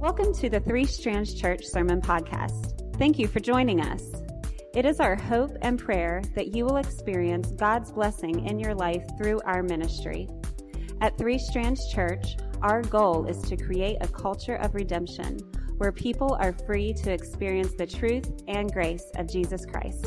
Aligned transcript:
Welcome 0.00 0.32
to 0.34 0.48
the 0.48 0.60
Three 0.60 0.84
Strands 0.84 1.34
Church 1.34 1.64
Sermon 1.64 2.00
Podcast. 2.00 2.96
Thank 2.98 3.18
you 3.18 3.26
for 3.26 3.40
joining 3.40 3.80
us. 3.80 4.04
It 4.72 4.86
is 4.86 5.00
our 5.00 5.16
hope 5.16 5.50
and 5.62 5.76
prayer 5.76 6.22
that 6.36 6.54
you 6.54 6.64
will 6.64 6.76
experience 6.76 7.50
God's 7.50 7.90
blessing 7.90 8.46
in 8.46 8.60
your 8.60 8.76
life 8.76 9.02
through 9.18 9.40
our 9.40 9.64
ministry. 9.64 10.28
At 11.00 11.18
Three 11.18 11.36
Strands 11.36 11.92
Church, 11.92 12.36
our 12.62 12.80
goal 12.82 13.26
is 13.26 13.42
to 13.42 13.56
create 13.56 13.96
a 14.00 14.06
culture 14.06 14.54
of 14.54 14.76
redemption 14.76 15.38
where 15.78 15.90
people 15.90 16.38
are 16.40 16.52
free 16.52 16.92
to 16.92 17.12
experience 17.12 17.74
the 17.74 17.86
truth 17.86 18.44
and 18.46 18.72
grace 18.72 19.10
of 19.16 19.28
Jesus 19.28 19.66
Christ. 19.66 20.06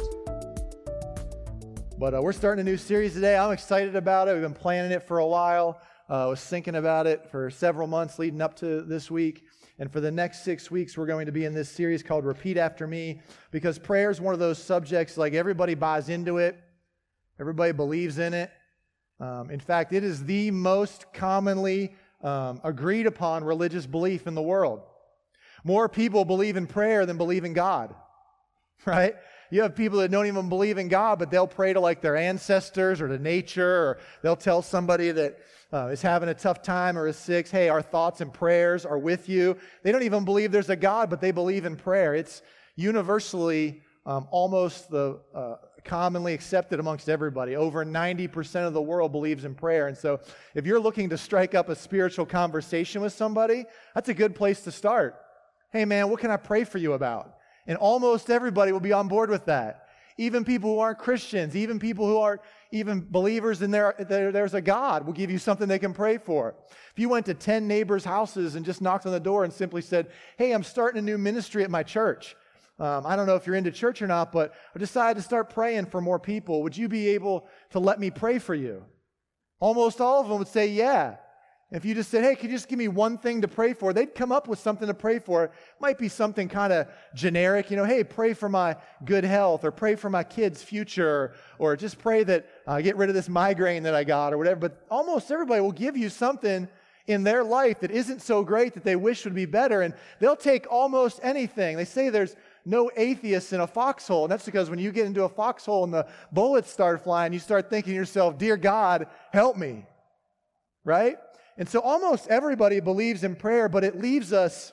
But 1.98 2.14
uh, 2.14 2.22
we're 2.22 2.32
starting 2.32 2.66
a 2.66 2.70
new 2.70 2.78
series 2.78 3.14
today. 3.14 3.36
I'm 3.36 3.52
excited 3.52 3.98
about 3.98 4.30
it. 4.30 4.34
We've 4.36 4.42
been 4.42 4.54
planning 4.54 4.94
it 4.94 5.04
for 5.04 5.20
a 5.20 5.28
while. 5.28 5.82
Uh, 6.10 6.24
I 6.24 6.28
was 6.28 6.42
thinking 6.42 6.76
about 6.76 7.08
it 7.08 7.30
for 7.30 7.50
several 7.50 7.88
months 7.88 8.20
leading 8.20 8.42
up 8.42 8.56
to 8.58 8.84
this 8.84 9.12
week. 9.12 9.44
And 9.80 9.92
for 9.92 10.00
the 10.00 10.12
next 10.12 10.44
six 10.44 10.70
weeks, 10.70 10.98
we're 10.98 11.08
going 11.08 11.26
to 11.26 11.32
be 11.32 11.46
in 11.46 11.54
this 11.54 11.70
series 11.70 12.04
called 12.04 12.26
Repeat 12.26 12.58
After 12.58 12.88
Me 12.88 13.22
because 13.52 13.80
prayer 13.80 14.12
is 14.12 14.22
one 14.22 14.34
of 14.34 14.40
those 14.40 14.62
subjects 14.62 15.18
like 15.18 15.34
everybody 15.34 15.76
buys 15.76 16.10
into 16.10 16.38
it, 16.38 16.58
everybody 17.40 17.72
believes 17.72 18.20
in 18.20 18.34
it. 18.34 18.52
Um, 19.20 19.50
in 19.50 19.60
fact, 19.60 19.94
it 19.94 20.04
is 20.04 20.26
the 20.26 20.52
most 20.52 21.14
commonly 21.14 21.96
um, 22.24 22.60
agreed 22.64 23.08
upon 23.08 23.44
religious 23.44 23.86
belief 23.86 24.28
in 24.28 24.36
the 24.36 24.42
world. 24.42 24.82
More 25.64 25.88
people 25.88 26.26
believe 26.26 26.58
in 26.58 26.66
prayer 26.68 27.06
than 27.06 27.18
believe 27.18 27.46
in 27.46 27.54
God, 27.54 27.94
right? 28.86 29.16
You 29.52 29.64
have 29.64 29.76
people 29.76 30.00
that 30.00 30.10
don't 30.10 30.28
even 30.28 30.50
believe 30.50 30.78
in 30.78 30.88
God, 30.88 31.20
but 31.20 31.30
they'll 31.30 31.46
pray 31.46 31.74
to 31.74 31.80
like 31.80 32.02
their 32.02 32.16
ancestors 32.16 33.02
or 33.02 33.08
to 33.10 33.20
nature, 33.20 33.68
or 33.68 34.00
they'll 34.24 34.36
tell 34.36 34.62
somebody 34.62 35.12
that 35.12 35.40
uh, 35.74 35.88
is 35.88 36.02
having 36.02 36.30
a 36.30 36.34
tough 36.34 36.62
time 36.62 36.98
or 36.98 37.08
is 37.08 37.16
sick, 37.16 37.48
hey, 37.48 37.70
our 37.70 37.82
thoughts 37.82 38.22
and 38.22 38.34
prayers 38.34 38.86
are 38.86 38.98
with 38.98 39.30
you. 39.30 39.58
They 39.84 39.92
don't 39.92 40.04
even 40.04 40.26
believe 40.26 40.52
there's 40.52 40.70
a 40.70 40.76
God, 40.76 41.10
but 41.10 41.22
they 41.22 41.32
believe 41.32 41.66
in 41.66 41.76
prayer. 41.76 42.14
It's 42.14 42.42
universally 42.76 43.82
um, 44.06 44.28
almost 44.32 44.90
the 44.90 45.20
uh, 45.34 45.56
commonly 45.84 46.34
accepted 46.34 46.80
amongst 46.80 47.10
everybody. 47.10 47.56
Over 47.56 47.86
90% 47.86 48.68
of 48.68 48.74
the 48.74 48.82
world 48.82 49.12
believes 49.12 49.46
in 49.46 49.56
prayer. 49.56 49.88
And 49.88 49.98
so 49.98 50.20
if 50.56 50.66
you're 50.66 50.80
looking 50.80 51.10
to 51.10 51.18
strike 51.18 51.56
up 51.56 51.70
a 51.70 51.76
spiritual 51.76 52.26
conversation 52.26 53.02
with 53.02 53.14
somebody, 53.14 53.66
that's 53.96 54.10
a 54.10 54.14
good 54.14 54.36
place 54.36 54.62
to 54.62 54.72
start. 54.72 55.16
Hey, 55.72 55.86
man, 55.86 56.10
what 56.10 56.20
can 56.20 56.32
I 56.32 56.38
pray 56.38 56.64
for 56.64 56.78
you 56.78 56.94
about? 56.94 57.36
And 57.66 57.78
almost 57.78 58.30
everybody 58.30 58.72
will 58.72 58.80
be 58.80 58.94
on 58.94 59.08
board 59.08 59.30
with 59.30 59.46
that. 59.46 59.88
Even 60.18 60.44
people 60.44 60.74
who 60.74 60.80
aren't 60.80 61.00
Christians, 61.00 61.56
even 61.56 61.80
people 61.80 62.06
who 62.06 62.18
aren't 62.18 62.42
even 62.72 63.06
believers 63.10 63.62
in 63.62 63.72
there, 63.72 63.96
there, 63.98 64.32
there's 64.32 64.54
a 64.54 64.62
God 64.62 65.06
will 65.06 65.14
give 65.14 65.32
you 65.32 65.38
something 65.38 65.68
they 65.68 65.80
can 65.80 65.94
pray 65.94 66.18
for. 66.18 66.56
If 66.92 67.00
you 67.00 67.10
went 67.10 67.26
to 67.28 67.34
10 67.34 67.68
neighbors' 67.68 68.04
houses 68.04 68.56
and 68.56 68.66
just 68.66 68.82
knocked 68.82 69.06
on 69.06 69.12
the 69.12 69.20
door 69.20 69.44
and 69.44 69.54
simply 69.54 69.82
said, 69.82 70.12
Hey, 70.38 70.52
I'm 70.52 70.64
starting 70.64 71.00
a 71.00 71.02
new 71.02 71.18
ministry 71.18 71.64
at 71.64 71.72
my 71.72 71.84
church. 71.84 72.36
Um, 72.80 73.06
I 73.06 73.16
don't 73.16 73.28
know 73.28 73.36
if 73.36 73.46
you're 73.46 73.56
into 73.56 73.72
church 73.72 74.02
or 74.02 74.08
not, 74.08 74.32
but 74.32 74.54
I 74.76 74.80
decided 74.80 75.20
to 75.20 75.26
start 75.26 75.52
praying 75.52 75.86
for 75.86 76.02
more 76.02 76.20
people. 76.20 76.64
Would 76.64 76.76
you 76.76 76.90
be 76.90 77.10
able 77.10 77.48
to 77.72 77.80
let 77.80 78.00
me 78.00 78.10
pray 78.10 78.40
for 78.40 78.56
you? 78.56 78.84
Almost 79.60 80.02
all 80.02 80.22
of 80.22 80.28
them 80.28 80.40
would 80.40 80.48
say, 80.48 80.68
Yeah. 80.68 81.18
If 81.72 81.86
you 81.86 81.96
just 81.96 82.12
said, 82.12 82.26
hey, 82.26 82.36
could 82.36 82.50
you 82.50 82.58
just 82.58 82.68
give 82.68 82.78
me 82.78 82.90
one 82.90 83.18
thing 83.18 83.42
to 83.42 83.48
pray 83.48 83.72
for? 83.72 83.94
They'd 83.94 84.14
come 84.14 84.34
up 84.34 84.50
with 84.50 84.60
something 84.60 84.88
to 84.90 84.94
pray 84.94 85.20
for. 85.20 85.46
It 85.46 85.52
might 85.80 85.98
be 85.98 86.10
something 86.10 86.50
kind 86.50 86.74
of 86.74 86.88
generic, 87.16 87.72
you 87.72 87.78
know, 87.78 87.86
hey, 87.86 88.04
pray 88.04 88.34
for 88.34 88.50
my 88.50 88.76
good 89.06 89.24
health 89.24 89.64
or 89.64 89.72
pray 89.72 89.96
for 89.96 90.10
my 90.10 90.26
kids' 90.26 90.62
future 90.62 91.34
or 91.60 91.78
just 91.78 91.98
pray 91.98 92.26
that 92.26 92.50
I 92.68 92.80
uh, 92.80 92.82
get 92.82 92.98
rid 92.98 93.08
of 93.08 93.16
this 93.16 93.30
migraine 93.30 93.84
that 93.84 93.96
I 93.96 94.04
got 94.04 94.34
or 94.34 94.38
whatever. 94.38 94.60
But 94.60 94.86
almost 94.92 95.32
everybody 95.32 95.62
will 95.62 95.72
give 95.72 95.96
you 95.96 96.10
something 96.10 96.68
in 97.08 97.24
their 97.24 97.42
life 97.42 97.80
that 97.80 97.92
isn't 97.92 98.22
so 98.22 98.44
great 98.44 98.74
that 98.74 98.84
they 98.84 98.98
wish 98.98 99.24
would 99.24 99.34
be 99.34 99.46
better. 99.46 99.82
And 99.82 99.94
they'll 100.20 100.36
take 100.36 100.70
almost 100.70 101.22
anything. 101.24 101.78
They 101.78 101.86
say 101.86 102.10
there's 102.10 102.36
no 102.66 102.92
atheists 102.98 103.54
in 103.54 103.62
a 103.62 103.68
foxhole. 103.68 104.26
And 104.26 104.32
that's 104.32 104.46
because 104.46 104.70
when 104.70 104.78
you 104.78 104.92
get 104.92 105.06
into 105.06 105.24
a 105.24 105.30
foxhole 105.30 105.86
and 105.86 105.94
the 105.94 106.06
bullets 106.34 106.70
start 106.70 107.02
flying, 107.02 107.32
you 107.32 107.40
start 107.40 107.70
thinking 107.70 107.94
to 107.94 107.96
yourself, 107.96 108.38
Dear 108.38 108.58
God, 108.58 109.08
help 109.32 109.56
me. 109.56 109.86
Right? 110.84 111.18
And 111.58 111.68
so 111.68 111.80
almost 111.82 112.28
everybody 112.28 112.80
believes 112.80 113.24
in 113.24 113.36
prayer, 113.36 113.70
but 113.70 113.84
it 113.84 114.00
leaves 114.00 114.34
us 114.34 114.72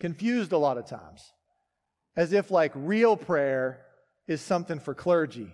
confused 0.00 0.52
a 0.52 0.58
lot 0.58 0.78
of 0.78 0.86
times. 0.86 1.32
As 2.16 2.32
if 2.32 2.50
like 2.50 2.72
real 2.74 3.16
prayer 3.16 3.80
is 4.26 4.40
something 4.40 4.80
for 4.80 4.94
clergy. 4.94 5.52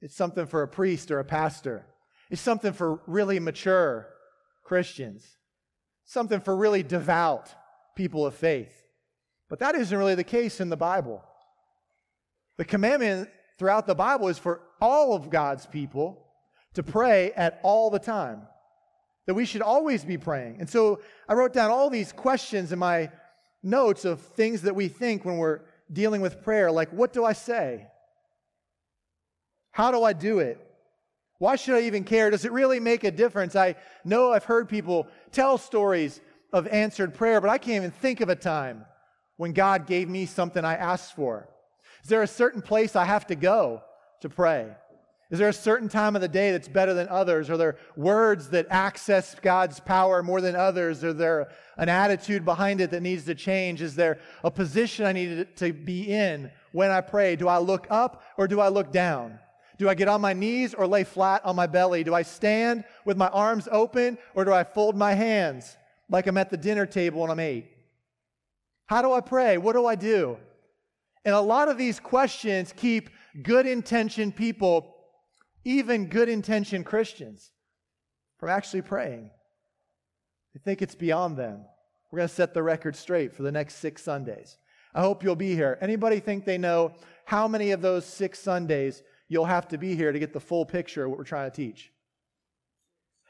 It's 0.00 0.14
something 0.14 0.46
for 0.46 0.62
a 0.62 0.68
priest 0.68 1.10
or 1.10 1.20
a 1.20 1.24
pastor. 1.24 1.86
It's 2.30 2.42
something 2.42 2.72
for 2.72 3.00
really 3.06 3.40
mature 3.40 4.08
Christians. 4.64 5.24
Something 6.04 6.40
for 6.40 6.56
really 6.56 6.82
devout 6.82 7.54
people 7.94 8.26
of 8.26 8.34
faith. 8.34 8.74
But 9.48 9.60
that 9.60 9.74
isn't 9.74 9.96
really 9.96 10.14
the 10.14 10.24
case 10.24 10.60
in 10.60 10.68
the 10.68 10.76
Bible. 10.76 11.22
The 12.56 12.64
commandment 12.64 13.30
throughout 13.58 13.86
the 13.86 13.94
Bible 13.94 14.28
is 14.28 14.38
for 14.38 14.60
all 14.80 15.14
of 15.14 15.30
God's 15.30 15.66
people 15.66 16.26
to 16.74 16.82
pray 16.82 17.32
at 17.32 17.60
all 17.62 17.90
the 17.90 17.98
time 17.98 18.42
that 19.28 19.34
we 19.34 19.44
should 19.44 19.60
always 19.60 20.06
be 20.06 20.16
praying. 20.16 20.56
And 20.58 20.70
so 20.70 21.00
I 21.28 21.34
wrote 21.34 21.52
down 21.52 21.70
all 21.70 21.90
these 21.90 22.12
questions 22.12 22.72
in 22.72 22.78
my 22.78 23.10
notes 23.62 24.06
of 24.06 24.22
things 24.22 24.62
that 24.62 24.74
we 24.74 24.88
think 24.88 25.26
when 25.26 25.36
we're 25.36 25.60
dealing 25.92 26.22
with 26.22 26.42
prayer, 26.42 26.72
like 26.72 26.88
what 26.94 27.12
do 27.12 27.26
I 27.26 27.34
say? 27.34 27.88
How 29.70 29.90
do 29.90 30.02
I 30.02 30.14
do 30.14 30.38
it? 30.38 30.58
Why 31.36 31.56
should 31.56 31.74
I 31.74 31.82
even 31.82 32.04
care? 32.04 32.30
Does 32.30 32.46
it 32.46 32.52
really 32.52 32.80
make 32.80 33.04
a 33.04 33.10
difference? 33.10 33.54
I 33.54 33.74
know 34.02 34.32
I've 34.32 34.44
heard 34.44 34.66
people 34.66 35.06
tell 35.30 35.58
stories 35.58 36.22
of 36.50 36.66
answered 36.66 37.12
prayer, 37.12 37.42
but 37.42 37.50
I 37.50 37.58
can't 37.58 37.84
even 37.84 37.90
think 37.90 38.22
of 38.22 38.30
a 38.30 38.34
time 38.34 38.86
when 39.36 39.52
God 39.52 39.86
gave 39.86 40.08
me 40.08 40.24
something 40.24 40.64
I 40.64 40.76
asked 40.76 41.14
for. 41.14 41.50
Is 42.02 42.08
there 42.08 42.22
a 42.22 42.26
certain 42.26 42.62
place 42.62 42.96
I 42.96 43.04
have 43.04 43.26
to 43.26 43.34
go 43.34 43.82
to 44.22 44.30
pray? 44.30 44.68
Is 45.30 45.38
there 45.38 45.48
a 45.48 45.52
certain 45.52 45.90
time 45.90 46.16
of 46.16 46.22
the 46.22 46.28
day 46.28 46.52
that's 46.52 46.68
better 46.68 46.94
than 46.94 47.06
others? 47.08 47.50
Are 47.50 47.58
there 47.58 47.76
words 47.96 48.48
that 48.50 48.66
access 48.70 49.34
God's 49.34 49.78
power 49.78 50.22
more 50.22 50.40
than 50.40 50.56
others? 50.56 51.04
Are 51.04 51.12
there 51.12 51.50
an 51.76 51.90
attitude 51.90 52.46
behind 52.46 52.80
it 52.80 52.90
that 52.92 53.02
needs 53.02 53.24
to 53.24 53.34
change? 53.34 53.82
Is 53.82 53.94
there 53.94 54.20
a 54.42 54.50
position 54.50 55.04
I 55.04 55.12
need 55.12 55.54
to 55.56 55.72
be 55.74 56.10
in 56.10 56.50
when 56.72 56.90
I 56.90 57.02
pray? 57.02 57.36
Do 57.36 57.46
I 57.46 57.58
look 57.58 57.86
up 57.90 58.22
or 58.38 58.48
do 58.48 58.60
I 58.60 58.68
look 58.68 58.90
down? 58.90 59.38
Do 59.76 59.88
I 59.88 59.94
get 59.94 60.08
on 60.08 60.22
my 60.22 60.32
knees 60.32 60.72
or 60.72 60.86
lay 60.86 61.04
flat 61.04 61.44
on 61.44 61.54
my 61.54 61.66
belly? 61.66 62.02
Do 62.04 62.14
I 62.14 62.22
stand 62.22 62.84
with 63.04 63.18
my 63.18 63.28
arms 63.28 63.68
open 63.70 64.16
or 64.34 64.46
do 64.46 64.52
I 64.52 64.64
fold 64.64 64.96
my 64.96 65.12
hands 65.12 65.76
like 66.08 66.26
I'm 66.26 66.38
at 66.38 66.48
the 66.48 66.56
dinner 66.56 66.86
table 66.86 67.22
and 67.22 67.30
I'm 67.30 67.38
eight? 67.38 67.70
How 68.86 69.02
do 69.02 69.12
I 69.12 69.20
pray? 69.20 69.58
What 69.58 69.74
do 69.74 69.84
I 69.84 69.94
do? 69.94 70.38
And 71.26 71.34
a 71.34 71.40
lot 71.40 71.68
of 71.68 71.76
these 71.76 72.00
questions 72.00 72.72
keep 72.74 73.10
good 73.42 73.66
intentioned 73.66 74.34
people 74.34 74.94
even 75.68 76.06
good 76.06 76.30
intentioned 76.30 76.86
Christians 76.86 77.50
from 78.38 78.48
actually 78.48 78.80
praying. 78.80 79.30
They 80.54 80.60
think 80.64 80.80
it's 80.80 80.94
beyond 80.94 81.36
them. 81.36 81.60
We're 82.10 82.20
going 82.20 82.28
to 82.28 82.34
set 82.34 82.54
the 82.54 82.62
record 82.62 82.96
straight 82.96 83.34
for 83.34 83.42
the 83.42 83.52
next 83.52 83.74
six 83.74 84.02
Sundays. 84.02 84.56
I 84.94 85.02
hope 85.02 85.22
you'll 85.22 85.36
be 85.36 85.54
here. 85.54 85.76
Anybody 85.82 86.20
think 86.20 86.46
they 86.46 86.56
know 86.56 86.94
how 87.26 87.46
many 87.46 87.72
of 87.72 87.82
those 87.82 88.06
six 88.06 88.38
Sundays 88.38 89.02
you'll 89.28 89.44
have 89.44 89.68
to 89.68 89.76
be 89.76 89.94
here 89.94 90.10
to 90.10 90.18
get 90.18 90.32
the 90.32 90.40
full 90.40 90.64
picture 90.64 91.04
of 91.04 91.10
what 91.10 91.18
we're 91.18 91.24
trying 91.24 91.50
to 91.50 91.54
teach? 91.54 91.92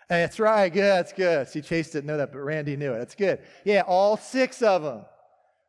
Hey, 0.09 0.21
that's 0.21 0.39
right. 0.39 0.73
Good. 0.73 0.83
That's 0.83 1.13
good. 1.13 1.49
See, 1.49 1.61
Chase 1.61 1.91
didn't 1.91 2.07
know 2.07 2.19
that, 2.19 2.31
but 2.31 2.39
Randy 2.39 2.77
knew 2.77 2.93
it. 2.93 2.99
That's 2.99 3.17
good. 3.17 3.41
Yeah, 3.65 3.81
all 3.81 4.17
six 4.17 4.63
of 4.63 4.85
them, 4.85 5.05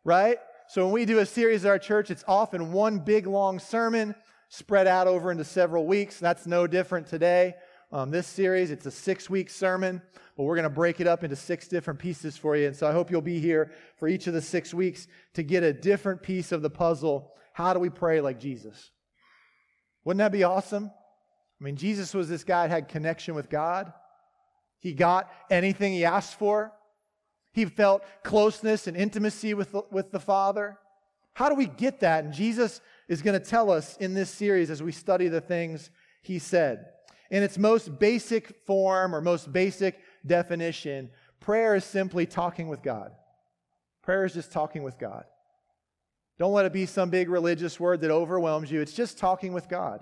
right? 0.04 0.38
So 0.68 0.86
when 0.86 0.94
we 0.94 1.06
do 1.06 1.18
a 1.18 1.26
series 1.26 1.66
at 1.66 1.70
our 1.70 1.80
church, 1.80 2.12
it's 2.12 2.24
often 2.28 2.72
one 2.72 3.00
big 3.00 3.26
long 3.26 3.58
sermon 3.58 4.14
spread 4.50 4.88
out 4.88 5.08
over 5.08 5.32
into 5.32 5.46
several 5.46 5.86
weeks. 5.86 6.20
That's 6.20 6.46
no 6.46 6.68
different 6.68 7.08
today. 7.08 7.56
Um, 7.92 8.12
this 8.12 8.28
series, 8.28 8.70
it's 8.70 8.86
a 8.86 8.92
six 8.92 9.30
week 9.30 9.50
sermon, 9.50 10.02
but 10.38 10.44
we're 10.44 10.56
going 10.56 10.64
to 10.64 10.70
break 10.70 11.00
it 11.00 11.08
up 11.08 11.24
into 11.24 11.36
six 11.36 11.68
different 11.68 12.00
pieces 12.00 12.38
for 12.38 12.56
you. 12.56 12.68
And 12.68 12.76
so 12.76 12.88
I 12.88 12.92
hope 12.92 13.10
you'll 13.10 13.22
be 13.22 13.40
here 13.40 13.72
for 13.98 14.08
each 14.08 14.28
of 14.28 14.34
the 14.34 14.42
six 14.42 14.74
weeks 14.74 15.08
to 15.34 15.44
get 15.44 15.64
a 15.64 15.74
different 15.74 16.22
piece 16.22 16.52
of 16.52 16.62
the 16.62 16.70
puzzle. 16.70 17.32
How 17.54 17.74
do 17.74 17.80
we 17.80 17.90
pray 17.90 18.22
like 18.22 18.40
Jesus? 18.40 18.92
Wouldn't 20.04 20.20
that 20.20 20.32
be 20.32 20.44
awesome? 20.44 20.92
I 21.60 21.64
mean, 21.64 21.76
Jesus 21.76 22.14
was 22.14 22.30
this 22.30 22.44
guy 22.44 22.68
that 22.68 22.74
had 22.74 22.88
connection 22.90 23.36
with 23.36 23.50
God. 23.50 23.92
He 24.80 24.94
got 24.94 25.32
anything 25.50 25.94
he 25.94 26.06
asked 26.06 26.36
for. 26.36 26.72
He 27.52 27.66
felt 27.66 28.04
closeness 28.24 28.88
and 28.88 28.96
intimacy 28.96 29.54
with 29.54 29.72
the, 29.72 29.82
with 29.92 30.12
the 30.12 30.20
Father. 30.20 30.78
How 31.34 31.50
do 31.50 31.56
we 31.56 31.66
get 31.66 32.02
that? 32.02 32.24
And 32.24 32.34
Jesus 32.34 32.82
is 33.10 33.22
going 33.22 33.38
to 33.38 33.46
tell 33.46 33.70
us 33.70 33.98
in 33.98 34.14
this 34.14 34.30
series 34.30 34.70
as 34.70 34.82
we 34.82 34.94
study 34.94 35.28
the 35.28 35.42
things 35.42 35.90
he 36.22 36.40
said. 36.40 36.86
In 37.32 37.44
its 37.44 37.58
most 37.58 38.00
basic 38.00 38.66
form 38.66 39.14
or 39.14 39.20
most 39.20 39.52
basic 39.52 40.00
definition, 40.26 41.10
prayer 41.42 41.76
is 41.76 41.84
simply 41.84 42.26
talking 42.26 42.70
with 42.70 42.82
God. 42.82 43.12
Prayer 44.04 44.24
is 44.24 44.34
just 44.34 44.52
talking 44.52 44.84
with 44.84 44.98
God. 44.98 45.26
Don't 46.38 46.54
let 46.54 46.66
it 46.66 46.72
be 46.72 46.86
some 46.86 47.10
big 47.10 47.30
religious 47.30 47.80
word 47.80 48.00
that 48.02 48.12
overwhelms 48.12 48.72
you. 48.72 48.80
It's 48.80 48.94
just 48.94 49.18
talking 49.18 49.52
with 49.52 49.68
God. 49.68 50.02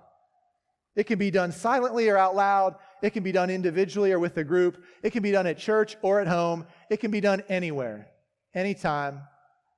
It 0.96 1.06
can 1.06 1.18
be 1.18 1.32
done 1.32 1.52
silently 1.52 2.10
or 2.10 2.18
out 2.18 2.36
loud. 2.36 2.76
It 3.02 3.12
can 3.12 3.24
be 3.24 3.32
done 3.32 3.50
individually 3.50 4.12
or 4.12 4.20
with 4.20 4.38
a 4.38 4.44
group. 4.44 4.84
It 5.04 5.12
can 5.12 5.24
be 5.24 5.32
done 5.32 5.48
at 5.48 5.58
church 5.58 5.96
or 6.02 6.20
at 6.20 6.28
home. 6.28 6.66
It 6.90 6.98
can 6.98 7.12
be 7.12 7.22
done 7.22 7.44
anywhere. 7.50 8.10
anytime, 8.54 9.22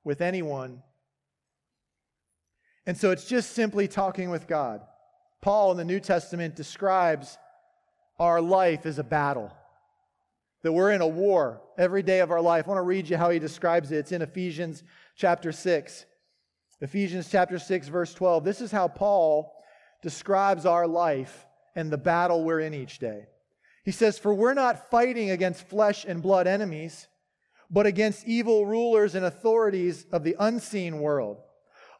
with 0.04 0.20
anyone. 0.20 0.82
And 2.86 2.96
so 2.96 3.10
it's 3.10 3.26
just 3.26 3.52
simply 3.52 3.88
talking 3.88 4.30
with 4.30 4.46
God. 4.46 4.80
Paul 5.40 5.70
in 5.70 5.76
the 5.76 5.84
New 5.84 6.00
Testament 6.00 6.56
describes 6.56 7.38
our 8.18 8.40
life 8.40 8.84
as 8.84 8.98
a 8.98 9.04
battle, 9.04 9.50
that 10.62 10.72
we're 10.72 10.90
in 10.90 11.00
a 11.00 11.08
war 11.08 11.62
every 11.78 12.02
day 12.02 12.20
of 12.20 12.30
our 12.30 12.40
life. 12.40 12.66
I 12.66 12.68
want 12.68 12.78
to 12.78 12.82
read 12.82 13.08
you 13.08 13.16
how 13.16 13.30
he 13.30 13.38
describes 13.38 13.90
it. 13.90 13.96
It's 13.96 14.12
in 14.12 14.20
Ephesians 14.20 14.82
chapter 15.16 15.52
6. 15.52 16.04
Ephesians 16.82 17.30
chapter 17.30 17.58
6, 17.58 17.88
verse 17.88 18.12
12. 18.12 18.44
This 18.44 18.60
is 18.60 18.70
how 18.70 18.88
Paul 18.88 19.54
describes 20.02 20.66
our 20.66 20.86
life 20.86 21.46
and 21.74 21.90
the 21.90 21.98
battle 21.98 22.44
we're 22.44 22.60
in 22.60 22.74
each 22.74 22.98
day. 22.98 23.26
He 23.84 23.92
says, 23.92 24.18
For 24.18 24.34
we're 24.34 24.54
not 24.54 24.90
fighting 24.90 25.30
against 25.30 25.68
flesh 25.68 26.04
and 26.04 26.22
blood 26.22 26.46
enemies, 26.46 27.08
but 27.70 27.86
against 27.86 28.26
evil 28.26 28.66
rulers 28.66 29.14
and 29.14 29.24
authorities 29.24 30.06
of 30.12 30.24
the 30.24 30.36
unseen 30.38 31.00
world, 31.00 31.38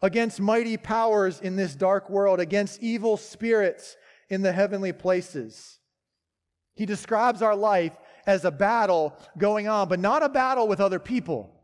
against 0.02 0.40
mighty 0.40 0.76
powers 0.76 1.40
in 1.40 1.56
this 1.56 1.74
dark 1.74 2.08
world, 2.08 2.40
against 2.40 2.82
evil 2.82 3.16
spirits 3.16 3.96
in 4.28 4.42
the 4.42 4.52
heavenly 4.52 4.92
places. 4.92 5.78
He 6.74 6.86
describes 6.86 7.42
our 7.42 7.56
life 7.56 7.92
as 8.26 8.44
a 8.44 8.50
battle 8.50 9.14
going 9.36 9.68
on, 9.68 9.88
but 9.88 10.00
not 10.00 10.22
a 10.22 10.28
battle 10.28 10.68
with 10.68 10.80
other 10.80 10.98
people, 10.98 11.54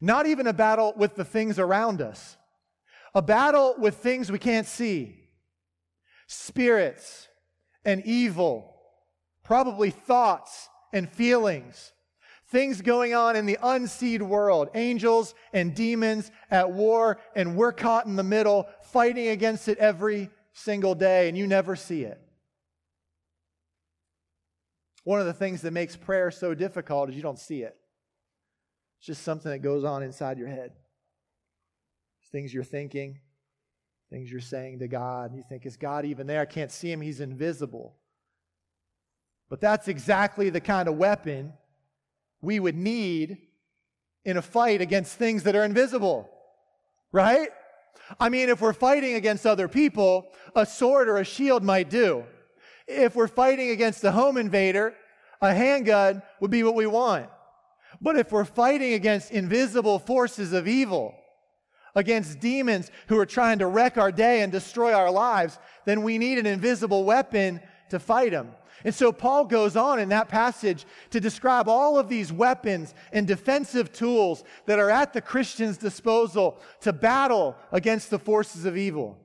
not 0.00 0.26
even 0.26 0.46
a 0.46 0.52
battle 0.52 0.94
with 0.96 1.14
the 1.14 1.24
things 1.24 1.58
around 1.58 2.00
us, 2.00 2.36
a 3.14 3.22
battle 3.22 3.74
with 3.78 3.96
things 3.96 4.32
we 4.32 4.38
can't 4.38 4.66
see. 4.66 5.18
Spirits 6.26 7.28
and 7.84 8.02
evil, 8.06 8.74
probably 9.42 9.90
thoughts 9.90 10.68
and 10.92 11.10
feelings, 11.10 11.92
things 12.52 12.82
going 12.82 13.14
on 13.14 13.34
in 13.34 13.46
the 13.46 13.58
unseen 13.62 14.28
world, 14.28 14.68
angels 14.74 15.34
and 15.54 15.74
demons 15.74 16.30
at 16.50 16.70
war, 16.70 17.18
and 17.34 17.56
we're 17.56 17.72
caught 17.72 18.06
in 18.06 18.14
the 18.14 18.22
middle 18.22 18.68
fighting 18.82 19.28
against 19.28 19.68
it 19.68 19.78
every 19.78 20.28
single 20.52 20.94
day, 20.94 21.28
and 21.28 21.36
you 21.36 21.46
never 21.46 21.74
see 21.74 22.02
it. 22.02 22.20
One 25.04 25.18
of 25.18 25.26
the 25.26 25.32
things 25.32 25.62
that 25.62 25.72
makes 25.72 25.96
prayer 25.96 26.30
so 26.30 26.54
difficult 26.54 27.08
is 27.08 27.16
you 27.16 27.22
don't 27.22 27.38
see 27.38 27.62
it. 27.62 27.74
It's 28.98 29.06
just 29.06 29.22
something 29.22 29.50
that 29.50 29.58
goes 29.58 29.82
on 29.82 30.02
inside 30.02 30.38
your 30.38 30.48
head. 30.48 30.72
It's 32.20 32.30
things 32.30 32.52
you're 32.54 32.62
thinking, 32.62 33.18
things 34.10 34.30
you're 34.30 34.40
saying 34.40 34.78
to 34.80 34.88
God. 34.88 35.34
You 35.34 35.42
think, 35.48 35.64
is 35.64 35.76
God 35.76 36.04
even 36.04 36.26
there? 36.26 36.42
I 36.42 36.44
can't 36.44 36.70
see 36.70 36.92
him. 36.92 37.00
He's 37.00 37.20
invisible. 37.20 37.96
But 39.48 39.60
that's 39.60 39.88
exactly 39.88 40.50
the 40.50 40.60
kind 40.60 40.88
of 40.88 40.96
weapon 40.96 41.54
we 42.42 42.60
would 42.60 42.76
need 42.76 43.38
in 44.24 44.36
a 44.36 44.42
fight 44.42 44.80
against 44.80 45.16
things 45.16 45.44
that 45.44 45.56
are 45.56 45.64
invisible, 45.64 46.28
right? 47.12 47.48
I 48.20 48.28
mean, 48.28 48.48
if 48.48 48.60
we're 48.60 48.72
fighting 48.72 49.14
against 49.14 49.46
other 49.46 49.68
people, 49.68 50.26
a 50.54 50.66
sword 50.66 51.08
or 51.08 51.18
a 51.18 51.24
shield 51.24 51.62
might 51.62 51.88
do. 51.88 52.24
If 52.86 53.14
we're 53.14 53.28
fighting 53.28 53.70
against 53.70 54.04
a 54.04 54.12
home 54.12 54.36
invader, 54.36 54.94
a 55.40 55.54
handgun 55.54 56.22
would 56.40 56.50
be 56.50 56.62
what 56.62 56.74
we 56.74 56.86
want. 56.86 57.28
But 58.00 58.16
if 58.16 58.32
we're 58.32 58.44
fighting 58.44 58.94
against 58.94 59.30
invisible 59.30 59.98
forces 59.98 60.52
of 60.52 60.66
evil, 60.66 61.14
against 61.94 62.40
demons 62.40 62.90
who 63.08 63.18
are 63.18 63.26
trying 63.26 63.58
to 63.58 63.66
wreck 63.66 63.98
our 63.98 64.10
day 64.10 64.40
and 64.40 64.50
destroy 64.50 64.92
our 64.92 65.10
lives, 65.10 65.58
then 65.84 66.02
we 66.02 66.18
need 66.18 66.38
an 66.38 66.46
invisible 66.46 67.04
weapon 67.04 67.60
to 67.90 67.98
fight 67.98 68.32
them. 68.32 68.52
And 68.84 68.94
so 68.94 69.12
Paul 69.12 69.44
goes 69.44 69.76
on 69.76 70.00
in 70.00 70.08
that 70.10 70.28
passage 70.28 70.84
to 71.10 71.20
describe 71.20 71.68
all 71.68 71.98
of 71.98 72.08
these 72.08 72.32
weapons 72.32 72.94
and 73.12 73.26
defensive 73.26 73.92
tools 73.92 74.44
that 74.66 74.78
are 74.78 74.90
at 74.90 75.12
the 75.12 75.20
Christian's 75.20 75.76
disposal 75.76 76.58
to 76.80 76.92
battle 76.92 77.56
against 77.70 78.10
the 78.10 78.18
forces 78.18 78.64
of 78.64 78.76
evil. 78.76 79.18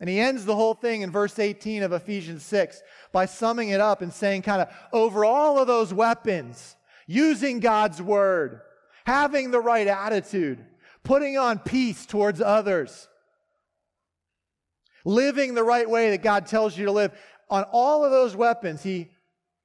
And 0.00 0.10
he 0.10 0.20
ends 0.20 0.44
the 0.44 0.56
whole 0.56 0.74
thing 0.74 1.02
in 1.02 1.10
verse 1.10 1.38
18 1.38 1.82
of 1.82 1.92
Ephesians 1.92 2.44
6 2.44 2.82
by 3.12 3.24
summing 3.24 3.70
it 3.70 3.80
up 3.80 4.02
and 4.02 4.12
saying, 4.12 4.42
kind 4.42 4.62
of, 4.62 4.68
over 4.92 5.24
all 5.24 5.58
of 5.58 5.66
those 5.66 5.94
weapons, 5.94 6.76
using 7.06 7.60
God's 7.60 8.02
word, 8.02 8.60
having 9.06 9.50
the 9.50 9.60
right 9.60 9.86
attitude, 9.86 10.64
putting 11.02 11.38
on 11.38 11.58
peace 11.58 12.04
towards 12.04 12.42
others, 12.42 13.08
living 15.06 15.54
the 15.54 15.64
right 15.64 15.88
way 15.88 16.10
that 16.10 16.22
God 16.22 16.46
tells 16.46 16.76
you 16.76 16.86
to 16.86 16.92
live. 16.92 17.12
On 17.48 17.64
all 17.72 18.04
of 18.04 18.10
those 18.10 18.34
weapons, 18.34 18.82
he 18.82 19.10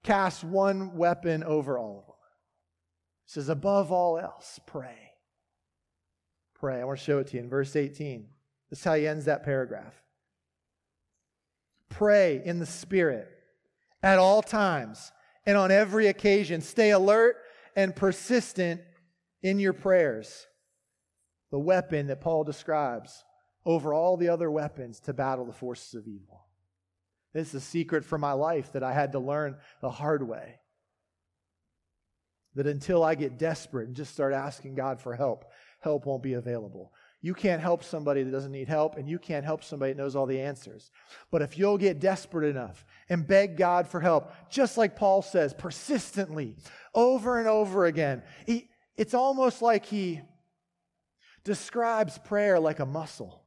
casts 0.04 0.44
one 0.44 0.96
weapon 0.96 1.44
over 1.44 1.78
all 1.78 2.00
of 2.00 2.06
them. 2.06 2.16
He 3.26 3.32
says, 3.32 3.50
above 3.50 3.92
all 3.92 4.18
else, 4.18 4.60
pray. 4.66 5.12
Pray. 6.56 6.80
I 6.80 6.84
want 6.84 7.00
to 7.00 7.06
show 7.06 7.20
it 7.20 7.28
to 7.28 7.38
you 7.38 7.44
in 7.44 7.50
verse 7.50 7.76
18. 7.76 8.28
This 8.70 8.80
is 8.80 8.86
how 8.86 8.94
he 8.94 9.08
ends 9.08 9.26
that 9.26 9.44
paragraph. 9.44 9.96
Pray 11.90 12.42
in 12.44 12.60
the 12.60 12.66
Spirit 12.66 13.28
at 14.04 14.20
all 14.20 14.42
times 14.42 15.12
and 15.46 15.58
on 15.58 15.72
every 15.72 16.08
occasion. 16.08 16.62
Stay 16.62 16.92
alert 16.92 17.38
and 17.76 17.96
persistent 17.96 18.82
in 19.42 19.60
your 19.60 19.74
prayers 19.74 20.48
the 21.52 21.60
weapon 21.60 22.08
that 22.08 22.22
Paul 22.22 22.44
describes 22.44 23.24
over 23.66 23.94
all 23.94 24.18
the 24.18 24.30
other 24.30 24.50
weapons 24.50 25.00
to 25.02 25.14
battle 25.14 25.46
the 25.46 25.54
forces 25.54 25.94
of 25.94 26.08
evil. 26.08 26.46
This 27.34 27.50
is 27.50 27.56
a 27.56 27.62
secret 27.62 28.04
for 28.04 28.18
my 28.18 28.34
life 28.34 28.74
that 28.74 28.84
I 28.84 28.94
had 28.94 29.14
to 29.14 29.20
learn 29.20 29.58
the 29.82 29.90
hard 29.90 30.28
way. 30.28 30.60
That 32.56 32.68
until 32.68 33.04
I 33.04 33.16
get 33.16 33.38
desperate 33.38 33.88
and 33.88 33.96
just 33.96 34.14
start 34.14 34.34
asking 34.34 34.76
God 34.76 35.00
for 35.00 35.16
help, 35.16 35.46
help 35.80 36.06
won't 36.06 36.24
be 36.24 36.34
available. 36.34 36.92
You 37.22 37.34
can't 37.36 37.62
help 37.62 37.84
somebody 37.84 38.24
that 38.24 38.32
doesn't 38.32 38.52
need 38.52 38.68
help, 38.68 38.98
and 38.98 39.08
you 39.08 39.20
can't 39.20 39.46
help 39.46 39.64
somebody 39.64 39.94
that 39.94 39.98
knows 39.98 40.16
all 40.16 40.26
the 40.26 40.42
answers. 40.42 40.90
But 41.30 41.44
if 41.44 41.58
you'll 41.58 41.78
get 41.78 42.00
desperate 42.00 42.50
enough 42.50 42.84
and 43.10 43.28
beg 43.28 43.58
God 43.58 43.88
for 43.88 44.02
help, 44.02 44.32
just 44.50 44.76
like 44.76 44.96
Paul 44.96 45.22
says, 45.22 45.54
persistently, 45.54 46.58
over 46.96 47.38
and 47.38 47.48
over 47.48 47.86
again, 47.86 48.24
he, 48.48 48.70
it's 48.98 49.14
almost 49.14 49.62
like 49.62 49.86
he 49.86 50.22
describes 51.44 52.18
prayer 52.18 52.60
like 52.60 52.80
a 52.80 52.86
muscle 52.86 53.44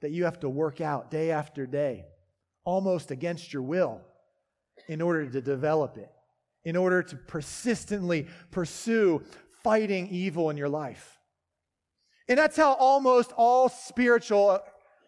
that 0.00 0.12
you 0.12 0.24
have 0.24 0.40
to 0.40 0.48
work 0.48 0.80
out 0.80 1.10
day 1.10 1.32
after 1.32 1.66
day, 1.66 2.04
almost 2.64 3.10
against 3.10 3.52
your 3.52 3.62
will, 3.62 4.00
in 4.88 5.00
order 5.02 5.28
to 5.28 5.40
develop 5.40 5.96
it, 5.96 6.10
in 6.64 6.76
order 6.76 7.02
to 7.02 7.16
persistently 7.16 8.26
pursue 8.50 9.22
fighting 9.62 10.08
evil 10.08 10.50
in 10.50 10.56
your 10.56 10.68
life. 10.68 11.18
And 12.28 12.38
that's 12.38 12.56
how 12.56 12.74
almost 12.74 13.32
all 13.36 13.68
spiritual 13.68 14.60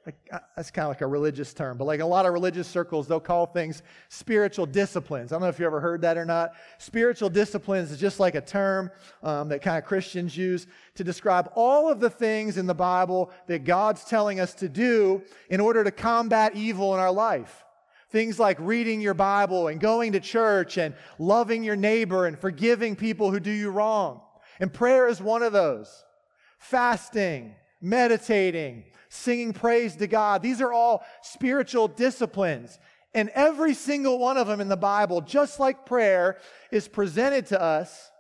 uh, 0.07 0.39
that's 0.57 0.71
kind 0.71 0.85
of 0.85 0.91
like 0.91 1.01
a 1.01 1.07
religious 1.07 1.55
term, 1.55 1.79
but 1.79 1.85
like 1.85 2.01
a 2.01 2.07
lot 2.07 2.27
of 2.27 2.33
religious 2.33 2.67
circles, 2.67 3.07
they'll 3.07 3.21
call 3.21 3.47
things 3.47 3.83
spiritual 4.09 4.67
disciplines. 4.67 5.31
I 5.31 5.37
don't 5.37 5.43
know 5.43 5.49
if 5.49 5.61
you 5.61 5.67
ever 5.67 5.81
heard 5.81 6.01
that 6.03 6.19
or 6.19 6.25
not. 6.25 6.53
Spiritual 6.79 7.31
disciplines 7.31 7.93
is 7.93 8.01
just 8.01 8.19
like 8.19 8.35
a 8.35 8.41
term 8.41 8.91
um, 9.23 9.49
that 9.51 9.63
kind 9.63 9.79
of 9.79 9.85
Christians 9.85 10.37
use 10.37 10.67
to 10.97 11.05
describe 11.05 11.53
all 11.55 11.91
of 11.91 12.01
the 12.01 12.11
things 12.11 12.59
in 12.59 12.67
the 12.67 12.75
Bible 12.75 13.31
that 13.47 13.65
God's 13.65 14.05
telling 14.05 14.41
us 14.41 14.55
to 14.55 14.69
do 14.69 15.23
in 15.51 15.61
order 15.61 15.85
to 15.85 15.93
combat 15.93 16.57
evil 16.57 16.95
in 16.95 17.01
our 17.01 17.13
life. 17.13 17.65
Things 18.11 18.39
like 18.39 18.59
reading 18.61 19.01
your 19.01 19.15
Bible 19.15 19.69
and 19.69 19.81
going 19.81 20.13
to 20.13 20.21
church 20.21 20.79
and 20.79 20.95
loving 21.19 21.63
your 21.63 21.77
neighbor 21.77 22.27
and 22.27 22.39
forgiving 22.39 22.97
people 22.97 23.31
who 23.31 23.41
do 23.41 23.53
you 23.53 23.71
wrong. 23.71 24.21
And 24.59 24.73
prayer 24.73 25.07
is 25.07 25.21
one 25.23 25.43
of 25.43 25.53
those. 25.53 26.05
Fasting, 26.59 27.55
meditating, 27.83 28.85
singing 29.09 29.53
praise 29.53 29.97
to 29.97 30.07
God. 30.07 30.43
These 30.43 30.61
are 30.61 30.73
all 30.73 31.05
spiritual 31.23 31.89
disciplines. 31.89 32.79
And 33.15 33.29
every 33.31 33.75
single 33.75 34.19
one 34.19 34.39
of 34.39 34.47
them 34.47 34.61
in 34.61 34.69
the 34.69 34.77
Bible, 34.77 35.21
just 35.21 35.61
like 35.61 35.85
prayer, 35.85 36.39
is 36.71 36.89
presented 36.89 37.47
to 37.47 37.61
us 37.61 38.11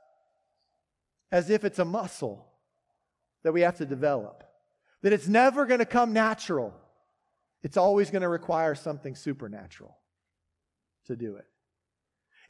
as 1.30 1.48
if 1.48 1.64
it's 1.64 1.78
a 1.78 1.84
muscle 1.84 2.46
that 3.42 3.52
we 3.52 3.62
have 3.62 3.78
to 3.78 3.86
develop. 3.86 4.44
That 5.00 5.12
it's 5.12 5.28
never 5.28 5.64
going 5.64 5.80
to 5.80 5.86
come 5.86 6.12
natural. 6.12 6.74
It's 7.62 7.76
always 7.76 8.10
going 8.10 8.22
to 8.22 8.28
require 8.28 8.74
something 8.74 9.14
supernatural 9.14 9.96
to 11.06 11.16
do 11.16 11.36
it. 11.36 11.46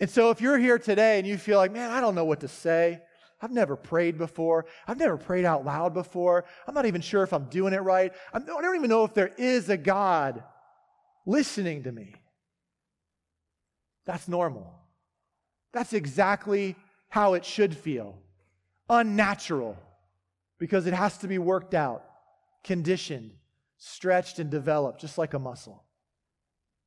And 0.00 0.10
so 0.10 0.30
if 0.30 0.40
you're 0.40 0.58
here 0.58 0.78
today 0.78 1.18
and 1.18 1.28
you 1.28 1.38
feel 1.38 1.58
like, 1.58 1.70
man, 1.70 1.90
I 1.90 2.00
don't 2.00 2.14
know 2.14 2.24
what 2.24 2.40
to 2.40 2.48
say, 2.48 3.00
I've 3.42 3.50
never 3.50 3.74
prayed 3.74 4.16
before. 4.16 4.66
I've 4.86 4.98
never 4.98 5.16
prayed 5.16 5.44
out 5.44 5.64
loud 5.64 5.92
before. 5.92 6.44
I'm 6.66 6.74
not 6.74 6.86
even 6.86 7.00
sure 7.00 7.24
if 7.24 7.32
I'm 7.32 7.46
doing 7.46 7.74
it 7.74 7.82
right. 7.82 8.12
I 8.32 8.38
don't 8.38 8.76
even 8.76 8.88
know 8.88 9.02
if 9.02 9.14
there 9.14 9.32
is 9.36 9.68
a 9.68 9.76
God 9.76 10.44
listening 11.26 11.82
to 11.82 11.92
me. 11.92 12.14
That's 14.06 14.28
normal. 14.28 14.72
That's 15.72 15.92
exactly 15.92 16.76
how 17.08 17.34
it 17.34 17.44
should 17.44 17.76
feel 17.76 18.16
unnatural 18.88 19.76
because 20.58 20.86
it 20.86 20.94
has 20.94 21.18
to 21.18 21.28
be 21.28 21.38
worked 21.38 21.74
out, 21.74 22.04
conditioned, 22.62 23.32
stretched, 23.78 24.38
and 24.38 24.50
developed, 24.50 25.00
just 25.00 25.18
like 25.18 25.34
a 25.34 25.38
muscle. 25.38 25.84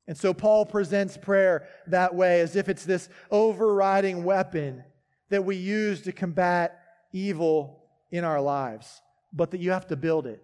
And 0.07 0.17
so 0.17 0.33
Paul 0.33 0.65
presents 0.65 1.17
prayer 1.17 1.67
that 1.87 2.15
way 2.15 2.39
as 2.41 2.55
if 2.55 2.69
it's 2.69 2.85
this 2.85 3.09
overriding 3.31 4.23
weapon 4.23 4.83
that 5.29 5.43
we 5.43 5.55
use 5.55 6.01
to 6.01 6.11
combat 6.11 6.79
evil 7.11 7.83
in 8.11 8.23
our 8.23 8.41
lives, 8.41 9.01
but 9.33 9.51
that 9.51 9.59
you 9.59 9.71
have 9.71 9.87
to 9.87 9.95
build 9.95 10.27
it. 10.27 10.43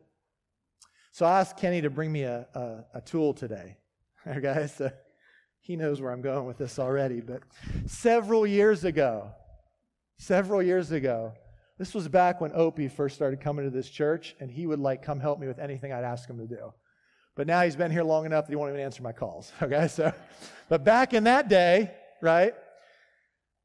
So 1.12 1.26
I 1.26 1.42
asked 1.42 1.58
Kenny 1.58 1.82
to 1.82 1.90
bring 1.90 2.12
me 2.12 2.24
a, 2.24 2.48
a, 2.54 2.98
a 2.98 3.02
tool 3.02 3.34
today. 3.34 3.78
Right, 4.24 4.40
guys, 4.40 4.76
so 4.76 4.92
he 5.62 5.76
knows 5.76 6.00
where 6.00 6.12
I'm 6.12 6.22
going 6.22 6.46
with 6.46 6.60
this 6.60 6.78
already. 6.78 7.22
But 7.22 7.42
several 7.88 8.46
years 8.46 8.84
ago, 8.84 9.32
several 10.20 10.62
years 10.62 10.92
ago, 10.92 11.34
this 11.80 11.96
was 11.96 12.08
back 12.08 12.40
when 12.40 12.52
Opie 12.54 12.88
first 12.88 13.16
started 13.16 13.42
coming 13.42 13.66
to 13.66 13.72
this 13.72 13.90
church, 13.90 14.36
and 14.40 14.52
he 14.52 14.68
would 14.68 14.78
like 14.80 15.02
come 15.02 15.20
help 15.20 15.40
me 15.40 15.48
with 15.48 15.58
anything 15.58 15.92
I'd 15.92 16.04
ask 16.04 16.30
him 16.30 16.38
to 16.38 16.46
do. 16.46 16.72
But 17.36 17.48
now 17.48 17.64
he's 17.64 17.76
been 17.76 17.90
here 17.90 18.04
long 18.04 18.28
enough 18.28 18.46
that 18.46 18.52
he 18.52 18.56
won't 18.56 18.70
even 18.70 18.82
answer 18.82 19.02
my 19.02 19.12
calls. 19.12 19.52
Okay, 19.64 19.88
so, 19.88 20.14
but 20.70 20.84
back 20.84 21.16
in 21.16 21.24
that 21.24 21.50
day, 21.50 21.92
right, 22.22 22.54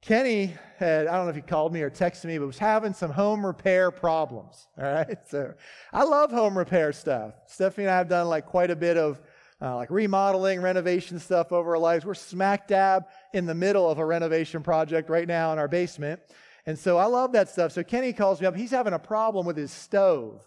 Kenny 0.06 0.54
had, 0.78 1.08
I 1.08 1.16
don't 1.16 1.24
know 1.24 1.30
if 1.30 1.34
he 1.34 1.42
called 1.42 1.72
me 1.72 1.82
or 1.82 1.90
texted 1.90 2.26
me, 2.26 2.38
but 2.38 2.46
was 2.46 2.58
having 2.58 2.94
some 2.94 3.10
home 3.10 3.44
repair 3.44 3.90
problems. 3.90 4.68
All 4.78 4.84
right. 4.84 5.18
So 5.28 5.52
I 5.92 6.04
love 6.04 6.30
home 6.30 6.56
repair 6.56 6.92
stuff. 6.92 7.34
Stephanie 7.46 7.86
and 7.86 7.90
I 7.92 7.98
have 7.98 8.08
done 8.08 8.28
like 8.28 8.46
quite 8.46 8.70
a 8.70 8.76
bit 8.76 8.96
of 8.96 9.20
uh, 9.60 9.74
like 9.74 9.90
remodeling, 9.90 10.60
renovation 10.60 11.18
stuff 11.18 11.50
over 11.50 11.72
our 11.72 11.78
lives. 11.78 12.04
We're 12.04 12.14
smack 12.14 12.68
dab 12.68 13.06
in 13.32 13.46
the 13.46 13.54
middle 13.54 13.90
of 13.90 13.98
a 13.98 14.06
renovation 14.06 14.62
project 14.62 15.10
right 15.10 15.26
now 15.26 15.52
in 15.52 15.58
our 15.58 15.66
basement. 15.66 16.20
And 16.66 16.78
so 16.78 16.98
I 16.98 17.06
love 17.06 17.32
that 17.32 17.48
stuff. 17.48 17.72
So 17.72 17.82
Kenny 17.82 18.12
calls 18.12 18.40
me 18.40 18.46
up. 18.46 18.54
He's 18.54 18.70
having 18.70 18.92
a 18.92 19.00
problem 19.00 19.44
with 19.44 19.56
his 19.56 19.72
stove. 19.72 20.46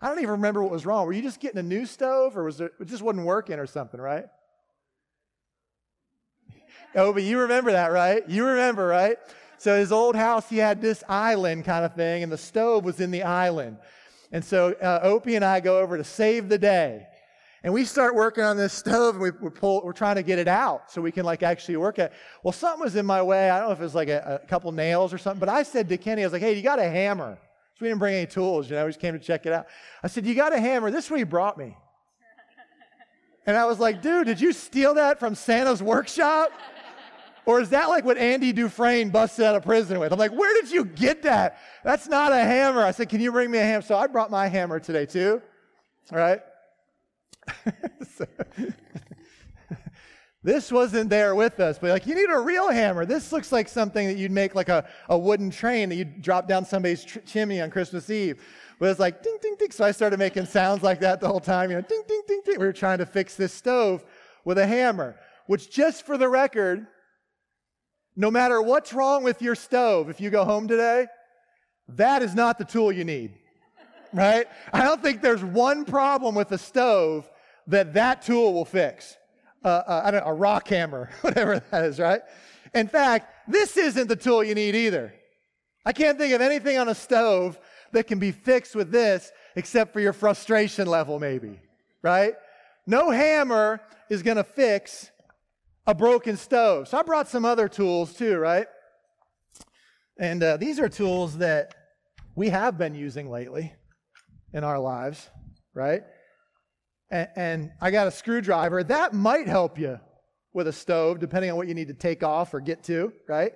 I 0.00 0.08
don't 0.08 0.18
even 0.18 0.30
remember 0.30 0.62
what 0.62 0.70
was 0.70 0.86
wrong. 0.86 1.04
Were 1.06 1.12
you 1.12 1.22
just 1.22 1.40
getting 1.40 1.58
a 1.58 1.64
new 1.64 1.84
stove 1.84 2.36
or 2.36 2.44
was 2.44 2.60
it, 2.60 2.72
it 2.78 2.84
just 2.84 3.02
wasn't 3.02 3.26
working 3.26 3.58
or 3.58 3.66
something, 3.66 4.00
right? 4.00 4.26
Oh, 6.94 7.12
but 7.12 7.22
you 7.22 7.40
remember 7.40 7.72
that, 7.72 7.92
right? 7.92 8.28
You 8.28 8.44
remember, 8.44 8.86
right? 8.86 9.16
So 9.58 9.78
his 9.78 9.92
old 9.92 10.16
house, 10.16 10.48
he 10.48 10.56
had 10.56 10.80
this 10.80 11.04
island 11.08 11.64
kind 11.64 11.84
of 11.84 11.94
thing, 11.94 12.22
and 12.22 12.32
the 12.32 12.38
stove 12.38 12.84
was 12.84 13.00
in 13.00 13.10
the 13.10 13.22
island. 13.22 13.76
And 14.32 14.44
so 14.44 14.72
uh, 14.72 15.00
Opie 15.02 15.36
and 15.36 15.44
I 15.44 15.60
go 15.60 15.80
over 15.80 15.96
to 15.96 16.04
save 16.04 16.48
the 16.48 16.58
day. 16.58 17.06
And 17.62 17.74
we 17.74 17.84
start 17.84 18.14
working 18.14 18.42
on 18.42 18.56
this 18.56 18.72
stove 18.72 19.16
and 19.16 19.22
we, 19.22 19.30
we 19.32 19.50
pull, 19.50 19.82
we're 19.84 19.92
trying 19.92 20.16
to 20.16 20.22
get 20.22 20.38
it 20.38 20.48
out 20.48 20.90
so 20.90 21.02
we 21.02 21.12
can 21.12 21.26
like 21.26 21.42
actually 21.42 21.76
work 21.76 21.98
it. 21.98 22.10
Well, 22.42 22.52
something 22.52 22.82
was 22.82 22.96
in 22.96 23.04
my 23.04 23.20
way. 23.20 23.50
I 23.50 23.58
don't 23.58 23.68
know 23.68 23.72
if 23.74 23.80
it 23.80 23.82
was 23.82 23.94
like 23.94 24.08
a, 24.08 24.40
a 24.42 24.46
couple 24.46 24.72
nails 24.72 25.12
or 25.12 25.18
something, 25.18 25.40
but 25.40 25.50
I 25.50 25.62
said 25.62 25.88
to 25.90 25.98
Kenny, 25.98 26.22
I 26.22 26.26
was 26.26 26.32
like, 26.32 26.40
hey, 26.40 26.54
you 26.54 26.62
got 26.62 26.78
a 26.78 26.88
hammer. 26.88 27.38
So 27.74 27.84
we 27.84 27.88
didn't 27.88 27.98
bring 27.98 28.14
any 28.14 28.26
tools, 28.26 28.70
you 28.70 28.76
know, 28.76 28.86
we 28.86 28.88
just 28.90 29.00
came 29.00 29.12
to 29.12 29.18
check 29.20 29.44
it 29.44 29.52
out. 29.52 29.66
I 30.02 30.08
said, 30.08 30.24
you 30.24 30.34
got 30.34 30.54
a 30.54 30.60
hammer. 30.60 30.90
This 30.90 31.04
is 31.04 31.10
what 31.10 31.18
he 31.18 31.24
brought 31.24 31.58
me. 31.58 31.76
And 33.46 33.56
I 33.56 33.66
was 33.66 33.78
like, 33.78 34.00
dude, 34.00 34.26
did 34.26 34.40
you 34.40 34.52
steal 34.52 34.94
that 34.94 35.18
from 35.18 35.34
Santa's 35.34 35.82
workshop? 35.82 36.50
Or 37.46 37.60
is 37.60 37.70
that 37.70 37.88
like 37.88 38.04
what 38.04 38.18
Andy 38.18 38.52
Dufresne 38.52 39.10
busted 39.10 39.44
out 39.44 39.56
of 39.56 39.64
prison 39.64 39.98
with? 39.98 40.12
I'm 40.12 40.18
like, 40.18 40.32
where 40.32 40.60
did 40.60 40.70
you 40.70 40.84
get 40.84 41.22
that? 41.22 41.58
That's 41.84 42.08
not 42.08 42.32
a 42.32 42.38
hammer. 42.38 42.82
I 42.82 42.90
said, 42.90 43.08
can 43.08 43.20
you 43.20 43.32
bring 43.32 43.50
me 43.50 43.58
a 43.58 43.64
hammer? 43.64 43.82
So 43.82 43.96
I 43.96 44.06
brought 44.06 44.30
my 44.30 44.48
hammer 44.48 44.78
today 44.78 45.06
too. 45.06 45.42
All 46.12 46.18
right. 46.18 46.40
so, 48.16 48.26
this 50.42 50.72
wasn't 50.72 51.10
there 51.10 51.34
with 51.34 51.60
us, 51.60 51.78
but 51.78 51.90
like, 51.90 52.06
you 52.06 52.14
need 52.14 52.30
a 52.30 52.38
real 52.38 52.70
hammer. 52.70 53.04
This 53.04 53.32
looks 53.32 53.52
like 53.52 53.68
something 53.68 54.06
that 54.06 54.16
you'd 54.16 54.30
make 54.30 54.54
like 54.54 54.68
a, 54.68 54.88
a 55.08 55.18
wooden 55.18 55.50
train 55.50 55.88
that 55.88 55.96
you'd 55.96 56.22
drop 56.22 56.48
down 56.48 56.64
somebody's 56.64 57.04
tr- 57.04 57.20
chimney 57.20 57.60
on 57.60 57.70
Christmas 57.70 58.10
Eve. 58.10 58.42
But 58.78 58.88
it's 58.88 59.00
like 59.00 59.22
ding, 59.22 59.36
ding, 59.42 59.56
ding. 59.58 59.70
So 59.70 59.84
I 59.84 59.92
started 59.92 60.18
making 60.18 60.46
sounds 60.46 60.82
like 60.82 61.00
that 61.00 61.20
the 61.20 61.28
whole 61.28 61.40
time, 61.40 61.70
you 61.70 61.76
know, 61.76 61.82
ding, 61.82 62.02
ding, 62.08 62.22
ding, 62.26 62.42
ding. 62.44 62.58
We 62.58 62.66
were 62.66 62.72
trying 62.72 62.98
to 62.98 63.06
fix 63.06 63.36
this 63.36 63.52
stove 63.52 64.04
with 64.44 64.58
a 64.58 64.66
hammer, 64.66 65.16
which 65.46 65.70
just 65.70 66.06
for 66.06 66.16
the 66.16 66.28
record, 66.28 66.86
no 68.20 68.30
matter 68.30 68.60
what's 68.60 68.92
wrong 68.92 69.24
with 69.24 69.40
your 69.42 69.54
stove, 69.54 70.10
if 70.10 70.20
you 70.20 70.30
go 70.30 70.44
home 70.44 70.68
today, 70.68 71.06
that 71.88 72.22
is 72.22 72.34
not 72.34 72.58
the 72.58 72.64
tool 72.64 72.92
you 72.92 73.04
need 73.04 73.32
right? 74.12 74.46
I 74.72 74.82
don't 74.82 75.02
think 75.02 75.22
there's 75.22 75.44
one 75.44 75.84
problem 75.84 76.34
with 76.34 76.52
a 76.52 76.58
stove 76.58 77.30
that 77.66 77.94
that 77.94 78.22
tool 78.22 78.52
will 78.52 78.64
fix. 78.64 79.16
Uh, 79.64 79.68
uh, 79.68 80.02
I 80.04 80.10
don't 80.10 80.24
know, 80.24 80.30
a 80.30 80.34
rock 80.34 80.68
hammer, 80.68 81.10
whatever 81.20 81.62
that 81.70 81.84
is, 81.84 81.98
right? 81.98 82.20
In 82.74 82.88
fact, 82.88 83.32
this 83.48 83.76
isn't 83.76 84.08
the 84.08 84.16
tool 84.16 84.42
you 84.42 84.54
need 84.54 84.74
either. 84.74 85.14
I 85.84 85.92
can't 85.92 86.18
think 86.18 86.32
of 86.32 86.40
anything 86.40 86.78
on 86.78 86.88
a 86.88 86.94
stove 86.94 87.58
that 87.92 88.06
can 88.06 88.18
be 88.18 88.32
fixed 88.32 88.74
with 88.74 88.90
this 88.90 89.32
except 89.56 89.92
for 89.92 90.00
your 90.00 90.12
frustration 90.12 90.86
level, 90.86 91.18
maybe, 91.18 91.60
right? 92.02 92.34
No 92.86 93.10
hammer 93.10 93.80
is 94.08 94.22
going 94.22 94.36
to 94.36 94.44
fix 94.44 95.10
a 95.86 95.94
broken 95.94 96.36
stove. 96.36 96.88
So 96.88 96.98
I 96.98 97.02
brought 97.02 97.28
some 97.28 97.44
other 97.44 97.68
tools 97.68 98.14
too, 98.14 98.36
right? 98.36 98.66
And 100.18 100.42
uh, 100.42 100.56
these 100.56 100.78
are 100.78 100.88
tools 100.88 101.38
that 101.38 101.74
we 102.34 102.50
have 102.50 102.76
been 102.76 102.94
using 102.94 103.30
lately 103.30 103.72
in 104.52 104.64
our 104.64 104.78
lives, 104.78 105.30
right? 105.74 106.02
And, 107.10 107.28
and 107.36 107.70
I 107.80 107.90
got 107.90 108.06
a 108.06 108.10
screwdriver. 108.10 108.84
That 108.84 109.14
might 109.14 109.48
help 109.48 109.78
you 109.78 109.98
with 110.52 110.68
a 110.68 110.72
stove, 110.72 111.20
depending 111.20 111.50
on 111.50 111.56
what 111.56 111.68
you 111.68 111.74
need 111.74 111.88
to 111.88 111.94
take 111.94 112.22
off 112.22 112.52
or 112.54 112.60
get 112.60 112.82
to, 112.84 113.12
right? 113.28 113.52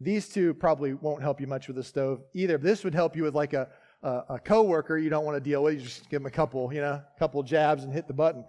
These 0.00 0.28
two 0.28 0.54
probably 0.54 0.94
won't 0.94 1.22
help 1.22 1.40
you 1.40 1.46
much 1.46 1.68
with 1.68 1.78
a 1.78 1.84
stove 1.84 2.22
either. 2.34 2.58
This 2.58 2.82
would 2.84 2.94
help 2.94 3.14
you 3.14 3.22
with 3.22 3.34
like 3.34 3.52
a, 3.52 3.68
a, 4.02 4.22
a 4.30 4.38
coworker 4.38 4.98
you 4.98 5.10
don't 5.10 5.24
want 5.24 5.36
to 5.36 5.40
deal 5.40 5.62
with. 5.62 5.74
You 5.74 5.80
just 5.82 6.08
give 6.10 6.20
them 6.20 6.26
a 6.26 6.30
couple, 6.30 6.72
you 6.72 6.80
know, 6.80 6.94
a 6.94 7.18
couple 7.18 7.42
jabs 7.42 7.84
and 7.84 7.92
hit 7.92 8.08
the 8.08 8.14
button. 8.14 8.44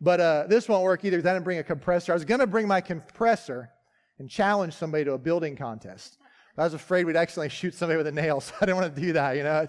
But 0.00 0.20
uh, 0.20 0.44
this 0.48 0.68
won't 0.68 0.84
work 0.84 1.04
either 1.04 1.16
because 1.16 1.28
I 1.28 1.32
didn't 1.32 1.44
bring 1.44 1.58
a 1.58 1.64
compressor. 1.64 2.12
I 2.12 2.14
was 2.14 2.24
going 2.24 2.40
to 2.40 2.46
bring 2.46 2.66
my 2.66 2.80
compressor 2.80 3.70
and 4.18 4.28
challenge 4.28 4.74
somebody 4.74 5.04
to 5.04 5.12
a 5.12 5.18
building 5.18 5.56
contest. 5.56 6.18
I 6.56 6.62
was 6.62 6.74
afraid 6.74 7.04
we'd 7.04 7.16
accidentally 7.16 7.48
shoot 7.50 7.74
somebody 7.74 7.96
with 7.96 8.06
a 8.06 8.12
nail, 8.12 8.40
so 8.40 8.54
I 8.60 8.66
didn't 8.66 8.80
want 8.80 8.94
to 8.94 9.00
do 9.00 9.12
that, 9.14 9.36
you 9.36 9.42
know. 9.42 9.66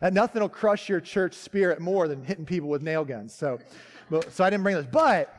And 0.00 0.14
nothing 0.14 0.42
will 0.42 0.48
crush 0.48 0.88
your 0.88 1.00
church 1.00 1.34
spirit 1.34 1.80
more 1.80 2.08
than 2.08 2.24
hitting 2.24 2.44
people 2.44 2.68
with 2.68 2.82
nail 2.82 3.04
guns. 3.04 3.34
So, 3.34 3.58
so 4.30 4.44
I 4.44 4.50
didn't 4.50 4.62
bring 4.62 4.76
this. 4.76 4.86
But 4.90 5.34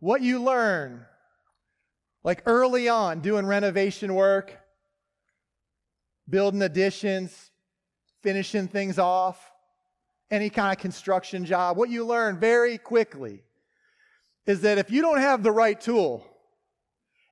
what 0.00 0.20
you 0.20 0.42
learn, 0.42 1.06
like 2.22 2.42
early 2.44 2.88
on, 2.88 3.20
doing 3.20 3.46
renovation 3.46 4.14
work, 4.14 4.58
building 6.28 6.60
additions, 6.60 7.50
finishing 8.22 8.68
things 8.68 8.98
off, 8.98 9.50
any 10.30 10.50
kind 10.50 10.72
of 10.72 10.80
construction 10.80 11.44
job, 11.44 11.76
what 11.76 11.90
you 11.90 12.04
learn 12.04 12.38
very 12.38 12.78
quickly 12.78 13.42
is 14.46 14.62
that 14.62 14.78
if 14.78 14.90
you 14.90 15.02
don't 15.02 15.20
have 15.20 15.42
the 15.42 15.52
right 15.52 15.80
tool, 15.80 16.26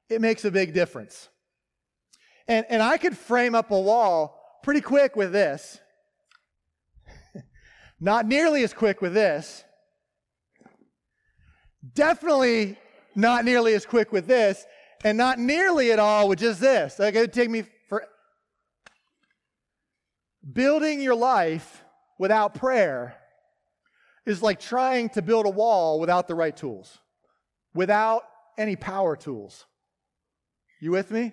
it 0.09 0.21
makes 0.21 0.45
a 0.45 0.51
big 0.51 0.73
difference. 0.73 1.29
And, 2.49 2.67
and 2.69 2.83
I 2.83 2.99
could 2.99 3.17
frame 3.17 3.55
up 3.55 3.71
a 3.71 3.81
wall 3.81 4.61
pretty 4.63 4.81
quick 4.81 5.17
with 5.17 5.33
this. 5.33 5.81
not 8.01 8.27
nearly 8.27 8.63
as 8.63 8.73
quick 8.73 9.01
with 9.01 9.15
this. 9.15 9.65
Definitely 11.95 12.79
not 13.15 13.45
nearly 13.45 13.75
as 13.75 13.85
quick 13.87 14.13
with 14.13 14.27
this. 14.27 14.65
And 15.05 15.19
not 15.19 15.39
nearly 15.39 15.93
at 15.93 15.99
all 15.99 16.29
with 16.29 16.39
just 16.39 16.61
this. 16.61 16.99
Like 16.99 17.15
it 17.15 17.21
would 17.21 17.33
take 17.33 17.51
me 17.51 17.65
for 17.89 18.07
building 20.53 21.01
your 21.01 21.17
life 21.17 21.82
without 22.19 22.55
prayer 22.55 23.17
is 24.27 24.43
like 24.43 24.61
trying 24.61 25.09
to 25.11 25.23
build 25.23 25.47
a 25.47 25.51
wall 25.51 25.99
without 25.99 26.29
the 26.29 26.35
right 26.35 26.57
tools, 26.57 26.99
without 27.75 28.23
any 28.57 28.77
power 28.77 29.17
tools. 29.17 29.67
You 30.81 30.91
with 30.93 31.11
me? 31.11 31.33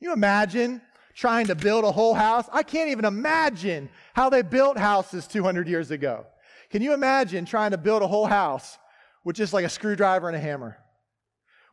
you 0.00 0.12
imagine 0.12 0.80
trying 1.14 1.46
to 1.46 1.54
build 1.54 1.84
a 1.84 1.92
whole 1.92 2.14
house? 2.14 2.48
I 2.52 2.62
can't 2.62 2.90
even 2.90 3.04
imagine 3.04 3.90
how 4.14 4.30
they 4.30 4.42
built 4.42 4.78
houses 4.78 5.26
200 5.26 5.68
years 5.68 5.90
ago. 5.90 6.26
Can 6.70 6.82
you 6.82 6.94
imagine 6.94 7.44
trying 7.44 7.72
to 7.72 7.78
build 7.78 8.02
a 8.02 8.06
whole 8.06 8.26
house 8.26 8.78
with 9.24 9.36
just 9.36 9.52
like 9.52 9.64
a 9.64 9.68
screwdriver 9.68 10.28
and 10.28 10.36
a 10.36 10.40
hammer? 10.40 10.78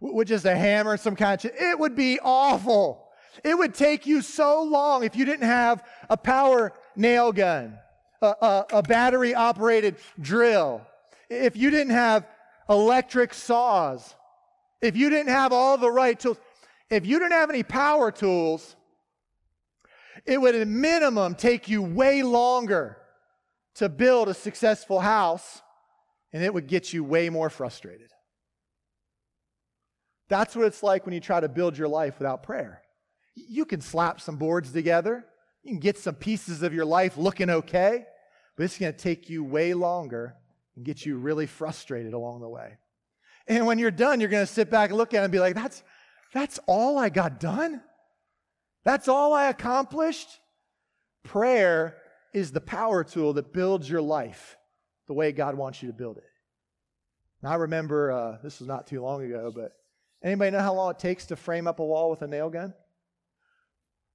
With 0.02 0.28
just 0.28 0.46
a 0.46 0.56
hammer 0.56 0.92
and 0.92 1.00
some 1.00 1.16
kind 1.16 1.44
of, 1.44 1.52
it 1.56 1.80
would 1.80 1.96
be 1.96 2.20
awful. 2.22 3.08
It 3.44 3.58
would 3.58 3.74
take 3.74 4.06
you 4.06 4.22
so 4.22 4.64
long 4.64 5.04
if 5.04 5.16
you 5.16 5.26
didn't 5.26 5.48
have 5.48 5.84
a 6.10 6.18
power 6.18 6.74
nail 6.96 7.32
gun, 7.32 7.78
a, 8.22 8.26
a, 8.28 8.66
a 8.74 8.84
battery 8.84 9.34
operated 9.34 9.96
drill, 10.20 10.82
if 11.30 11.56
you 11.56 11.70
didn't 11.70 11.94
have 11.94 12.28
electric 12.70 13.34
saws, 13.34 14.16
if 14.82 14.96
you 14.96 15.10
didn't 15.10 15.32
have 15.32 15.52
all 15.52 15.78
the 15.78 15.92
right 15.92 16.20
tools. 16.20 16.38
If 16.90 17.06
you 17.06 17.20
didn't 17.20 17.34
have 17.34 17.50
any 17.50 17.64
power 17.64 18.12
tools, 18.12 18.78
it 20.26 20.40
would 20.40 20.56
at 20.56 20.68
minimum 20.70 21.36
take 21.36 21.68
you 21.68 21.84
way 21.84 22.24
longer 22.24 22.98
to 23.76 23.90
build 23.90 24.30
a 24.30 24.34
successful 24.34 25.02
house, 25.02 25.62
and 26.32 26.42
it 26.42 26.54
would 26.54 26.68
get 26.68 26.94
you 26.94 27.04
way 27.04 27.30
more 27.30 27.50
frustrated. 27.50 28.10
That's 30.30 30.56
what 30.56 30.66
it's 30.66 30.82
like 30.82 31.06
when 31.06 31.14
you 31.14 31.20
try 31.20 31.42
to 31.42 31.50
build 31.50 31.78
your 31.78 31.90
life 31.90 32.20
without 32.20 32.42
prayer. 32.42 32.82
You 33.36 33.66
can 33.66 33.82
slap 33.82 34.22
some 34.22 34.38
boards 34.38 34.72
together, 34.72 35.26
you 35.68 35.74
can 35.74 35.80
get 35.80 35.98
some 35.98 36.16
pieces 36.16 36.64
of 36.64 36.74
your 36.74 36.86
life 36.86 37.18
looking 37.18 37.50
okay, 37.50 38.06
but 38.56 38.64
it's 38.64 38.78
going 38.78 38.94
to 38.94 38.98
take 38.98 39.30
you 39.30 39.44
way 39.44 39.74
longer 39.74 40.36
and 40.76 40.86
get 40.86 41.06
you 41.06 41.18
really 41.18 41.46
frustrated 41.46 42.14
along 42.14 42.40
the 42.40 42.48
way. 42.48 42.78
And 43.48 43.66
when 43.66 43.78
you're 43.78 43.92
done, 43.92 44.20
you're 44.22 44.30
going 44.30 44.46
to 44.46 44.52
sit 44.52 44.70
back 44.70 44.90
and 44.90 44.98
look 44.98 45.14
at 45.14 45.22
it 45.22 45.24
and 45.24 45.32
be 45.32 45.40
like, 45.40 45.56
that's, 45.56 45.84
That's 46.34 46.60
all 46.68 46.98
I 46.98 47.10
got 47.10 47.40
done? 47.40 47.82
That's 48.84 49.08
all 49.08 49.34
I 49.34 49.50
accomplished? 49.50 50.28
Prayer 51.24 51.98
is 52.34 52.52
the 52.52 52.62
power 52.62 53.04
tool 53.04 53.34
that 53.34 53.52
builds 53.52 53.90
your 53.90 54.02
life 54.02 54.58
the 55.08 55.14
way 55.14 55.32
God 55.32 55.56
wants 55.56 55.82
you 55.82 55.88
to 55.88 55.94
build 55.94 56.18
it. 56.18 56.24
I 57.44 57.56
remember, 57.56 58.12
uh, 58.12 58.38
this 58.44 58.60
was 58.60 58.68
not 58.68 58.88
too 58.88 59.02
long 59.02 59.24
ago, 59.24 59.52
but 59.56 59.74
anybody 60.24 60.52
know 60.52 60.60
how 60.60 60.74
long 60.74 60.92
it 60.92 61.00
takes 61.00 61.26
to 61.28 61.36
frame 61.36 61.68
up 61.68 61.80
a 61.80 61.86
wall 61.86 62.10
with 62.10 62.22
a 62.22 62.28
nail 62.28 62.50
gun? 62.50 62.74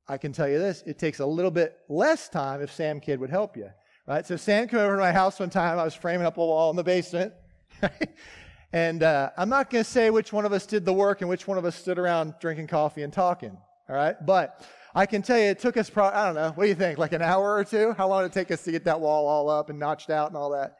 I 0.09 0.19
can 0.19 0.33
tell 0.33 0.49
you 0.49 0.59
this 0.59 0.83
it 0.87 0.99
takes 0.99 1.21
a 1.21 1.27
little 1.27 1.51
bit 1.51 1.79
less 1.89 2.29
time 2.29 2.61
if 2.61 2.73
Sam 2.73 3.01
Kidd 3.01 3.21
would 3.21 3.31
help 3.31 3.57
you. 3.57 3.71
Right? 4.07 4.27
So 4.27 4.37
Sam 4.37 4.67
came 4.67 4.81
over 4.81 4.97
to 4.97 5.01
my 5.01 5.13
house 5.13 5.39
one 5.39 5.51
time. 5.51 5.79
I 5.79 5.85
was 5.85 5.95
framing 5.95 6.27
up 6.27 6.37
a 6.37 6.41
wall 6.41 6.71
in 6.71 6.77
the 6.77 6.83
basement. 6.83 7.33
and 8.73 9.03
uh, 9.03 9.31
I'm 9.37 9.49
not 9.49 9.71
going 9.71 9.85
to 9.85 9.89
say 9.89 10.11
which 10.11 10.33
one 10.33 10.45
of 10.45 10.53
us 10.53 10.67
did 10.67 10.85
the 10.85 10.93
work 10.93 11.21
and 11.21 11.31
which 11.31 11.47
one 11.47 11.57
of 11.57 11.65
us 11.65 11.77
stood 11.77 11.99
around 11.99 12.35
drinking 12.41 12.67
coffee 12.67 13.03
and 13.03 13.13
talking. 13.13 13.57
All 13.89 13.95
right? 13.95 14.17
But 14.27 14.67
I 14.95 15.07
can 15.07 15.23
tell 15.23 15.39
you 15.39 15.45
it 15.45 15.61
took 15.61 15.77
us, 15.77 15.89
pro- 15.89 16.07
I 16.07 16.27
don't 16.27 16.35
know, 16.35 16.51
what 16.51 16.65
do 16.65 16.69
you 16.69 16.75
think, 16.75 16.99
like 16.99 17.13
an 17.13 17.23
hour 17.23 17.55
or 17.55 17.65
two? 17.65 17.93
How 17.93 18.09
long 18.09 18.23
did 18.23 18.33
it 18.33 18.35
take 18.35 18.51
us 18.51 18.63
to 18.65 18.73
get 18.73 18.85
that 18.85 19.01
wall 19.01 19.27
all 19.27 19.49
up 19.49 19.71
and 19.71 19.79
notched 19.79 20.11
out 20.11 20.29
and 20.29 20.37
all 20.37 20.51
that? 20.51 20.77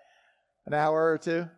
An 0.67 0.75
hour 0.75 1.13
or 1.13 1.19
two? 1.19 1.49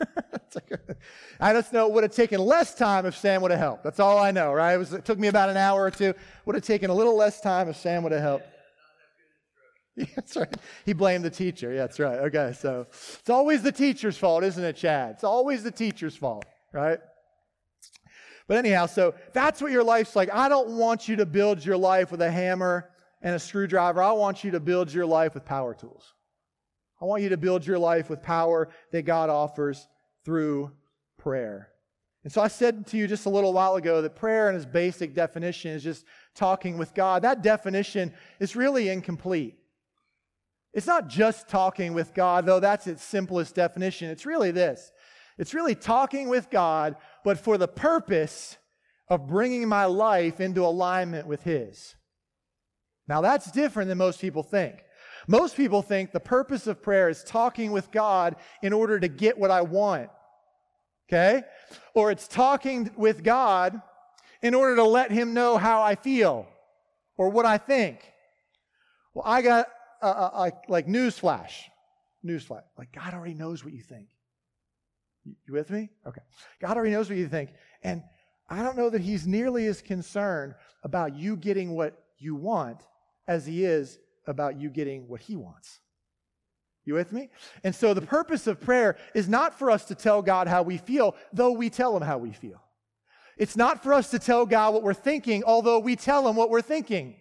I 1.40 1.52
just 1.52 1.72
know 1.72 1.86
it 1.86 1.92
would 1.92 2.04
have 2.04 2.14
taken 2.14 2.40
less 2.40 2.74
time 2.74 3.06
if 3.06 3.16
Sam 3.16 3.42
would 3.42 3.50
have 3.50 3.60
helped. 3.60 3.84
That's 3.84 4.00
all 4.00 4.18
I 4.18 4.30
know, 4.30 4.52
right? 4.52 4.74
It, 4.74 4.78
was, 4.78 4.92
it 4.92 5.04
took 5.04 5.18
me 5.18 5.28
about 5.28 5.48
an 5.48 5.56
hour 5.56 5.82
or 5.82 5.90
two. 5.90 6.14
Would 6.46 6.54
have 6.54 6.64
taken 6.64 6.90
a 6.90 6.94
little 6.94 7.16
less 7.16 7.40
time 7.40 7.68
if 7.68 7.76
Sam 7.76 8.02
would 8.02 8.12
have 8.12 8.22
helped. 8.22 8.46
Yeah, 9.96 10.06
that's 10.14 10.36
right. 10.36 10.56
He 10.86 10.92
blamed 10.92 11.24
the 11.24 11.30
teacher. 11.30 11.72
Yeah, 11.72 11.80
that's 11.80 11.98
right. 11.98 12.20
Okay, 12.20 12.54
so 12.56 12.86
it's 12.90 13.28
always 13.28 13.62
the 13.62 13.72
teacher's 13.72 14.16
fault, 14.16 14.44
isn't 14.44 14.62
it, 14.62 14.76
Chad? 14.76 15.10
It's 15.16 15.24
always 15.24 15.64
the 15.64 15.72
teacher's 15.72 16.16
fault, 16.16 16.46
right? 16.72 17.00
But 18.46 18.56
anyhow, 18.56 18.86
so 18.86 19.14
that's 19.32 19.60
what 19.60 19.72
your 19.72 19.82
life's 19.82 20.14
like. 20.14 20.32
I 20.32 20.48
don't 20.48 20.70
want 20.78 21.08
you 21.08 21.16
to 21.16 21.26
build 21.26 21.62
your 21.64 21.76
life 21.76 22.12
with 22.12 22.22
a 22.22 22.30
hammer 22.30 22.90
and 23.20 23.34
a 23.34 23.38
screwdriver. 23.38 24.00
I 24.00 24.12
want 24.12 24.42
you 24.42 24.52
to 24.52 24.60
build 24.60 24.92
your 24.92 25.06
life 25.06 25.34
with 25.34 25.44
power 25.44 25.74
tools. 25.74 26.14
I 27.00 27.04
want 27.06 27.22
you 27.22 27.30
to 27.30 27.36
build 27.36 27.66
your 27.66 27.78
life 27.78 28.10
with 28.10 28.22
power 28.22 28.68
that 28.92 29.02
God 29.02 29.30
offers 29.30 29.88
through 30.24 30.72
prayer. 31.18 31.68
And 32.22 32.32
so 32.32 32.42
I 32.42 32.48
said 32.48 32.86
to 32.88 32.98
you 32.98 33.06
just 33.06 33.26
a 33.26 33.30
little 33.30 33.52
while 33.52 33.76
ago 33.76 34.02
that 34.02 34.14
prayer 34.14 34.50
in 34.50 34.56
its 34.56 34.66
basic 34.66 35.14
definition 35.14 35.70
is 35.70 35.82
just 35.82 36.04
talking 36.34 36.76
with 36.76 36.92
God. 36.94 37.22
That 37.22 37.42
definition 37.42 38.12
is 38.38 38.54
really 38.54 38.90
incomplete. 38.90 39.56
It's 40.74 40.86
not 40.86 41.08
just 41.08 41.48
talking 41.48 41.94
with 41.94 42.12
God, 42.14 42.46
though 42.46 42.60
that's 42.60 42.86
its 42.86 43.02
simplest 43.02 43.54
definition. 43.54 44.10
It's 44.10 44.26
really 44.26 44.50
this 44.50 44.92
it's 45.38 45.54
really 45.54 45.74
talking 45.74 46.28
with 46.28 46.50
God, 46.50 46.96
but 47.24 47.38
for 47.38 47.56
the 47.56 47.66
purpose 47.66 48.58
of 49.08 49.26
bringing 49.26 49.66
my 49.66 49.86
life 49.86 50.38
into 50.38 50.64
alignment 50.64 51.26
with 51.26 51.42
His. 51.42 51.96
Now, 53.08 53.22
that's 53.22 53.50
different 53.50 53.88
than 53.88 53.96
most 53.96 54.20
people 54.20 54.42
think. 54.42 54.84
Most 55.30 55.56
people 55.56 55.80
think 55.80 56.10
the 56.10 56.18
purpose 56.18 56.66
of 56.66 56.82
prayer 56.82 57.08
is 57.08 57.22
talking 57.22 57.70
with 57.70 57.92
God 57.92 58.34
in 58.64 58.72
order 58.72 58.98
to 58.98 59.06
get 59.06 59.38
what 59.38 59.52
I 59.52 59.62
want. 59.62 60.10
Okay? 61.08 61.44
Or 61.94 62.10
it's 62.10 62.26
talking 62.26 62.90
with 62.96 63.22
God 63.22 63.80
in 64.42 64.54
order 64.54 64.74
to 64.74 64.82
let 64.82 65.12
Him 65.12 65.32
know 65.32 65.56
how 65.56 65.82
I 65.82 65.94
feel 65.94 66.48
or 67.16 67.28
what 67.28 67.46
I 67.46 67.58
think. 67.58 68.00
Well, 69.14 69.22
I 69.24 69.40
got 69.42 69.68
uh, 70.02 70.06
uh, 70.06 70.30
like, 70.36 70.68
like 70.68 70.88
newsflash. 70.88 71.52
Newsflash. 72.26 72.64
Like 72.76 72.90
God 72.90 73.14
already 73.14 73.34
knows 73.34 73.64
what 73.64 73.72
you 73.72 73.82
think. 73.82 74.08
You, 75.22 75.36
you 75.46 75.54
with 75.54 75.70
me? 75.70 75.90
Okay. 76.08 76.22
God 76.60 76.76
already 76.76 76.90
knows 76.90 77.08
what 77.08 77.18
you 77.18 77.28
think. 77.28 77.50
And 77.84 78.02
I 78.48 78.64
don't 78.64 78.76
know 78.76 78.90
that 78.90 79.00
He's 79.00 79.28
nearly 79.28 79.66
as 79.66 79.80
concerned 79.80 80.56
about 80.82 81.14
you 81.14 81.36
getting 81.36 81.70
what 81.76 82.02
you 82.18 82.34
want 82.34 82.80
as 83.28 83.46
He 83.46 83.64
is 83.64 84.00
about 84.26 84.60
you 84.60 84.70
getting 84.70 85.08
what 85.08 85.20
he 85.20 85.36
wants. 85.36 85.80
You 86.84 86.94
with 86.94 87.12
me? 87.12 87.28
And 87.62 87.74
so 87.74 87.94
the 87.94 88.00
purpose 88.00 88.46
of 88.46 88.60
prayer 88.60 88.96
is 89.14 89.28
not 89.28 89.58
for 89.58 89.70
us 89.70 89.84
to 89.86 89.94
tell 89.94 90.22
God 90.22 90.48
how 90.48 90.62
we 90.62 90.78
feel, 90.78 91.14
though 91.32 91.52
we 91.52 91.70
tell 91.70 91.96
him 91.96 92.02
how 92.02 92.18
we 92.18 92.32
feel. 92.32 92.60
It's 93.36 93.56
not 93.56 93.82
for 93.82 93.94
us 93.94 94.10
to 94.10 94.18
tell 94.18 94.46
God 94.46 94.74
what 94.74 94.82
we're 94.82 94.94
thinking, 94.94 95.44
although 95.44 95.78
we 95.78 95.96
tell 95.96 96.28
him 96.28 96.36
what 96.36 96.50
we're 96.50 96.62
thinking. 96.62 97.16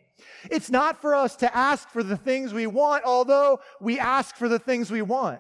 It's 0.50 0.70
not 0.70 1.02
for 1.02 1.16
us 1.16 1.36
to 1.38 1.56
ask 1.56 1.90
for 1.90 2.04
the 2.04 2.18
things 2.18 2.54
we 2.54 2.68
want, 2.68 3.04
although 3.06 3.60
we 3.80 4.00
ask 4.00 4.36
for 4.36 4.50
the 4.50 4.60
things 4.60 4.92
we 4.92 5.02
want. 5.02 5.40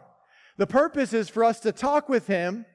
The 0.57 0.67
purpose 0.67 1.13
is 1.13 1.29
for 1.29 1.43
us 1.43 1.59
to 1.61 1.71
talk 1.71 2.09
with 2.09 2.27
him 2.27 2.65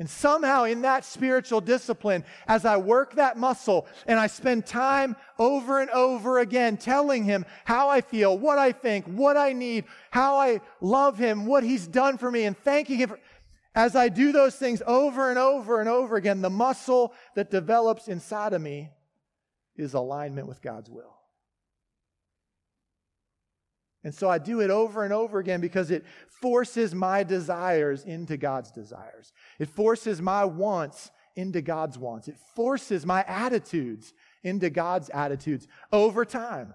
and 0.00 0.08
somehow, 0.08 0.64
in 0.64 0.80
that 0.80 1.04
spiritual 1.04 1.60
discipline, 1.60 2.24
as 2.48 2.64
I 2.64 2.78
work 2.78 3.16
that 3.16 3.36
muscle 3.36 3.86
and 4.06 4.18
I 4.18 4.28
spend 4.28 4.64
time 4.64 5.14
over 5.38 5.78
and 5.78 5.90
over 5.90 6.38
again 6.38 6.78
telling 6.78 7.22
him 7.22 7.44
how 7.66 7.90
I 7.90 8.00
feel, 8.00 8.38
what 8.38 8.58
I 8.58 8.72
think, 8.72 9.04
what 9.04 9.36
I 9.36 9.52
need, 9.52 9.84
how 10.10 10.38
I 10.38 10.62
love 10.80 11.18
him, 11.18 11.44
what 11.44 11.64
he's 11.64 11.86
done 11.86 12.16
for 12.16 12.30
me, 12.30 12.44
and 12.44 12.56
thanking 12.56 12.96
him, 12.96 13.10
for, 13.10 13.20
as 13.74 13.94
I 13.94 14.08
do 14.08 14.32
those 14.32 14.56
things 14.56 14.82
over 14.86 15.28
and 15.28 15.38
over 15.38 15.80
and 15.80 15.88
over 15.88 16.16
again, 16.16 16.40
the 16.40 16.48
muscle 16.48 17.12
that 17.34 17.50
develops 17.50 18.08
inside 18.08 18.54
of 18.54 18.62
me 18.62 18.88
is 19.76 19.92
alignment 19.92 20.48
with 20.48 20.62
God's 20.62 20.88
will. 20.88 21.19
And 24.02 24.14
so 24.14 24.30
I 24.30 24.38
do 24.38 24.60
it 24.60 24.70
over 24.70 25.04
and 25.04 25.12
over 25.12 25.38
again 25.38 25.60
because 25.60 25.90
it 25.90 26.04
forces 26.40 26.94
my 26.94 27.22
desires 27.22 28.04
into 28.04 28.36
God's 28.36 28.70
desires. 28.70 29.32
It 29.58 29.68
forces 29.68 30.22
my 30.22 30.44
wants 30.44 31.10
into 31.36 31.60
God's 31.60 31.98
wants. 31.98 32.28
It 32.28 32.36
forces 32.54 33.04
my 33.04 33.24
attitudes 33.26 34.14
into 34.42 34.70
God's 34.70 35.10
attitudes 35.10 35.68
over 35.92 36.24
time. 36.24 36.74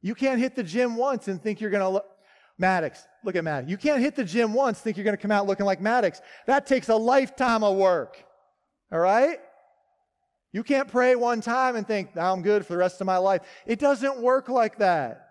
You 0.00 0.14
can't 0.14 0.40
hit 0.40 0.56
the 0.56 0.62
gym 0.62 0.96
once 0.96 1.28
and 1.28 1.40
think 1.40 1.60
you're 1.60 1.70
going 1.70 1.82
to 1.82 1.88
look. 1.88 2.06
Maddox, 2.58 3.06
look 3.24 3.36
at 3.36 3.44
Maddox. 3.44 3.70
You 3.70 3.76
can't 3.76 4.00
hit 4.00 4.14
the 4.14 4.24
gym 4.24 4.52
once, 4.52 4.78
think 4.78 4.96
you're 4.96 5.04
going 5.04 5.16
to 5.16 5.20
come 5.20 5.30
out 5.30 5.46
looking 5.46 5.66
like 5.66 5.80
Maddox. 5.80 6.20
That 6.46 6.66
takes 6.66 6.88
a 6.88 6.96
lifetime 6.96 7.64
of 7.64 7.76
work. 7.76 8.24
All 8.92 8.98
right? 8.98 9.38
You 10.52 10.62
can't 10.62 10.86
pray 10.86 11.16
one 11.16 11.40
time 11.40 11.76
and 11.76 11.86
think, 11.86 12.16
I'm 12.16 12.42
good 12.42 12.66
for 12.66 12.74
the 12.74 12.78
rest 12.78 13.00
of 13.00 13.06
my 13.06 13.16
life. 13.16 13.42
It 13.66 13.78
doesn't 13.78 14.20
work 14.20 14.48
like 14.48 14.78
that. 14.78 15.21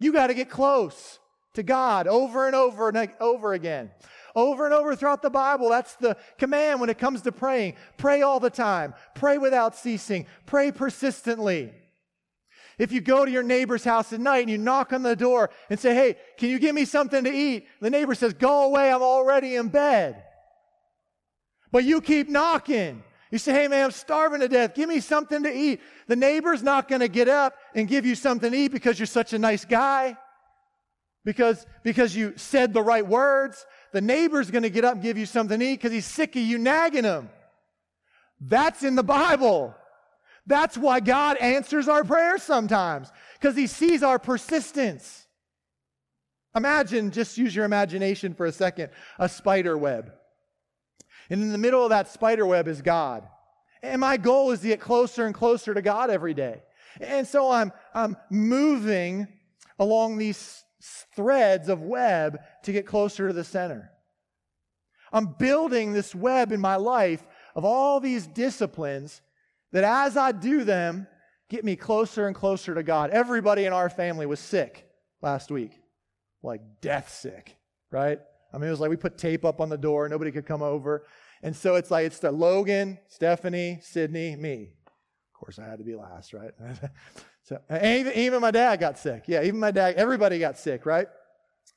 You 0.00 0.12
got 0.12 0.28
to 0.28 0.34
get 0.34 0.50
close 0.50 1.20
to 1.54 1.62
God 1.62 2.08
over 2.08 2.46
and 2.46 2.56
over 2.56 2.88
and 2.88 3.12
over 3.20 3.52
again. 3.52 3.90
Over 4.34 4.64
and 4.64 4.74
over 4.74 4.96
throughout 4.96 5.22
the 5.22 5.30
Bible, 5.30 5.68
that's 5.68 5.94
the 5.96 6.16
command 6.38 6.80
when 6.80 6.88
it 6.88 6.98
comes 6.98 7.22
to 7.22 7.32
praying. 7.32 7.74
Pray 7.98 8.22
all 8.22 8.40
the 8.40 8.50
time. 8.50 8.94
Pray 9.14 9.38
without 9.38 9.76
ceasing. 9.76 10.26
Pray 10.46 10.72
persistently. 10.72 11.72
If 12.78 12.92
you 12.92 13.00
go 13.02 13.26
to 13.26 13.30
your 13.30 13.42
neighbor's 13.42 13.84
house 13.84 14.12
at 14.12 14.20
night 14.20 14.40
and 14.40 14.50
you 14.50 14.56
knock 14.56 14.92
on 14.94 15.02
the 15.02 15.14
door 15.14 15.50
and 15.68 15.78
say, 15.78 15.94
Hey, 15.94 16.16
can 16.38 16.48
you 16.48 16.58
give 16.58 16.74
me 16.74 16.86
something 16.86 17.24
to 17.24 17.30
eat? 17.30 17.66
The 17.80 17.90
neighbor 17.90 18.14
says, 18.14 18.32
Go 18.32 18.64
away, 18.64 18.90
I'm 18.90 19.02
already 19.02 19.56
in 19.56 19.68
bed. 19.68 20.22
But 21.70 21.84
you 21.84 22.00
keep 22.00 22.28
knocking. 22.28 23.02
You 23.30 23.38
say, 23.38 23.52
hey 23.52 23.68
man, 23.68 23.84
I'm 23.84 23.90
starving 23.92 24.40
to 24.40 24.48
death. 24.48 24.74
Give 24.74 24.88
me 24.88 25.00
something 25.00 25.44
to 25.44 25.56
eat. 25.56 25.80
The 26.08 26.16
neighbor's 26.16 26.62
not 26.62 26.88
going 26.88 27.00
to 27.00 27.08
get 27.08 27.28
up 27.28 27.54
and 27.74 27.86
give 27.86 28.04
you 28.04 28.14
something 28.14 28.50
to 28.50 28.56
eat 28.56 28.72
because 28.72 28.98
you're 28.98 29.06
such 29.06 29.32
a 29.32 29.38
nice 29.38 29.64
guy. 29.64 30.16
Because, 31.24 31.64
because 31.84 32.16
you 32.16 32.32
said 32.36 32.72
the 32.72 32.82
right 32.82 33.06
words. 33.06 33.66
The 33.92 34.00
neighbor's 34.00 34.50
going 34.50 34.64
to 34.64 34.70
get 34.70 34.84
up 34.84 34.94
and 34.94 35.02
give 35.02 35.16
you 35.16 35.26
something 35.26 35.60
to 35.60 35.64
eat 35.64 35.76
because 35.76 35.92
he's 35.92 36.06
sick 36.06 36.34
of 36.34 36.42
you 36.42 36.58
nagging 36.58 37.04
him. 37.04 37.28
That's 38.40 38.82
in 38.82 38.96
the 38.96 39.02
Bible. 39.02 39.74
That's 40.46 40.76
why 40.76 41.00
God 41.00 41.36
answers 41.36 41.88
our 41.88 42.02
prayers 42.02 42.42
sometimes 42.42 43.12
because 43.38 43.54
he 43.54 43.66
sees 43.66 44.02
our 44.02 44.18
persistence. 44.18 45.26
Imagine, 46.56 47.12
just 47.12 47.38
use 47.38 47.54
your 47.54 47.64
imagination 47.64 48.34
for 48.34 48.46
a 48.46 48.52
second, 48.52 48.90
a 49.18 49.28
spider 49.28 49.78
web. 49.78 50.12
And 51.30 51.42
in 51.42 51.52
the 51.52 51.58
middle 51.58 51.82
of 51.82 51.90
that 51.90 52.08
spider 52.08 52.44
web 52.44 52.68
is 52.68 52.82
God. 52.82 53.26
And 53.82 54.00
my 54.00 54.16
goal 54.16 54.50
is 54.50 54.60
to 54.60 54.68
get 54.68 54.80
closer 54.80 55.24
and 55.24 55.34
closer 55.34 55.72
to 55.72 55.80
God 55.80 56.10
every 56.10 56.34
day. 56.34 56.62
And 57.00 57.26
so 57.26 57.50
I'm, 57.50 57.72
I'm 57.94 58.16
moving 58.30 59.28
along 59.78 60.18
these 60.18 60.64
threads 61.14 61.68
of 61.68 61.82
web 61.82 62.40
to 62.64 62.72
get 62.72 62.86
closer 62.86 63.28
to 63.28 63.32
the 63.32 63.44
center. 63.44 63.90
I'm 65.12 65.26
building 65.38 65.92
this 65.92 66.14
web 66.14 66.52
in 66.52 66.60
my 66.60 66.76
life 66.76 67.26
of 67.54 67.64
all 67.64 68.00
these 68.00 68.26
disciplines 68.26 69.22
that 69.72 69.84
as 69.84 70.16
I 70.16 70.32
do 70.32 70.64
them, 70.64 71.06
get 71.48 71.64
me 71.64 71.76
closer 71.76 72.26
and 72.26 72.36
closer 72.36 72.74
to 72.74 72.82
God. 72.82 73.10
Everybody 73.10 73.64
in 73.64 73.72
our 73.72 73.90
family 73.90 74.26
was 74.26 74.40
sick 74.40 74.88
last 75.20 75.50
week, 75.50 75.72
like 76.42 76.60
death 76.80 77.12
sick, 77.12 77.56
right? 77.90 78.20
I 78.52 78.58
mean, 78.58 78.68
it 78.68 78.70
was 78.70 78.80
like 78.80 78.90
we 78.90 78.96
put 78.96 79.18
tape 79.18 79.44
up 79.44 79.60
on 79.60 79.68
the 79.68 79.78
door, 79.78 80.08
nobody 80.08 80.30
could 80.30 80.46
come 80.46 80.62
over. 80.62 81.06
And 81.42 81.56
so 81.56 81.76
it's 81.76 81.90
like 81.90 82.06
it's 82.06 82.18
the 82.18 82.30
Logan, 82.30 82.98
Stephanie, 83.08 83.78
Sydney, 83.82 84.36
me. 84.36 84.72
Of 84.86 85.40
course, 85.40 85.58
I 85.58 85.64
had 85.64 85.78
to 85.78 85.84
be 85.84 85.94
last, 85.94 86.34
right? 86.34 86.50
so 87.42 87.58
even, 87.70 88.12
even 88.14 88.40
my 88.40 88.50
dad 88.50 88.78
got 88.78 88.98
sick. 88.98 89.24
Yeah, 89.26 89.42
even 89.42 89.58
my 89.58 89.70
dad, 89.70 89.94
everybody 89.96 90.38
got 90.38 90.58
sick, 90.58 90.84
right? 90.84 91.08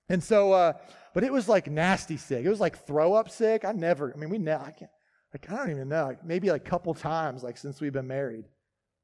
And 0.10 0.21
so, 0.21 0.52
uh, 0.52 0.73
but 1.13 1.23
it 1.23 1.32
was 1.32 1.47
like 1.47 1.69
nasty 1.69 2.17
sick. 2.17 2.45
It 2.45 2.49
was 2.49 2.60
like 2.60 2.86
throw 2.86 3.13
up 3.13 3.30
sick. 3.30 3.63
I 3.63 3.71
never, 3.71 4.12
I 4.13 4.17
mean, 4.17 4.30
we 4.30 4.38
never, 4.38 4.63
I 4.63 4.71
can't, 4.71 4.91
Like, 5.34 5.49
I 5.49 5.56
don't 5.56 5.71
even 5.71 5.88
know. 5.88 6.08
Like, 6.08 6.26
maybe 6.26 6.52
like 6.52 6.67
a 6.67 6.69
couple 6.69 6.93
times, 6.93 7.41
like 7.41 7.58
since 7.58 7.80
we've 7.80 7.93
been 7.93 8.08
married, 8.08 8.45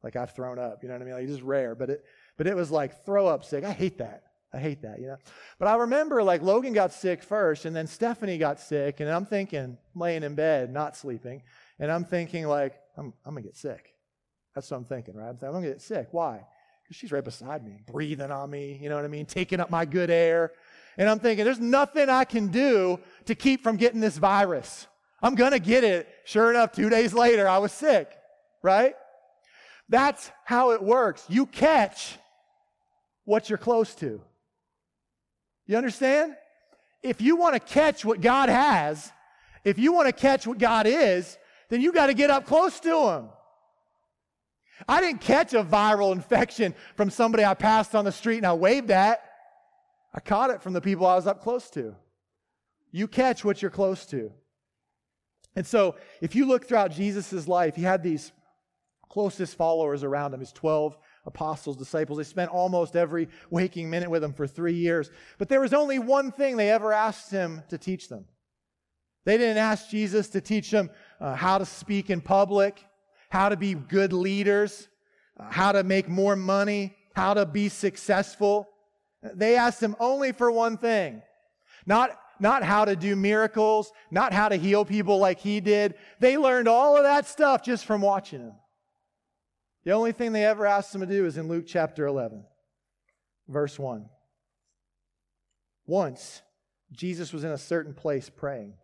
like 0.04 0.16
I've 0.18 0.36
thrown 0.36 0.60
up. 0.60 0.80
You 0.82 0.90
know 0.90 0.96
what 0.96 1.02
I 1.02 1.06
mean? 1.06 1.14
Like, 1.14 1.24
it's 1.24 1.32
just 1.32 1.44
rare. 1.44 1.76
But 1.76 1.90
it, 1.90 2.04
but 2.38 2.48
it 2.48 2.56
was 2.56 2.70
like 2.70 3.06
throw 3.06 3.28
up 3.28 3.46
sick. 3.46 3.64
I 3.64 3.72
hate 3.72 4.00
that. 4.00 4.24
I 4.54 4.58
hate 4.58 4.82
that, 4.82 5.00
you 5.00 5.08
know. 5.08 5.18
But 5.60 5.68
I 5.68 5.76
remember 5.76 6.24
like 6.24 6.42
Logan 6.42 6.74
got 6.74 6.92
sick 6.92 7.22
first, 7.22 7.66
and 7.66 7.76
then 7.76 7.86
Stephanie 7.86 8.38
got 8.38 8.60
sick, 8.60 9.00
and 9.00 9.10
I'm 9.10 9.26
thinking, 9.26 9.78
laying 9.96 10.24
in 10.24 10.36
bed, 10.36 10.74
not 10.74 10.98
sleeping, 10.98 11.44
and 11.80 11.92
I'm 11.92 12.04
thinking 12.04 12.48
like, 12.48 12.74
I'm, 12.98 13.14
I'm 13.26 13.36
gonna 13.36 13.42
get 13.42 13.56
sick. 13.56 13.94
That's 14.56 14.70
what 14.72 14.78
I'm 14.78 14.86
thinking, 14.86 15.16
right? 15.16 15.30
I'm, 15.30 15.36
thinking, 15.36 15.48
I'm 15.50 15.54
gonna 15.56 15.68
get 15.68 15.82
sick. 15.82 16.08
Why? 16.12 16.44
Because 16.84 16.98
she's 16.98 17.12
right 17.12 17.24
beside 17.24 17.64
me, 17.64 17.80
breathing 17.86 18.32
on 18.32 18.50
me, 18.50 18.80
you 18.82 18.90
know 18.90 18.96
what 18.96 19.06
I 19.06 19.10
mean, 19.10 19.26
taking 19.28 19.60
up 19.60 19.70
my 19.70 19.86
good 19.86 20.10
air. 20.10 20.52
And 20.98 21.08
I'm 21.08 21.20
thinking, 21.20 21.46
there's 21.46 21.60
nothing 21.60 22.10
I 22.10 22.26
can 22.26 22.48
do 22.48 23.00
to 23.26 23.36
keep 23.36 23.62
from 23.62 23.78
getting 23.78 24.02
this 24.02 24.18
virus. 24.18 24.88
I'm 25.22 25.36
gonna 25.36 25.60
get 25.60 25.84
it. 25.84 26.08
Sure 26.26 26.50
enough, 26.50 26.72
two 26.72 26.90
days 26.90 27.14
later, 27.14 27.48
I 27.48 27.60
was 27.60 27.72
sick, 27.72 28.10
right? 28.64 28.96
That's 29.88 30.32
how 30.46 30.72
it 30.72 30.82
works. 30.82 31.26
You 31.30 31.46
catch 31.46 32.18
what 33.26 33.48
you're 33.48 33.58
close 33.58 33.94
to. 33.96 34.22
You 35.70 35.78
understand? 35.78 36.36
If 37.04 37.22
you 37.22 37.36
want 37.36 37.54
to 37.54 37.60
catch 37.60 38.04
what 38.04 38.22
God 38.22 38.50
has, 38.50 39.12
if 39.64 39.78
you 39.78 39.94
want 39.94 40.08
to 40.08 40.12
catch 40.12 40.48
what 40.48 40.58
God 40.58 40.88
is, 40.88 41.38
then 41.70 41.80
you 41.80 41.92
got 41.92 42.08
to 42.08 42.16
get 42.16 42.32
up 42.32 42.48
close 42.48 42.80
to 42.80 43.10
Him. 43.10 43.30
I 44.88 45.00
didn't 45.00 45.22
catch 45.22 45.54
a 45.54 45.64
viral 45.64 46.12
infection 46.12 46.74
from 46.96 47.12
somebody 47.12 47.46
I 47.46 47.54
passed 47.54 47.94
on 47.94 48.04
the 48.04 48.12
street 48.12 48.38
and 48.38 48.48
I 48.48 48.54
waved 48.54 48.90
at. 48.90 49.22
I 50.12 50.22
caught 50.22 50.50
it 50.50 50.64
from 50.64 50.74
the 50.74 50.82
people 50.82 51.06
I 51.06 51.16
was 51.16 51.28
up 51.28 51.44
close 51.44 51.70
to. 51.72 51.96
You 52.92 53.08
catch 53.08 53.46
what 53.46 53.62
you're 53.62 53.70
close 53.70 54.08
to. 54.08 54.32
And 55.56 55.68
so, 55.68 55.98
if 56.20 56.34
you 56.34 56.48
look 56.48 56.68
throughout 56.68 56.94
Jesus' 56.94 57.48
life, 57.48 57.76
he 57.76 57.84
had 57.84 58.02
these 58.02 58.32
closest 59.08 59.56
followers 59.56 60.04
around 60.04 60.34
him, 60.34 60.40
his 60.40 60.52
12 60.52 60.98
apostles, 61.26 61.78
disciples. 61.78 62.18
They 62.18 62.24
spent 62.24 62.52
almost 62.52 62.96
every 62.96 63.30
waking 63.50 63.90
minute 63.90 64.10
with 64.10 64.24
him 64.24 64.34
for 64.34 64.48
three 64.48 64.74
years. 64.74 65.10
But 65.38 65.50
there 65.50 65.62
was 65.62 65.74
only 65.74 66.00
one 66.00 66.32
thing 66.32 66.58
they 66.58 66.70
ever 66.70 66.94
asked 66.94 67.32
him 67.32 67.64
to 67.70 67.78
teach 67.78 68.10
them. 68.10 68.26
They 69.26 69.38
didn't 69.38 69.58
ask 69.58 69.90
Jesus 69.90 70.30
to 70.30 70.42
teach 70.42 70.72
them 70.72 70.90
uh, 71.20 71.36
how 71.36 71.58
to 71.58 71.66
speak 71.66 72.10
in 72.10 72.22
public, 72.22 72.84
how 73.30 73.50
to 73.50 73.58
be 73.58 73.74
good 73.74 74.14
leaders, 74.14 74.88
uh, 75.40 75.50
how 75.50 75.72
to 75.72 75.84
make 75.84 76.08
more 76.08 76.36
money, 76.36 76.96
how 77.16 77.34
to 77.34 77.46
be 77.46 77.70
successful. 77.70 78.70
They 79.22 79.56
asked 79.56 79.84
him 79.84 79.96
only 80.00 80.32
for 80.32 80.52
one 80.52 80.78
thing. 80.78 81.22
Not, 81.86 82.18
not 82.40 82.64
how 82.64 82.86
to 82.86 82.96
do 82.96 83.16
miracles, 83.16 83.92
not 84.10 84.34
how 84.34 84.50
to 84.50 84.56
heal 84.56 84.86
people 84.86 85.20
like 85.20 85.40
he 85.40 85.60
did. 85.60 85.96
They 86.20 86.38
learned 86.38 86.68
all 86.68 86.96
of 86.98 87.04
that 87.04 87.28
stuff 87.28 87.64
just 87.64 87.86
from 87.86 88.02
watching 88.02 88.40
him. 88.40 88.54
The 89.90 89.96
only 89.96 90.12
thing 90.12 90.34
they 90.34 90.46
ever 90.46 90.68
asked 90.68 90.94
him 90.94 91.02
to 91.02 91.08
do 91.08 91.26
is 91.26 91.36
in 91.36 91.48
Luke 91.48 91.66
chapter 91.66 92.06
11, 92.06 92.44
verse 93.48 93.80
1. 93.80 94.08
Once, 95.88 96.44
Jesus 96.92 97.34
was 97.34 97.44
in 97.44 97.50
a 97.50 97.58
certain 97.58 97.96
place 97.96 98.30
praying. 98.30 98.76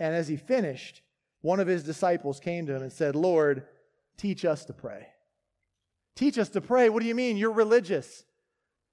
And 0.00 0.12
as 0.12 0.26
he 0.26 0.36
finished, 0.36 1.00
one 1.42 1.60
of 1.60 1.68
his 1.68 1.84
disciples 1.84 2.40
came 2.40 2.66
to 2.66 2.74
him 2.74 2.82
and 2.82 2.90
said, 2.90 3.14
Lord, 3.14 3.68
teach 4.16 4.44
us 4.44 4.64
to 4.64 4.72
pray. 4.72 5.06
Teach 6.16 6.38
us 6.38 6.48
to 6.48 6.60
pray. 6.60 6.88
What 6.88 7.00
do 7.00 7.06
you 7.06 7.14
mean? 7.14 7.36
You're 7.36 7.52
religious. 7.52 8.24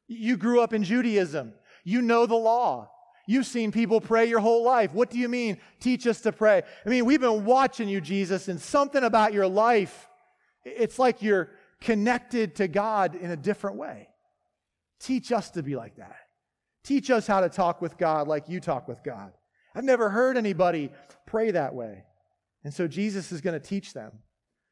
You 0.08 0.38
grew 0.38 0.62
up 0.62 0.72
in 0.72 0.84
Judaism. 0.84 1.54
You 1.84 2.04
know 2.04 2.28
the 2.28 2.36
law. 2.36 2.92
You've 3.26 3.48
seen 3.48 3.72
people 3.72 4.02
pray 4.02 4.28
your 4.28 4.40
whole 4.40 4.64
life. 4.64 4.94
What 4.94 5.10
do 5.10 5.18
you 5.18 5.30
mean? 5.30 5.58
Teach 5.80 6.06
us 6.06 6.22
to 6.22 6.32
pray. 6.32 6.62
I 6.86 6.90
mean, 6.90 7.06
we've 7.06 7.20
been 7.20 7.44
watching 7.44 7.90
you, 7.90 8.02
Jesus, 8.02 8.48
and 8.48 8.62
something 8.62 9.04
about 9.04 9.34
your 9.34 9.48
life 9.48 10.08
it's 10.64 11.00
like 11.00 11.22
you're 11.22 11.50
connected 11.80 12.56
to 12.56 12.68
God 12.68 13.16
in 13.16 13.32
a 13.32 13.38
different 13.38 13.78
way. 13.78 14.10
Teach 15.00 15.32
us 15.32 15.50
to 15.52 15.64
be 15.64 15.76
like 15.76 15.96
that. 15.98 16.18
Teach 16.84 17.10
us 17.10 17.28
how 17.28 17.42
to 17.42 17.50
talk 17.50 17.82
with 17.82 17.98
God 17.98 18.28
like 18.28 18.50
you 18.50 18.60
talk 18.60 18.88
with 18.88 19.04
God. 19.04 19.34
I've 19.76 19.84
never 19.84 20.10
heard 20.10 20.38
anybody 20.38 20.92
pray 21.26 21.52
that 21.52 21.74
way. 21.74 22.04
And 22.64 22.74
so 22.74 22.88
Jesus 22.88 23.32
is 23.32 23.42
going 23.42 23.60
to 23.60 23.66
teach 23.66 23.94
them 23.94 24.12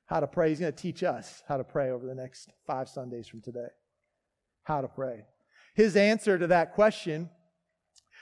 how 0.05 0.19
to 0.19 0.27
pray. 0.27 0.49
He's 0.49 0.59
going 0.59 0.73
to 0.73 0.81
teach 0.81 1.03
us 1.03 1.43
how 1.47 1.57
to 1.57 1.63
pray 1.63 1.91
over 1.91 2.05
the 2.05 2.15
next 2.15 2.49
five 2.65 2.89
Sundays 2.89 3.27
from 3.27 3.41
today. 3.41 3.67
How 4.63 4.81
to 4.81 4.87
pray. 4.87 5.25
His 5.75 5.95
answer 5.95 6.37
to 6.37 6.47
that 6.47 6.73
question 6.73 7.29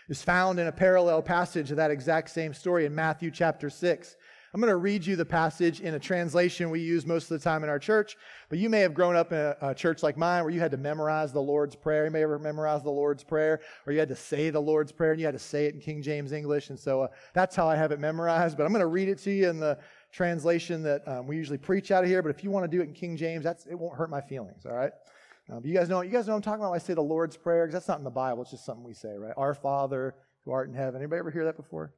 is 0.10 0.22
found 0.22 0.60
in 0.60 0.68
a 0.68 0.72
parallel 0.72 1.22
passage 1.22 1.72
of 1.72 1.78
that 1.78 1.92
exact 1.92 2.30
same 2.30 2.54
story 2.54 2.86
in 2.86 2.96
Matthew 2.96 3.32
chapter 3.32 3.70
6. 3.70 4.16
I'm 4.54 4.62
going 4.62 4.72
to 4.72 4.78
read 4.78 5.06
you 5.06 5.16
the 5.16 5.26
passage 5.26 5.82
in 5.82 5.96
a 5.96 6.00
translation 6.00 6.70
we 6.70 6.80
use 6.80 7.06
most 7.06 7.30
of 7.30 7.40
the 7.40 7.44
time 7.44 7.64
in 7.64 7.70
our 7.70 7.80
church, 7.80 8.16
but 8.50 8.60
you 8.60 8.70
may 8.70 8.80
have 8.80 8.94
grown 8.94 9.16
up 9.16 9.32
in 9.32 9.38
a, 9.38 9.58
a, 9.62 9.76
church 9.76 10.04
like 10.04 10.18
mine 10.18 10.44
where 10.44 10.54
you 10.54 10.60
had 10.60 10.72
to 10.72 10.78
memorize 10.78 11.34
the 11.34 11.42
Lord's 11.42 11.76
Prayer. 11.76 12.06
You 12.06 12.12
may 12.12 12.24
ever 12.24 12.40
memorize 12.40 12.82
the 12.82 12.90
Lord's 12.90 13.24
Prayer, 13.24 13.60
or 13.86 13.94
you 13.94 14.00
had 14.00 14.08
to 14.10 14.16
say 14.16 14.50
the 14.50 14.60
Lord's 14.60 14.92
Prayer 14.92 15.12
and 15.12 15.20
you 15.20 15.26
had 15.26 15.34
to 15.34 15.40
say 15.40 15.66
it 15.66 15.74
in 15.74 15.82
King 15.82 16.02
James 16.02 16.32
English. 16.32 16.70
And 16.70 16.80
so 16.80 17.02
uh, 17.02 17.08
that's 17.34 17.56
how 17.56 17.68
I 17.68 17.76
have 17.76 17.92
it 17.92 18.00
memorized. 18.00 18.58
But 18.58 18.66
I'm 18.66 18.72
going 18.72 18.80
to 18.80 18.88
read 18.88 19.10
it 19.10 19.18
to 19.20 19.32
you 19.32 19.50
in 19.50 19.60
the 19.60 19.78
translation 20.12 20.82
that 20.84 21.06
um, 21.08 21.28
we 21.28 21.36
usually 21.36 21.58
preach 21.58 21.92
out 21.92 22.04
of 22.04 22.10
here. 22.10 22.22
But 22.22 22.30
if 22.30 22.44
you 22.44 22.50
want 22.50 22.64
to 22.64 22.76
do 22.76 22.82
it 22.82 22.88
in 22.88 22.94
King 22.94 23.18
James, 23.18 23.44
that's, 23.44 23.66
it 23.66 23.76
won't 23.76 23.98
hurt 23.98 24.10
my 24.10 24.22
feelings, 24.22 24.66
all 24.66 24.76
right? 24.76 24.92
Um, 25.50 25.62
you 25.64 25.74
guys 25.74 25.88
know 25.88 26.02
you 26.02 26.12
guys 26.12 26.28
know 26.28 26.36
I'm 26.36 26.42
talking 26.42 26.60
about 26.60 26.72
when 26.72 26.80
I 26.80 26.84
say 26.84 26.94
the 26.94 27.02
Lord's 27.02 27.38
Prayer 27.38 27.66
because 27.66 27.74
that's 27.74 27.88
not 27.88 28.00
in 28.00 28.04
the 28.04 28.10
Bible. 28.10 28.42
It's 28.42 28.52
just 28.52 28.66
something 28.66 28.84
we 28.84 28.94
say, 28.94 29.16
right? 29.18 29.34
Our 29.38 29.54
Father 29.54 30.16
who 30.44 30.52
art 30.52 30.68
in 30.68 30.76
heaven. 30.76 31.02
Anybody 31.02 31.20
ever 31.20 31.32
hear 31.32 31.46
that 31.46 31.56
before? 31.56 31.94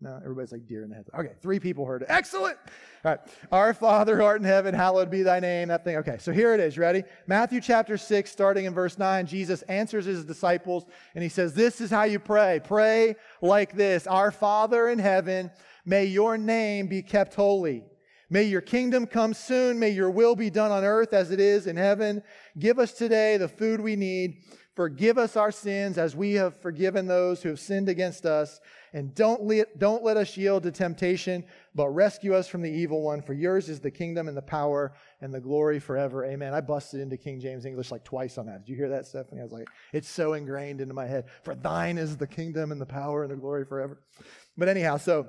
No, 0.00 0.16
everybody's 0.16 0.52
like 0.52 0.66
deer 0.66 0.82
in 0.82 0.90
the 0.90 0.96
head. 0.96 1.06
Okay, 1.18 1.32
three 1.40 1.58
people 1.58 1.86
heard 1.86 2.02
it. 2.02 2.06
Excellent. 2.10 2.58
All 3.04 3.12
right. 3.12 3.20
Our 3.52 3.72
Father 3.72 4.16
who 4.16 4.24
art 4.24 4.40
in 4.40 4.46
heaven, 4.46 4.74
hallowed 4.74 5.10
be 5.10 5.22
thy 5.22 5.40
name. 5.40 5.68
That 5.68 5.84
thing. 5.84 5.96
Okay, 5.96 6.18
so 6.18 6.32
here 6.32 6.52
it 6.52 6.60
is. 6.60 6.76
Ready? 6.76 7.04
Matthew 7.26 7.60
chapter 7.60 7.96
6, 7.96 8.30
starting 8.30 8.66
in 8.66 8.74
verse 8.74 8.98
9, 8.98 9.26
Jesus 9.26 9.62
answers 9.62 10.04
his 10.04 10.24
disciples 10.24 10.84
and 11.14 11.22
he 11.22 11.30
says, 11.30 11.54
This 11.54 11.80
is 11.80 11.90
how 11.90 12.04
you 12.04 12.18
pray. 12.18 12.60
Pray 12.62 13.14
like 13.40 13.76
this 13.76 14.06
Our 14.06 14.30
Father 14.30 14.88
in 14.88 14.98
heaven, 14.98 15.50
may 15.86 16.04
your 16.04 16.36
name 16.36 16.88
be 16.88 17.00
kept 17.02 17.34
holy. 17.34 17.84
May 18.30 18.44
your 18.44 18.62
kingdom 18.62 19.06
come 19.06 19.32
soon. 19.32 19.78
May 19.78 19.90
your 19.90 20.10
will 20.10 20.34
be 20.34 20.50
done 20.50 20.72
on 20.72 20.82
earth 20.82 21.12
as 21.12 21.30
it 21.30 21.38
is 21.38 21.66
in 21.66 21.76
heaven. 21.76 22.22
Give 22.58 22.78
us 22.78 22.92
today 22.92 23.36
the 23.36 23.48
food 23.48 23.80
we 23.80 23.96
need. 23.96 24.38
Forgive 24.74 25.18
us 25.18 25.36
our 25.36 25.52
sins 25.52 25.98
as 25.98 26.16
we 26.16 26.32
have 26.32 26.60
forgiven 26.60 27.06
those 27.06 27.42
who 27.42 27.50
have 27.50 27.60
sinned 27.60 27.88
against 27.88 28.26
us 28.26 28.60
and 28.94 29.12
don't 29.14 29.42
let, 29.42 29.78
don't 29.78 30.04
let 30.04 30.16
us 30.16 30.36
yield 30.36 30.62
to 30.62 30.70
temptation, 30.70 31.44
but 31.74 31.88
rescue 31.88 32.32
us 32.32 32.46
from 32.46 32.62
the 32.62 32.70
evil 32.70 33.02
one. 33.02 33.20
For 33.20 33.34
yours 33.34 33.68
is 33.68 33.80
the 33.80 33.90
kingdom 33.90 34.28
and 34.28 34.36
the 34.36 34.42
power 34.42 34.94
and 35.20 35.34
the 35.34 35.40
glory 35.40 35.80
forever. 35.80 36.24
Amen. 36.24 36.54
I 36.54 36.60
busted 36.60 37.00
into 37.00 37.16
King 37.16 37.40
James 37.40 37.66
English 37.66 37.90
like 37.90 38.04
twice 38.04 38.38
on 38.38 38.46
that. 38.46 38.64
Did 38.64 38.70
you 38.70 38.76
hear 38.76 38.88
that, 38.90 39.06
Stephanie? 39.06 39.40
I 39.40 39.44
was 39.44 39.52
like, 39.52 39.68
it's 39.92 40.08
so 40.08 40.34
ingrained 40.34 40.80
into 40.80 40.94
my 40.94 41.06
head. 41.06 41.24
For 41.42 41.56
thine 41.56 41.98
is 41.98 42.16
the 42.16 42.28
kingdom 42.28 42.70
and 42.70 42.80
the 42.80 42.86
power 42.86 43.24
and 43.24 43.32
the 43.32 43.36
glory 43.36 43.64
forever. 43.64 43.98
But 44.56 44.68
anyhow, 44.68 44.98
so 44.98 45.26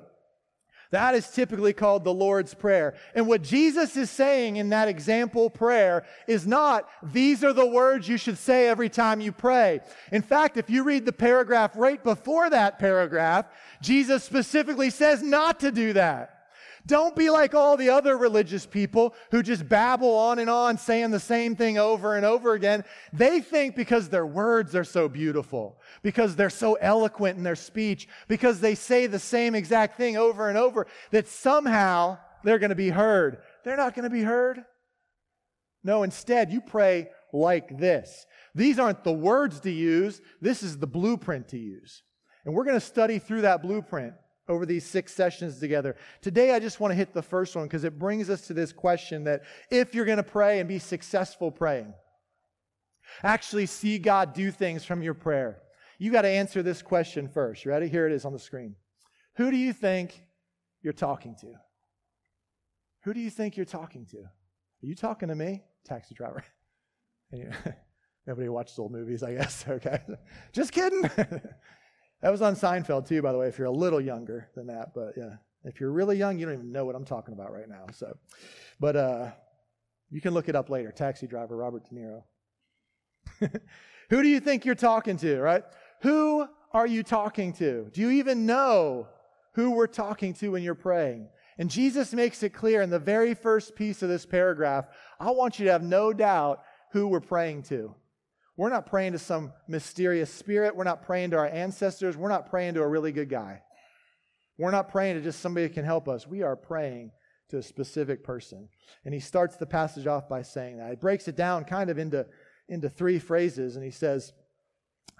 that 0.90 1.14
is 1.14 1.28
typically 1.28 1.72
called 1.72 2.04
the 2.04 2.14
Lord's 2.14 2.54
Prayer. 2.54 2.94
And 3.14 3.26
what 3.26 3.42
Jesus 3.42 3.96
is 3.96 4.10
saying 4.10 4.56
in 4.56 4.68
that 4.70 4.88
example 4.88 5.50
prayer 5.50 6.04
is 6.26 6.46
not, 6.46 6.88
these 7.02 7.42
are 7.42 7.52
the 7.52 7.66
words 7.66 8.08
you 8.08 8.16
should 8.16 8.38
say 8.38 8.68
every 8.68 8.88
time 8.88 9.20
you 9.20 9.32
pray. 9.32 9.80
In 10.12 10.22
fact, 10.22 10.56
if 10.56 10.70
you 10.70 10.84
read 10.84 11.04
the 11.04 11.12
paragraph 11.12 11.72
right 11.76 12.02
before 12.02 12.50
that 12.50 12.78
paragraph, 12.78 13.46
Jesus 13.82 14.24
specifically 14.24 14.90
says 14.90 15.22
not 15.22 15.60
to 15.60 15.72
do 15.72 15.92
that. 15.94 16.35
Don't 16.86 17.16
be 17.16 17.30
like 17.30 17.52
all 17.52 17.76
the 17.76 17.90
other 17.90 18.16
religious 18.16 18.64
people 18.64 19.14
who 19.32 19.42
just 19.42 19.68
babble 19.68 20.14
on 20.14 20.38
and 20.38 20.48
on 20.48 20.78
saying 20.78 21.10
the 21.10 21.18
same 21.18 21.56
thing 21.56 21.78
over 21.78 22.14
and 22.14 22.24
over 22.24 22.54
again. 22.54 22.84
They 23.12 23.40
think 23.40 23.74
because 23.74 24.08
their 24.08 24.26
words 24.26 24.76
are 24.76 24.84
so 24.84 25.08
beautiful, 25.08 25.80
because 26.02 26.36
they're 26.36 26.48
so 26.48 26.74
eloquent 26.74 27.38
in 27.38 27.42
their 27.42 27.56
speech, 27.56 28.06
because 28.28 28.60
they 28.60 28.76
say 28.76 29.06
the 29.06 29.18
same 29.18 29.56
exact 29.56 29.96
thing 29.96 30.16
over 30.16 30.48
and 30.48 30.56
over, 30.56 30.86
that 31.10 31.26
somehow 31.26 32.18
they're 32.44 32.60
going 32.60 32.70
to 32.70 32.76
be 32.76 32.90
heard. 32.90 33.38
They're 33.64 33.76
not 33.76 33.94
going 33.94 34.04
to 34.04 34.10
be 34.10 34.22
heard. 34.22 34.64
No, 35.82 36.04
instead, 36.04 36.52
you 36.52 36.60
pray 36.60 37.08
like 37.32 37.78
this. 37.78 38.26
These 38.54 38.78
aren't 38.78 39.02
the 39.02 39.12
words 39.12 39.60
to 39.60 39.70
use, 39.70 40.20
this 40.40 40.62
is 40.62 40.78
the 40.78 40.86
blueprint 40.86 41.48
to 41.48 41.58
use. 41.58 42.02
And 42.44 42.54
we're 42.54 42.64
going 42.64 42.78
to 42.78 42.80
study 42.80 43.18
through 43.18 43.42
that 43.42 43.62
blueprint 43.62 44.14
over 44.48 44.64
these 44.64 44.84
six 44.84 45.12
sessions 45.12 45.58
together. 45.58 45.96
Today, 46.22 46.52
I 46.52 46.60
just 46.60 46.80
want 46.80 46.92
to 46.92 46.96
hit 46.96 47.12
the 47.12 47.22
first 47.22 47.56
one 47.56 47.66
because 47.66 47.84
it 47.84 47.98
brings 47.98 48.30
us 48.30 48.42
to 48.48 48.54
this 48.54 48.72
question 48.72 49.24
that 49.24 49.42
if 49.70 49.94
you're 49.94 50.04
going 50.04 50.18
to 50.18 50.22
pray 50.22 50.60
and 50.60 50.68
be 50.68 50.78
successful 50.78 51.50
praying, 51.50 51.92
actually 53.22 53.66
see 53.66 53.98
God 53.98 54.34
do 54.34 54.50
things 54.50 54.84
from 54.84 55.02
your 55.02 55.14
prayer, 55.14 55.62
you 55.98 56.12
got 56.12 56.22
to 56.22 56.28
answer 56.28 56.62
this 56.62 56.82
question 56.82 57.28
first. 57.28 57.66
Ready? 57.66 57.88
Here 57.88 58.06
it 58.06 58.12
is 58.12 58.24
on 58.24 58.32
the 58.32 58.38
screen. 58.38 58.76
Who 59.36 59.50
do 59.50 59.56
you 59.56 59.72
think 59.72 60.22
you're 60.82 60.92
talking 60.92 61.34
to? 61.40 61.52
Who 63.04 63.14
do 63.14 63.20
you 63.20 63.30
think 63.30 63.56
you're 63.56 63.66
talking 63.66 64.06
to? 64.06 64.18
Are 64.18 64.86
you 64.86 64.94
talking 64.94 65.28
to 65.28 65.34
me? 65.34 65.62
Taxi 65.84 66.14
driver. 66.14 66.44
Nobody 68.26 68.48
watches 68.48 68.78
old 68.78 68.92
movies, 68.92 69.22
I 69.22 69.34
guess. 69.34 69.64
Okay. 69.68 70.00
Just 70.52 70.72
kidding. 70.72 71.08
That 72.22 72.30
was 72.30 72.42
on 72.42 72.54
Seinfeld 72.54 73.06
too, 73.06 73.22
by 73.22 73.32
the 73.32 73.38
way, 73.38 73.48
if 73.48 73.58
you're 73.58 73.66
a 73.66 73.72
little 73.72 74.00
younger 74.00 74.48
than 74.54 74.66
that. 74.68 74.94
But 74.94 75.12
yeah, 75.16 75.36
If 75.64 75.80
you're 75.80 75.92
really 75.92 76.16
young, 76.16 76.38
you 76.38 76.46
don't 76.46 76.54
even 76.54 76.72
know 76.72 76.84
what 76.84 76.94
I'm 76.94 77.04
talking 77.04 77.34
about 77.34 77.52
right 77.52 77.68
now. 77.68 77.86
So, 77.92 78.16
but 78.80 78.96
uh, 78.96 79.30
you 80.10 80.20
can 80.20 80.32
look 80.32 80.48
it 80.48 80.56
up 80.56 80.70
later. 80.70 80.92
Taxi 80.92 81.26
driver 81.26 81.56
Robert 81.56 81.84
De 81.88 81.94
Niro. 81.94 82.22
Who 84.10 84.22
do 84.22 84.28
you 84.28 84.40
think 84.40 84.64
you're 84.64 84.74
talking 84.74 85.16
to, 85.18 85.40
right? 85.40 85.64
Who 86.02 86.46
are 86.72 86.86
you 86.86 87.02
talking 87.02 87.52
to? 87.54 87.90
Do 87.92 88.00
you 88.00 88.10
even 88.10 88.46
know 88.46 89.08
who 89.54 89.72
we're 89.72 89.86
talking 89.86 90.34
to 90.34 90.52
when 90.52 90.62
you're 90.62 90.74
praying? 90.74 91.28
And 91.58 91.70
Jesus 91.70 92.12
makes 92.12 92.42
it 92.42 92.50
clear 92.50 92.82
in 92.82 92.90
the 92.90 92.98
very 92.98 93.34
first 93.34 93.74
piece 93.74 94.02
of 94.02 94.08
this 94.08 94.26
paragraph 94.26 94.86
I 95.18 95.30
want 95.30 95.58
you 95.58 95.64
to 95.66 95.72
have 95.72 95.82
no 95.82 96.12
doubt 96.12 96.62
who 96.92 97.08
we're 97.08 97.20
praying 97.20 97.64
to. 97.64 97.94
We're 98.56 98.70
not 98.70 98.86
praying 98.86 99.12
to 99.12 99.18
some 99.18 99.52
mysterious 99.68 100.32
spirit. 100.32 100.74
We're 100.74 100.84
not 100.84 101.02
praying 101.02 101.30
to 101.30 101.38
our 101.38 101.46
ancestors. 101.46 102.16
We're 102.16 102.30
not 102.30 102.48
praying 102.48 102.74
to 102.74 102.82
a 102.82 102.88
really 102.88 103.12
good 103.12 103.28
guy. 103.28 103.62
We're 104.58 104.70
not 104.70 104.88
praying 104.88 105.16
to 105.16 105.22
just 105.22 105.40
somebody 105.40 105.66
that 105.66 105.74
can 105.74 105.84
help 105.84 106.08
us. 106.08 106.26
We 106.26 106.42
are 106.42 106.56
praying 106.56 107.12
to 107.50 107.58
a 107.58 107.62
specific 107.62 108.24
person. 108.24 108.68
And 109.04 109.12
he 109.12 109.20
starts 109.20 109.56
the 109.56 109.66
passage 109.66 110.06
off 110.06 110.28
by 110.28 110.42
saying 110.42 110.78
that. 110.78 110.90
He 110.90 110.96
breaks 110.96 111.28
it 111.28 111.36
down 111.36 111.64
kind 111.64 111.90
of 111.90 111.98
into, 111.98 112.26
into 112.68 112.88
three 112.88 113.18
phrases, 113.18 113.76
and 113.76 113.84
he 113.84 113.90
says, 113.90 114.32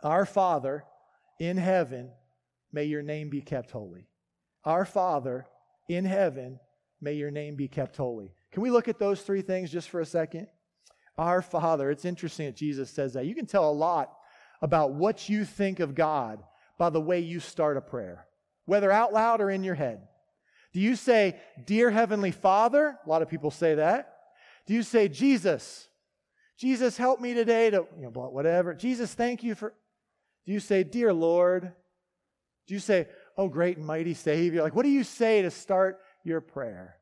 Our 0.02 0.24
Father 0.24 0.84
in 1.38 1.58
heaven, 1.58 2.10
may 2.72 2.84
your 2.84 3.02
name 3.02 3.28
be 3.28 3.42
kept 3.42 3.70
holy. 3.70 4.08
Our 4.64 4.86
Father 4.86 5.46
in 5.88 6.06
heaven, 6.06 6.58
may 7.00 7.12
your 7.12 7.30
name 7.30 7.56
be 7.56 7.68
kept 7.68 7.96
holy. 7.96 8.32
Can 8.50 8.62
we 8.62 8.70
look 8.70 8.88
at 8.88 8.98
those 8.98 9.20
three 9.20 9.42
things 9.42 9.70
just 9.70 9.90
for 9.90 10.00
a 10.00 10.06
second? 10.06 10.48
Our 11.18 11.42
Father, 11.42 11.90
it's 11.90 12.04
interesting 12.04 12.46
that 12.46 12.56
Jesus 12.56 12.90
says 12.90 13.14
that. 13.14 13.26
You 13.26 13.34
can 13.34 13.46
tell 13.46 13.70
a 13.70 13.72
lot 13.72 14.12
about 14.60 14.92
what 14.92 15.28
you 15.28 15.44
think 15.44 15.80
of 15.80 15.94
God 15.94 16.42
by 16.78 16.90
the 16.90 17.00
way 17.00 17.20
you 17.20 17.40
start 17.40 17.76
a 17.76 17.80
prayer, 17.80 18.26
whether 18.66 18.92
out 18.92 19.12
loud 19.12 19.40
or 19.40 19.50
in 19.50 19.64
your 19.64 19.74
head. 19.74 20.06
Do 20.72 20.80
you 20.80 20.94
say, 20.94 21.36
Dear 21.64 21.90
Heavenly 21.90 22.32
Father? 22.32 22.98
A 23.04 23.08
lot 23.08 23.22
of 23.22 23.30
people 23.30 23.50
say 23.50 23.76
that. 23.76 24.12
Do 24.66 24.74
you 24.74 24.82
say, 24.82 25.08
Jesus, 25.08 25.88
Jesus, 26.58 26.96
help 26.96 27.20
me 27.20 27.34
today 27.34 27.70
to, 27.70 27.86
you 27.96 28.02
know, 28.02 28.10
whatever. 28.10 28.74
Jesus, 28.74 29.12
thank 29.14 29.42
you 29.42 29.54
for. 29.54 29.72
Do 30.44 30.52
you 30.52 30.60
say, 30.60 30.84
Dear 30.84 31.12
Lord? 31.12 31.72
Do 32.66 32.74
you 32.74 32.80
say, 32.80 33.08
Oh, 33.38 33.48
great 33.48 33.76
and 33.76 33.86
mighty 33.86 34.14
Savior? 34.14 34.62
Like, 34.62 34.74
what 34.74 34.84
do 34.84 34.90
you 34.90 35.04
say 35.04 35.42
to 35.42 35.50
start 35.50 36.00
your 36.24 36.40
prayer? 36.40 36.96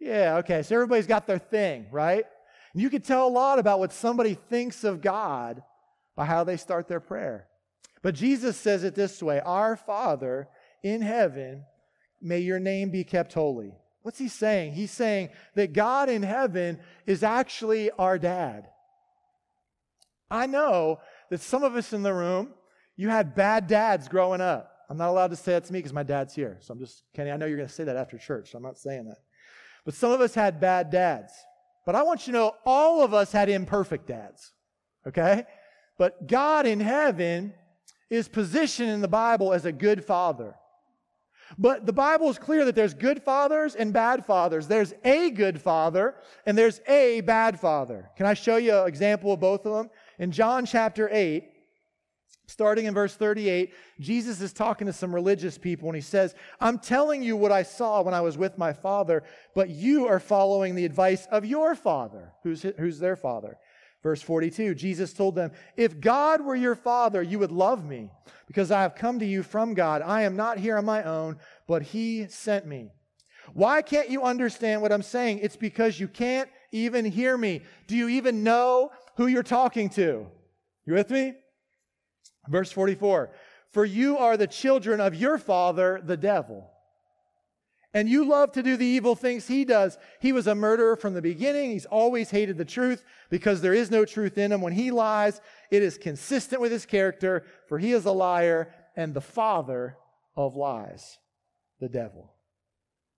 Yeah, 0.00 0.36
okay, 0.38 0.62
so 0.62 0.74
everybody's 0.74 1.06
got 1.06 1.26
their 1.26 1.38
thing, 1.38 1.86
right? 1.90 2.24
And 2.72 2.82
you 2.82 2.90
can 2.90 3.02
tell 3.02 3.26
a 3.26 3.30
lot 3.30 3.58
about 3.58 3.78
what 3.78 3.92
somebody 3.92 4.34
thinks 4.34 4.84
of 4.84 5.00
God 5.00 5.62
by 6.16 6.24
how 6.24 6.44
they 6.44 6.56
start 6.56 6.88
their 6.88 7.00
prayer. 7.00 7.46
But 8.02 8.14
Jesus 8.14 8.56
says 8.56 8.84
it 8.84 8.94
this 8.94 9.22
way 9.22 9.40
Our 9.40 9.76
Father 9.76 10.48
in 10.82 11.02
heaven, 11.02 11.64
may 12.20 12.40
your 12.40 12.60
name 12.60 12.90
be 12.90 13.04
kept 13.04 13.32
holy. 13.32 13.74
What's 14.02 14.18
he 14.18 14.28
saying? 14.28 14.72
He's 14.72 14.90
saying 14.90 15.30
that 15.54 15.72
God 15.72 16.08
in 16.08 16.22
heaven 16.22 16.78
is 17.06 17.22
actually 17.22 17.90
our 17.92 18.18
dad. 18.18 18.68
I 20.30 20.46
know 20.46 21.00
that 21.30 21.40
some 21.40 21.62
of 21.62 21.74
us 21.74 21.92
in 21.92 22.02
the 22.02 22.14
room, 22.14 22.54
you 22.96 23.08
had 23.08 23.34
bad 23.34 23.66
dads 23.66 24.08
growing 24.08 24.40
up. 24.40 24.72
I'm 24.90 24.96
not 24.96 25.10
allowed 25.10 25.30
to 25.30 25.36
say 25.36 25.52
that 25.52 25.64
to 25.64 25.72
me 25.72 25.80
because 25.80 25.92
my 25.92 26.02
dad's 26.02 26.34
here. 26.34 26.58
So 26.60 26.72
I'm 26.72 26.78
just, 26.78 27.02
Kenny, 27.14 27.30
I 27.30 27.36
know 27.36 27.46
you're 27.46 27.56
going 27.56 27.68
to 27.68 27.74
say 27.74 27.84
that 27.84 27.96
after 27.96 28.16
church, 28.16 28.52
so 28.52 28.58
I'm 28.58 28.64
not 28.64 28.78
saying 28.78 29.06
that. 29.08 29.18
But 29.84 29.94
some 29.94 30.12
of 30.12 30.20
us 30.20 30.34
had 30.34 30.60
bad 30.60 30.90
dads. 30.90 31.32
But 31.88 31.96
I 31.96 32.02
want 32.02 32.26
you 32.26 32.34
to 32.34 32.38
know 32.38 32.52
all 32.66 33.02
of 33.02 33.14
us 33.14 33.32
had 33.32 33.48
imperfect 33.48 34.08
dads, 34.08 34.52
okay? 35.06 35.44
But 35.96 36.28
God 36.28 36.66
in 36.66 36.80
heaven 36.80 37.54
is 38.10 38.28
positioned 38.28 38.90
in 38.90 39.00
the 39.00 39.08
Bible 39.08 39.54
as 39.54 39.64
a 39.64 39.72
good 39.72 40.04
father. 40.04 40.54
But 41.56 41.86
the 41.86 41.94
Bible 41.94 42.28
is 42.28 42.36
clear 42.36 42.66
that 42.66 42.74
there's 42.74 42.92
good 42.92 43.22
fathers 43.22 43.74
and 43.74 43.90
bad 43.90 44.26
fathers. 44.26 44.68
There's 44.68 44.92
a 45.02 45.30
good 45.30 45.62
father 45.62 46.16
and 46.44 46.58
there's 46.58 46.82
a 46.86 47.22
bad 47.22 47.58
father. 47.58 48.10
Can 48.18 48.26
I 48.26 48.34
show 48.34 48.58
you 48.58 48.76
an 48.76 48.86
example 48.86 49.32
of 49.32 49.40
both 49.40 49.64
of 49.64 49.72
them? 49.72 49.88
In 50.18 50.30
John 50.30 50.66
chapter 50.66 51.08
8, 51.10 51.48
Starting 52.48 52.86
in 52.86 52.94
verse 52.94 53.14
38, 53.14 53.74
Jesus 54.00 54.40
is 54.40 54.54
talking 54.54 54.86
to 54.86 54.92
some 54.92 55.14
religious 55.14 55.58
people 55.58 55.86
and 55.86 55.94
he 55.94 56.00
says, 56.00 56.34
I'm 56.58 56.78
telling 56.78 57.22
you 57.22 57.36
what 57.36 57.52
I 57.52 57.62
saw 57.62 58.00
when 58.00 58.14
I 58.14 58.22
was 58.22 58.38
with 58.38 58.56
my 58.56 58.72
father, 58.72 59.22
but 59.54 59.68
you 59.68 60.06
are 60.06 60.18
following 60.18 60.74
the 60.74 60.86
advice 60.86 61.26
of 61.30 61.44
your 61.44 61.74
father. 61.74 62.32
Who's, 62.42 62.64
who's 62.78 62.98
their 62.98 63.16
father? 63.16 63.58
Verse 64.02 64.22
42, 64.22 64.74
Jesus 64.74 65.12
told 65.12 65.34
them, 65.34 65.50
If 65.76 66.00
God 66.00 66.40
were 66.40 66.56
your 66.56 66.74
father, 66.74 67.22
you 67.22 67.38
would 67.38 67.52
love 67.52 67.84
me, 67.84 68.10
because 68.46 68.70
I 68.70 68.80
have 68.80 68.94
come 68.94 69.18
to 69.18 69.26
you 69.26 69.42
from 69.42 69.74
God. 69.74 70.00
I 70.00 70.22
am 70.22 70.34
not 70.34 70.56
here 70.56 70.78
on 70.78 70.86
my 70.86 71.02
own, 71.02 71.36
but 71.66 71.82
he 71.82 72.28
sent 72.28 72.66
me. 72.66 72.92
Why 73.52 73.82
can't 73.82 74.08
you 74.08 74.22
understand 74.22 74.80
what 74.80 74.92
I'm 74.92 75.02
saying? 75.02 75.40
It's 75.42 75.56
because 75.56 76.00
you 76.00 76.08
can't 76.08 76.48
even 76.72 77.04
hear 77.04 77.36
me. 77.36 77.60
Do 77.86 77.94
you 77.94 78.08
even 78.08 78.42
know 78.42 78.90
who 79.16 79.26
you're 79.26 79.42
talking 79.42 79.90
to? 79.90 80.26
You 80.86 80.94
with 80.94 81.10
me? 81.10 81.34
Verse 82.46 82.70
44 82.70 83.30
For 83.70 83.84
you 83.84 84.18
are 84.18 84.36
the 84.36 84.46
children 84.46 85.00
of 85.00 85.14
your 85.14 85.38
father, 85.38 86.00
the 86.04 86.16
devil. 86.16 86.70
And 87.94 88.08
you 88.08 88.24
love 88.28 88.52
to 88.52 88.62
do 88.62 88.76
the 88.76 88.84
evil 88.84 89.16
things 89.16 89.48
he 89.48 89.64
does. 89.64 89.96
He 90.20 90.32
was 90.32 90.46
a 90.46 90.54
murderer 90.54 90.94
from 90.94 91.14
the 91.14 91.22
beginning. 91.22 91.70
He's 91.70 91.86
always 91.86 92.30
hated 92.30 92.58
the 92.58 92.64
truth 92.64 93.02
because 93.30 93.62
there 93.62 93.72
is 93.72 93.90
no 93.90 94.04
truth 94.04 94.36
in 94.36 94.52
him. 94.52 94.60
When 94.60 94.74
he 94.74 94.90
lies, 94.90 95.40
it 95.70 95.82
is 95.82 95.96
consistent 95.96 96.60
with 96.60 96.70
his 96.70 96.84
character, 96.84 97.44
for 97.66 97.78
he 97.78 97.92
is 97.92 98.04
a 98.04 98.12
liar 98.12 98.74
and 98.94 99.14
the 99.14 99.22
father 99.22 99.96
of 100.36 100.54
lies, 100.54 101.18
the 101.80 101.88
devil, 101.88 102.34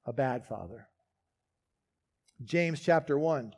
a 0.06 0.12
bad 0.12 0.46
father. 0.46 0.86
James 2.44 2.80
chapter 2.80 3.18
1 3.18 3.52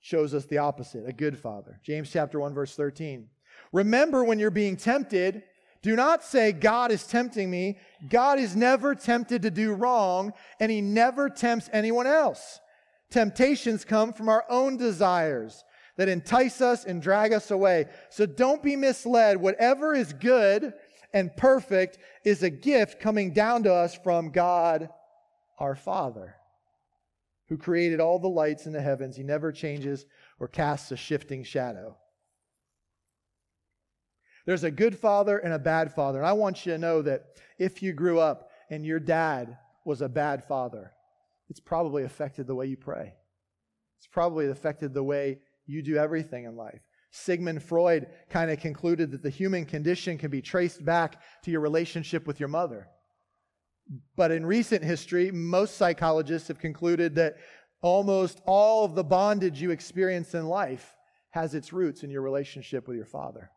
shows 0.00 0.34
us 0.34 0.44
the 0.46 0.58
opposite, 0.58 1.08
a 1.08 1.12
good 1.12 1.38
father. 1.38 1.80
James 1.84 2.10
chapter 2.10 2.40
1, 2.40 2.52
verse 2.52 2.74
13. 2.74 3.28
Remember 3.74 4.22
when 4.22 4.38
you're 4.38 4.52
being 4.52 4.76
tempted, 4.76 5.42
do 5.82 5.96
not 5.96 6.22
say, 6.22 6.52
God 6.52 6.92
is 6.92 7.08
tempting 7.08 7.50
me. 7.50 7.78
God 8.08 8.38
is 8.38 8.54
never 8.54 8.94
tempted 8.94 9.42
to 9.42 9.50
do 9.50 9.74
wrong, 9.74 10.32
and 10.60 10.70
he 10.70 10.80
never 10.80 11.28
tempts 11.28 11.68
anyone 11.72 12.06
else. 12.06 12.60
Temptations 13.10 13.84
come 13.84 14.12
from 14.12 14.28
our 14.28 14.44
own 14.48 14.76
desires 14.76 15.64
that 15.96 16.08
entice 16.08 16.60
us 16.60 16.84
and 16.84 17.02
drag 17.02 17.32
us 17.32 17.50
away. 17.50 17.86
So 18.10 18.26
don't 18.26 18.62
be 18.62 18.76
misled. 18.76 19.38
Whatever 19.38 19.92
is 19.92 20.12
good 20.12 20.72
and 21.12 21.36
perfect 21.36 21.98
is 22.24 22.44
a 22.44 22.50
gift 22.50 23.00
coming 23.00 23.32
down 23.32 23.64
to 23.64 23.74
us 23.74 23.98
from 24.04 24.30
God 24.30 24.88
our 25.58 25.74
Father, 25.74 26.36
who 27.48 27.58
created 27.58 27.98
all 27.98 28.20
the 28.20 28.28
lights 28.28 28.66
in 28.66 28.72
the 28.72 28.80
heavens. 28.80 29.16
He 29.16 29.24
never 29.24 29.50
changes 29.50 30.06
or 30.38 30.46
casts 30.46 30.92
a 30.92 30.96
shifting 30.96 31.42
shadow. 31.42 31.96
There's 34.46 34.64
a 34.64 34.70
good 34.70 34.98
father 34.98 35.38
and 35.38 35.52
a 35.52 35.58
bad 35.58 35.94
father. 35.94 36.18
And 36.18 36.26
I 36.26 36.32
want 36.32 36.66
you 36.66 36.72
to 36.72 36.78
know 36.78 37.02
that 37.02 37.24
if 37.58 37.82
you 37.82 37.92
grew 37.92 38.18
up 38.18 38.50
and 38.70 38.84
your 38.84 39.00
dad 39.00 39.56
was 39.84 40.02
a 40.02 40.08
bad 40.08 40.44
father, 40.44 40.92
it's 41.48 41.60
probably 41.60 42.04
affected 42.04 42.46
the 42.46 42.54
way 42.54 42.66
you 42.66 42.76
pray. 42.76 43.14
It's 43.98 44.06
probably 44.06 44.48
affected 44.48 44.92
the 44.92 45.02
way 45.02 45.38
you 45.66 45.82
do 45.82 45.96
everything 45.96 46.44
in 46.44 46.56
life. 46.56 46.80
Sigmund 47.10 47.62
Freud 47.62 48.08
kind 48.28 48.50
of 48.50 48.58
concluded 48.58 49.12
that 49.12 49.22
the 49.22 49.30
human 49.30 49.64
condition 49.64 50.18
can 50.18 50.30
be 50.30 50.42
traced 50.42 50.84
back 50.84 51.22
to 51.44 51.50
your 51.50 51.60
relationship 51.60 52.26
with 52.26 52.40
your 52.40 52.48
mother. 52.48 52.88
But 54.16 54.30
in 54.30 54.44
recent 54.44 54.82
history, 54.82 55.30
most 55.30 55.76
psychologists 55.76 56.48
have 56.48 56.58
concluded 56.58 57.14
that 57.14 57.36
almost 57.82 58.40
all 58.46 58.84
of 58.84 58.94
the 58.94 59.04
bondage 59.04 59.62
you 59.62 59.70
experience 59.70 60.34
in 60.34 60.46
life 60.46 60.96
has 61.30 61.54
its 61.54 61.72
roots 61.72 62.02
in 62.02 62.10
your 62.10 62.22
relationship 62.22 62.88
with 62.88 62.96
your 62.96 63.06
father. 63.06 63.50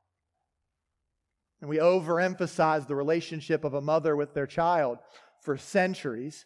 And 1.61 1.69
we 1.69 1.77
overemphasize 1.77 2.87
the 2.87 2.95
relationship 2.95 3.63
of 3.63 3.73
a 3.73 3.81
mother 3.81 4.15
with 4.15 4.33
their 4.33 4.47
child 4.47 4.99
for 5.41 5.57
centuries. 5.57 6.45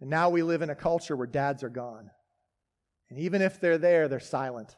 And 0.00 0.10
now 0.10 0.28
we 0.30 0.42
live 0.42 0.62
in 0.62 0.70
a 0.70 0.74
culture 0.74 1.16
where 1.16 1.26
dads 1.26 1.62
are 1.62 1.70
gone. 1.70 2.10
And 3.10 3.18
even 3.18 3.40
if 3.40 3.60
they're 3.60 3.78
there, 3.78 4.06
they're 4.06 4.20
silent. 4.20 4.76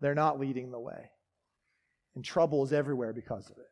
They're 0.00 0.14
not 0.14 0.40
leading 0.40 0.70
the 0.70 0.80
way. 0.80 1.10
And 2.14 2.24
trouble 2.24 2.64
is 2.64 2.72
everywhere 2.72 3.12
because 3.12 3.50
of 3.50 3.58
it. 3.58 3.64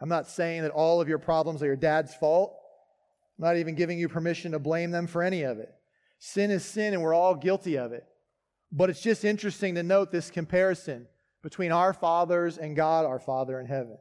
I'm 0.00 0.08
not 0.08 0.28
saying 0.28 0.62
that 0.62 0.70
all 0.70 1.00
of 1.00 1.08
your 1.08 1.18
problems 1.18 1.62
are 1.62 1.66
your 1.66 1.76
dad's 1.76 2.14
fault. 2.14 2.56
I'm 3.38 3.44
not 3.44 3.56
even 3.58 3.74
giving 3.74 3.98
you 3.98 4.08
permission 4.08 4.52
to 4.52 4.58
blame 4.58 4.90
them 4.90 5.06
for 5.06 5.22
any 5.22 5.42
of 5.42 5.58
it. 5.58 5.70
Sin 6.18 6.50
is 6.50 6.64
sin, 6.64 6.94
and 6.94 7.02
we're 7.02 7.14
all 7.14 7.34
guilty 7.34 7.76
of 7.76 7.92
it. 7.92 8.04
But 8.72 8.90
it's 8.90 9.02
just 9.02 9.24
interesting 9.24 9.74
to 9.74 9.82
note 9.82 10.10
this 10.10 10.30
comparison 10.30 11.06
between 11.44 11.70
our 11.70 11.92
fathers 11.92 12.56
and 12.56 12.74
God, 12.74 13.04
our 13.04 13.20
Father 13.20 13.60
in 13.60 13.66
heaven. 13.66 13.98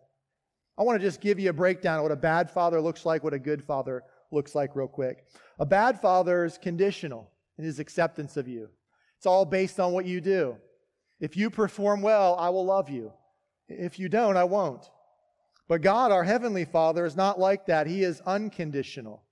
I 0.77 0.83
want 0.83 0.99
to 0.99 1.05
just 1.05 1.19
give 1.19 1.39
you 1.39 1.49
a 1.49 1.53
breakdown 1.53 1.97
of 1.97 2.03
what 2.03 2.11
a 2.13 2.15
bad 2.15 2.49
father 2.49 2.79
looks 2.79 3.05
like, 3.05 3.21
what 3.21 3.33
a 3.33 3.39
good 3.39 3.61
father 3.61 4.01
looks 4.31 4.55
like, 4.55 4.75
real 4.75 4.87
quick. 4.87 5.25
A 5.59 5.65
bad 5.65 5.99
father 5.99 6.45
is 6.45 6.57
conditional 6.57 7.29
in 7.59 7.65
his 7.65 7.79
acceptance 7.79 8.37
of 8.37 8.47
you, 8.47 8.69
it's 9.17 9.27
all 9.27 9.45
based 9.45 9.79
on 9.79 9.91
what 9.91 10.05
you 10.05 10.21
do. 10.21 10.55
If 11.19 11.37
you 11.37 11.49
perform 11.49 12.01
well, 12.01 12.35
I 12.39 12.49
will 12.49 12.65
love 12.65 12.89
you. 12.89 13.13
If 13.67 13.99
you 13.99 14.09
don't, 14.09 14.35
I 14.35 14.45
won't. 14.45 14.89
But 15.67 15.81
God, 15.81 16.11
our 16.11 16.23
Heavenly 16.23 16.65
Father, 16.65 17.05
is 17.05 17.15
not 17.15 17.39
like 17.39 17.67
that. 17.67 17.87
He 17.87 18.03
is 18.03 18.21
unconditional 18.21 19.23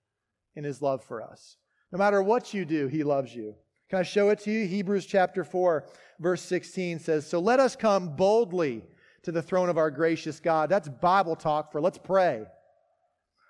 in 0.55 0.63
His 0.63 0.81
love 0.81 1.03
for 1.03 1.21
us. 1.21 1.57
No 1.91 1.97
matter 1.97 2.21
what 2.21 2.53
you 2.53 2.63
do, 2.63 2.87
He 2.87 3.03
loves 3.03 3.35
you. 3.35 3.55
Can 3.91 3.99
I 3.99 4.03
show 4.03 4.29
it 4.29 4.39
to 4.43 4.51
you? 4.51 4.65
Hebrews 4.67 5.05
chapter 5.05 5.43
4, 5.43 5.83
verse 6.17 6.41
16 6.43 6.99
says, 6.99 7.27
So 7.27 7.39
let 7.39 7.59
us 7.59 7.75
come 7.75 8.15
boldly 8.15 8.85
to 9.23 9.33
the 9.33 9.41
throne 9.41 9.67
of 9.67 9.77
our 9.77 9.91
gracious 9.91 10.39
God. 10.39 10.69
That's 10.69 10.87
Bible 10.87 11.35
talk 11.35 11.73
for 11.73 11.81
let's 11.81 11.97
pray. 11.97 12.45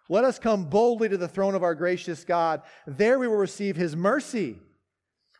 Let 0.09 0.23
us 0.23 0.39
come 0.39 0.65
boldly 0.65 1.09
to 1.09 1.17
the 1.17 1.27
throne 1.27 1.53
of 1.53 1.61
our 1.61 1.75
gracious 1.75 2.23
God. 2.23 2.63
There 2.87 3.19
we 3.19 3.27
will 3.27 3.35
receive 3.35 3.75
His 3.75 3.95
mercy. 3.95 4.57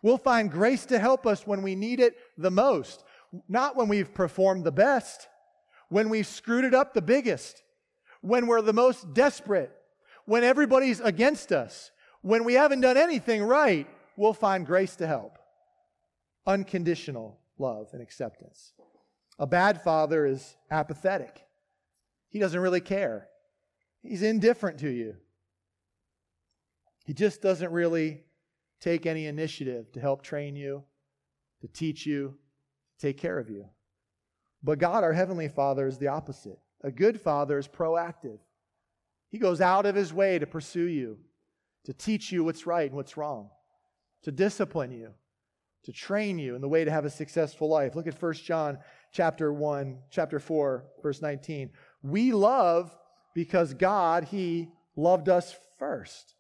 We'll 0.04 0.20
find 0.20 0.52
grace 0.52 0.86
to 0.86 1.00
help 1.00 1.26
us 1.26 1.48
when 1.48 1.64
we 1.64 1.74
need 1.74 2.00
it 2.00 2.16
the 2.38 2.52
most, 2.52 3.04
not 3.50 3.76
when 3.76 3.88
we've 3.88 4.14
performed 4.14 4.66
the 4.66 4.72
best, 4.72 5.28
when 5.90 6.10
we've 6.10 6.28
screwed 6.28 6.64
it 6.64 6.76
up 6.76 6.94
the 6.94 7.02
biggest, 7.02 7.64
when 8.22 8.46
we're 8.46 8.62
the 8.62 8.72
most 8.72 9.16
desperate, 9.16 9.72
when 10.26 10.44
everybody's 10.44 11.00
against 11.00 11.52
us, 11.52 11.90
when 12.22 12.44
we 12.44 12.54
haven't 12.54 12.82
done 12.82 12.98
anything 12.98 13.42
right 13.42 13.88
we'll 14.22 14.34
find 14.34 14.68
grace 14.68 14.96
to 14.98 15.08
help. 15.08 15.40
Unconditional 16.46 17.40
love 17.58 17.90
and 17.92 18.04
acceptance. 18.04 18.74
A 19.40 19.48
bad 19.48 19.82
father 19.82 20.28
is 20.28 20.56
apathetic. 20.70 21.44
He 22.30 22.38
doesn't 22.38 22.60
really 22.60 22.82
care. 22.82 23.28
He's 24.04 24.22
indifferent 24.22 24.80
to 24.82 24.90
you. 24.90 25.16
He 27.04 27.16
just 27.16 27.42
doesn't 27.42 27.72
really 27.72 28.22
take 28.80 29.08
any 29.08 29.26
initiative 29.26 29.92
to 29.94 30.00
help 30.00 30.22
train 30.22 30.56
you, 30.56 30.84
to 31.62 31.68
teach 31.68 32.06
you, 32.06 32.36
to 33.00 33.08
take 33.08 33.18
care 33.18 33.40
of 33.40 33.50
you. 33.50 33.66
But 34.62 34.78
God, 34.78 35.04
our 35.04 35.14
Heavenly 35.14 35.48
Father, 35.48 35.88
is 35.88 35.98
the 35.98 36.10
opposite. 36.10 36.60
A 36.84 36.92
good 36.92 37.20
father 37.20 37.58
is 37.58 37.68
proactive. 37.68 38.38
He 39.30 39.40
goes 39.40 39.62
out 39.62 39.88
of 39.88 39.96
his 39.96 40.14
way 40.14 40.38
to 40.38 40.46
pursue 40.46 40.86
you, 40.86 41.18
to 41.86 41.94
teach 41.94 42.32
you 42.32 42.44
what's 42.44 42.68
right 42.68 42.86
and 42.86 42.96
what's 42.96 43.18
wrong 43.18 43.50
to 44.24 44.32
discipline 44.32 44.92
you, 44.92 45.12
to 45.84 45.92
train 45.92 46.38
you 46.38 46.56
in 46.56 46.62
the 46.62 46.68
way 46.68 46.86
to 46.86 46.92
have 46.92 47.06
a 47.06 47.10
successful 47.10 47.70
life. 47.70 47.96
Look 47.96 48.08
at 48.08 48.22
1 48.22 48.34
John 48.34 48.78
chapter 49.12 49.52
1, 49.52 49.98
chapter 50.10 50.40
4, 50.40 50.86
verse 51.02 51.22
19. 51.22 51.72
We 52.04 52.32
love 52.32 52.96
because 53.34 53.74
God, 53.74 54.26
He 54.26 54.70
loved 54.96 55.30
us 55.30 55.56
first. 55.80 56.36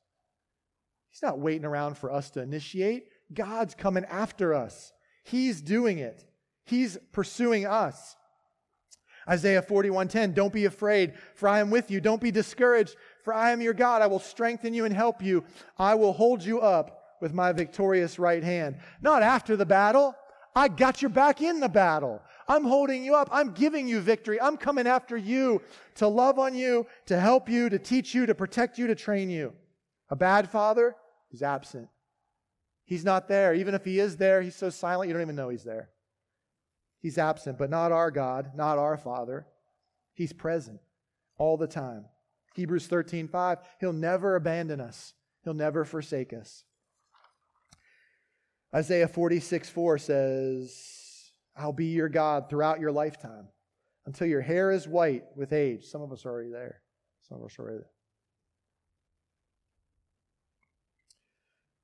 He's 1.09 1.21
not 1.21 1.39
waiting 1.39 1.65
around 1.65 1.97
for 1.97 2.11
us 2.11 2.29
to 2.31 2.41
initiate. 2.41 3.07
God's 3.33 3.75
coming 3.75 4.05
after 4.05 4.53
us. 4.53 4.93
He's 5.23 5.61
doing 5.61 5.99
it. 5.99 6.25
He's 6.65 6.97
pursuing 7.11 7.65
us. 7.65 8.15
Isaiah 9.27 9.61
41:10 9.61 10.33
Don't 10.33 10.53
be 10.53 10.65
afraid 10.65 11.13
for 11.35 11.47
I 11.47 11.59
am 11.59 11.69
with 11.69 11.91
you 11.91 12.01
don't 12.01 12.21
be 12.21 12.31
discouraged 12.31 12.95
for 13.23 13.33
I 13.33 13.51
am 13.51 13.61
your 13.61 13.73
God 13.73 14.01
I 14.01 14.07
will 14.07 14.19
strengthen 14.19 14.73
you 14.73 14.85
and 14.85 14.95
help 14.95 15.21
you 15.21 15.43
I 15.77 15.93
will 15.93 16.13
hold 16.13 16.43
you 16.43 16.59
up 16.59 17.00
with 17.21 17.33
my 17.33 17.51
victorious 17.51 18.19
right 18.19 18.43
hand. 18.43 18.77
Not 19.01 19.23
after 19.23 19.55
the 19.55 19.65
battle. 19.65 20.15
I 20.55 20.67
got 20.67 21.01
your 21.01 21.09
back 21.09 21.41
in 21.41 21.59
the 21.59 21.69
battle. 21.69 22.21
I'm 22.47 22.65
holding 22.65 23.05
you 23.05 23.15
up. 23.15 23.29
I'm 23.31 23.53
giving 23.53 23.87
you 23.87 24.01
victory. 24.01 24.41
I'm 24.41 24.57
coming 24.57 24.87
after 24.87 25.15
you 25.15 25.61
to 25.95 26.07
love 26.07 26.39
on 26.39 26.55
you, 26.55 26.87
to 27.05 27.17
help 27.17 27.47
you, 27.47 27.69
to 27.69 27.79
teach 27.79 28.13
you, 28.13 28.25
to 28.25 28.35
protect 28.35 28.77
you, 28.77 28.87
to 28.87 28.95
train 28.95 29.29
you. 29.29 29.53
A 30.09 30.15
bad 30.15 30.49
father 30.49 30.95
is 31.31 31.41
absent. 31.41 31.87
He's 32.83 33.05
not 33.05 33.29
there. 33.29 33.53
Even 33.53 33.73
if 33.73 33.85
he 33.85 33.99
is 33.99 34.17
there, 34.17 34.41
he's 34.41 34.55
so 34.55 34.69
silent 34.69 35.07
you 35.07 35.13
don't 35.13 35.21
even 35.21 35.35
know 35.35 35.47
he's 35.47 35.63
there. 35.63 35.91
He's 36.99 37.17
absent, 37.17 37.57
but 37.57 37.69
not 37.69 37.91
our 37.91 38.11
God, 38.11 38.51
not 38.55 38.77
our 38.77 38.97
Father. 38.97 39.47
He's 40.13 40.33
present 40.33 40.79
all 41.37 41.57
the 41.57 41.67
time. 41.67 42.05
Hebrews 42.53 42.87
13, 42.87 43.27
5, 43.27 43.57
he'll 43.79 43.93
never 43.93 44.35
abandon 44.35 44.81
us. 44.81 45.13
He'll 45.43 45.53
never 45.53 45.85
forsake 45.85 46.33
us. 46.33 46.63
Isaiah 48.73 49.07
46 49.07 49.69
4 49.69 49.97
says, 49.97 51.31
I'll 51.55 51.73
be 51.73 51.87
your 51.87 52.09
God 52.09 52.49
throughout 52.49 52.79
your 52.79 52.91
lifetime 52.91 53.47
until 54.05 54.27
your 54.27 54.41
hair 54.41 54.71
is 54.71 54.87
white 54.87 55.23
with 55.35 55.53
age. 55.53 55.85
Some 55.85 56.01
of 56.01 56.11
us 56.11 56.25
are 56.25 56.29
already 56.29 56.51
there. 56.51 56.81
Some 57.27 57.39
of 57.39 57.45
us 57.45 57.59
are 57.59 57.63
already 57.63 57.77
there. 57.79 57.89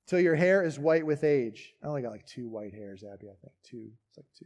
Until 0.05 0.21
your 0.21 0.35
hair 0.35 0.63
is 0.63 0.79
white 0.79 1.05
with 1.05 1.25
age. 1.25 1.73
I 1.83 1.87
only 1.87 2.01
got 2.01 2.11
like 2.11 2.25
two 2.25 2.47
white 2.47 2.73
hairs, 2.73 3.03
Abby, 3.03 3.27
I 3.27 3.35
think. 3.41 3.53
Two. 3.63 3.89
It's 4.07 4.17
like 4.17 4.25
two. 4.39 4.45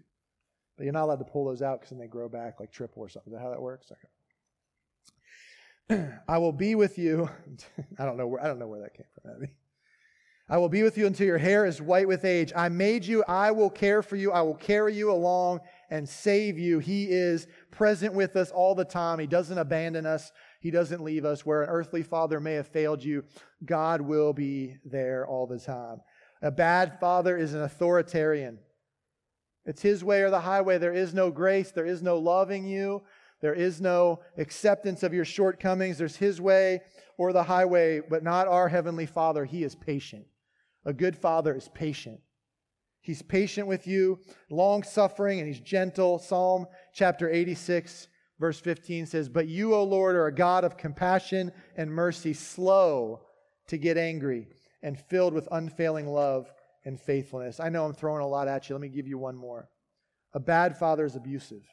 But 0.75 0.85
you're 0.85 0.93
not 0.93 1.03
allowed 1.03 1.19
to 1.19 1.25
pull 1.25 1.45
those 1.45 1.61
out 1.61 1.79
because 1.79 1.91
then 1.91 1.99
they 1.99 2.07
grow 2.07 2.27
back 2.27 2.59
like 2.59 2.71
triple 2.71 3.03
or 3.03 3.09
something. 3.09 3.31
Is 3.31 3.37
that 3.37 3.43
how 3.43 3.51
that 3.51 3.61
works? 3.61 3.91
Okay. 5.91 6.07
I 6.27 6.39
will 6.39 6.51
be 6.51 6.73
with 6.73 6.97
you. 6.97 7.29
I 7.99 8.05
don't 8.05 8.17
know 8.17 8.25
where 8.25 8.43
I 8.43 8.47
don't 8.47 8.57
know 8.57 8.67
where 8.67 8.81
that 8.81 8.95
came 8.95 9.05
from, 9.21 9.31
Abby. 9.35 9.53
I 10.51 10.57
will 10.57 10.67
be 10.67 10.83
with 10.83 10.97
you 10.97 11.07
until 11.07 11.27
your 11.27 11.37
hair 11.37 11.65
is 11.65 11.81
white 11.81 12.09
with 12.09 12.25
age. 12.25 12.51
I 12.53 12.67
made 12.67 13.05
you. 13.05 13.23
I 13.25 13.51
will 13.51 13.69
care 13.69 14.03
for 14.03 14.17
you. 14.17 14.33
I 14.33 14.41
will 14.41 14.55
carry 14.55 14.93
you 14.93 15.09
along 15.09 15.61
and 15.89 16.07
save 16.07 16.59
you. 16.59 16.79
He 16.79 17.05
is 17.05 17.47
present 17.71 18.13
with 18.13 18.35
us 18.35 18.51
all 18.51 18.75
the 18.75 18.83
time. 18.83 19.19
He 19.19 19.27
doesn't 19.27 19.57
abandon 19.57 20.05
us. 20.05 20.33
He 20.59 20.69
doesn't 20.69 21.05
leave 21.05 21.23
us. 21.23 21.45
Where 21.45 21.63
an 21.63 21.69
earthly 21.69 22.03
father 22.03 22.41
may 22.41 22.55
have 22.55 22.67
failed 22.67 23.01
you, 23.01 23.23
God 23.63 24.01
will 24.01 24.33
be 24.33 24.75
there 24.83 25.25
all 25.25 25.47
the 25.47 25.57
time. 25.57 26.01
A 26.41 26.51
bad 26.51 26.99
father 26.99 27.37
is 27.37 27.53
an 27.53 27.61
authoritarian. 27.61 28.59
It's 29.65 29.81
his 29.81 30.03
way 30.03 30.21
or 30.21 30.31
the 30.31 30.41
highway. 30.41 30.79
There 30.79 30.93
is 30.93 31.13
no 31.13 31.31
grace. 31.31 31.71
There 31.71 31.85
is 31.85 32.01
no 32.01 32.17
loving 32.17 32.65
you. 32.65 33.03
There 33.39 33.53
is 33.53 33.79
no 33.79 34.19
acceptance 34.37 35.01
of 35.01 35.13
your 35.13 35.23
shortcomings. 35.23 35.97
There's 35.97 36.17
his 36.17 36.41
way 36.41 36.81
or 37.17 37.31
the 37.31 37.43
highway, 37.43 38.01
but 38.01 38.21
not 38.21 38.49
our 38.49 38.67
heavenly 38.67 39.05
father. 39.05 39.45
He 39.45 39.63
is 39.63 39.75
patient. 39.75 40.25
A 40.85 40.93
good 40.93 41.15
father 41.15 41.55
is 41.55 41.69
patient. 41.73 42.19
He's 43.01 43.21
patient 43.21 43.67
with 43.67 43.87
you, 43.87 44.19
long 44.49 44.83
suffering, 44.83 45.39
and 45.39 45.47
he's 45.47 45.59
gentle. 45.59 46.19
Psalm 46.19 46.67
chapter 46.93 47.29
86, 47.29 48.07
verse 48.39 48.59
15 48.59 49.07
says, 49.07 49.27
But 49.27 49.47
you, 49.47 49.73
O 49.73 49.83
Lord, 49.83 50.15
are 50.15 50.27
a 50.27 50.33
God 50.33 50.63
of 50.63 50.77
compassion 50.77 51.51
and 51.75 51.91
mercy, 51.91 52.33
slow 52.33 53.21
to 53.67 53.77
get 53.77 53.97
angry, 53.97 54.47
and 54.83 54.99
filled 54.99 55.33
with 55.33 55.47
unfailing 55.51 56.07
love 56.07 56.51
and 56.85 56.99
faithfulness. 56.99 57.59
I 57.59 57.69
know 57.69 57.85
I'm 57.85 57.93
throwing 57.93 58.21
a 58.21 58.27
lot 58.27 58.47
at 58.47 58.69
you. 58.69 58.75
Let 58.75 58.81
me 58.81 58.89
give 58.89 59.07
you 59.07 59.17
one 59.17 59.35
more. 59.35 59.69
A 60.33 60.39
bad 60.39 60.77
father 60.77 61.05
is 61.05 61.15
abusive. 61.15 61.63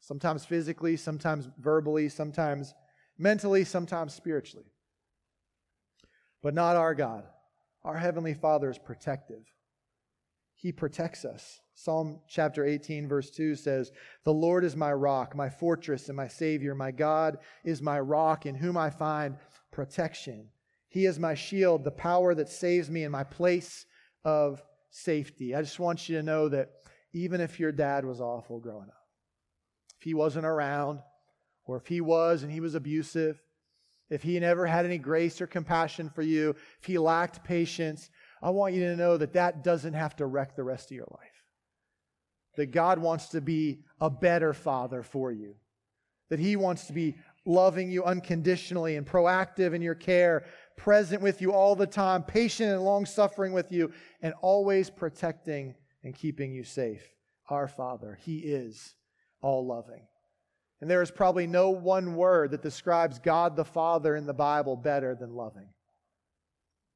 Sometimes 0.00 0.44
physically, 0.44 0.96
sometimes 0.96 1.48
verbally, 1.58 2.08
sometimes 2.08 2.74
mentally, 3.18 3.64
sometimes 3.64 4.14
spiritually. 4.14 4.72
But 6.42 6.54
not 6.54 6.76
our 6.76 6.94
God. 6.94 7.24
Our 7.84 7.96
Heavenly 7.96 8.34
Father 8.34 8.70
is 8.70 8.78
protective. 8.78 9.44
He 10.54 10.72
protects 10.72 11.24
us. 11.24 11.60
Psalm 11.74 12.20
chapter 12.28 12.64
18, 12.64 13.08
verse 13.08 13.30
2 13.30 13.54
says, 13.54 13.90
The 14.24 14.32
Lord 14.32 14.64
is 14.64 14.76
my 14.76 14.92
rock, 14.92 15.34
my 15.34 15.48
fortress, 15.48 16.08
and 16.08 16.16
my 16.16 16.28
Savior. 16.28 16.74
My 16.74 16.90
God 16.90 17.38
is 17.64 17.80
my 17.80 17.98
rock, 17.98 18.44
in 18.44 18.54
whom 18.54 18.76
I 18.76 18.90
find 18.90 19.36
protection. 19.72 20.48
He 20.88 21.06
is 21.06 21.18
my 21.18 21.34
shield, 21.34 21.84
the 21.84 21.90
power 21.90 22.34
that 22.34 22.50
saves 22.50 22.90
me 22.90 23.04
in 23.04 23.12
my 23.12 23.24
place 23.24 23.86
of 24.24 24.62
safety. 24.90 25.54
I 25.54 25.62
just 25.62 25.80
want 25.80 26.08
you 26.08 26.16
to 26.18 26.22
know 26.22 26.50
that 26.50 26.68
even 27.14 27.40
if 27.40 27.58
your 27.58 27.72
dad 27.72 28.04
was 28.04 28.20
awful 28.20 28.60
growing 28.60 28.88
up, 28.88 29.06
if 29.98 30.02
he 30.02 30.12
wasn't 30.12 30.44
around, 30.44 31.00
or 31.64 31.76
if 31.76 31.86
he 31.86 32.00
was 32.00 32.42
and 32.42 32.52
he 32.52 32.60
was 32.60 32.74
abusive, 32.74 33.40
if 34.10 34.22
he 34.22 34.38
never 34.40 34.66
had 34.66 34.84
any 34.84 34.98
grace 34.98 35.40
or 35.40 35.46
compassion 35.46 36.10
for 36.10 36.22
you, 36.22 36.56
if 36.80 36.86
he 36.86 36.98
lacked 36.98 37.44
patience, 37.44 38.10
I 38.42 38.50
want 38.50 38.74
you 38.74 38.82
to 38.84 38.96
know 38.96 39.16
that 39.16 39.34
that 39.34 39.62
doesn't 39.62 39.94
have 39.94 40.16
to 40.16 40.26
wreck 40.26 40.56
the 40.56 40.64
rest 40.64 40.90
of 40.90 40.96
your 40.96 41.08
life. 41.10 41.44
That 42.56 42.72
God 42.72 42.98
wants 42.98 43.28
to 43.28 43.40
be 43.40 43.84
a 44.00 44.10
better 44.10 44.52
father 44.52 45.02
for 45.02 45.30
you. 45.30 45.54
That 46.28 46.40
he 46.40 46.56
wants 46.56 46.86
to 46.86 46.92
be 46.92 47.16
loving 47.44 47.90
you 47.90 48.04
unconditionally 48.04 48.96
and 48.96 49.06
proactive 49.06 49.74
in 49.74 49.82
your 49.82 49.94
care, 49.94 50.44
present 50.76 51.22
with 51.22 51.40
you 51.40 51.52
all 51.52 51.76
the 51.76 51.86
time, 51.86 52.22
patient 52.22 52.70
and 52.70 52.84
long 52.84 53.06
suffering 53.06 53.52
with 53.52 53.70
you, 53.70 53.92
and 54.22 54.34
always 54.42 54.90
protecting 54.90 55.74
and 56.02 56.14
keeping 56.14 56.52
you 56.52 56.64
safe. 56.64 57.02
Our 57.48 57.68
Father, 57.68 58.18
He 58.20 58.38
is 58.38 58.94
all 59.40 59.66
loving. 59.66 60.02
And 60.80 60.90
there 60.90 61.02
is 61.02 61.10
probably 61.10 61.46
no 61.46 61.70
one 61.70 62.16
word 62.16 62.52
that 62.52 62.62
describes 62.62 63.18
God 63.18 63.54
the 63.54 63.64
Father 63.64 64.16
in 64.16 64.26
the 64.26 64.32
Bible 64.32 64.76
better 64.76 65.14
than 65.14 65.34
loving. 65.34 65.68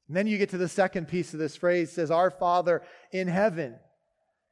And 0.09 0.17
then 0.17 0.27
you 0.27 0.39
get 0.39 0.51
to 0.51 0.59
the 0.59 0.69
second 0.69 1.09
piece 1.09 1.33
of 1.33 1.39
this 1.39 1.57
phrase 1.57 1.93
says, 1.93 2.11
Our 2.11 2.31
Father 2.31 2.83
in 3.13 3.29
heaven. 3.29 3.77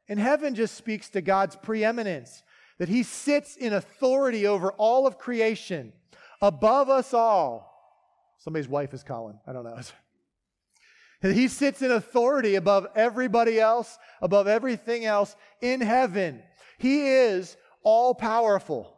And 0.09 0.18
heaven 0.18 0.55
just 0.55 0.74
speaks 0.74 1.09
to 1.11 1.20
God's 1.20 1.57
preeminence, 1.57 2.43
that 2.78 2.89
He 2.89 3.03
sits 3.03 3.57
in 3.57 3.72
authority 3.72 4.47
over 4.47 4.72
all 4.72 5.07
of 5.07 5.18
creation, 5.18 5.93
above 6.41 6.89
us 6.89 7.14
all. 7.14 7.70
Somebody's 8.39 8.68
wife 8.68 8.93
is 8.93 9.03
calling. 9.03 9.39
I 9.47 9.53
don't 9.53 9.64
know. 9.64 9.78
He 11.22 11.47
sits 11.47 11.83
in 11.83 11.93
authority 11.93 12.57
above 12.57 12.89
everybody 12.97 13.61
else, 13.61 13.97
above 14.20 14.49
everything 14.49 15.05
else 15.05 15.37
in 15.61 15.80
heaven. 15.80 16.43
He 16.78 17.07
is 17.07 17.57
all 17.85 18.12
powerful. 18.12 18.93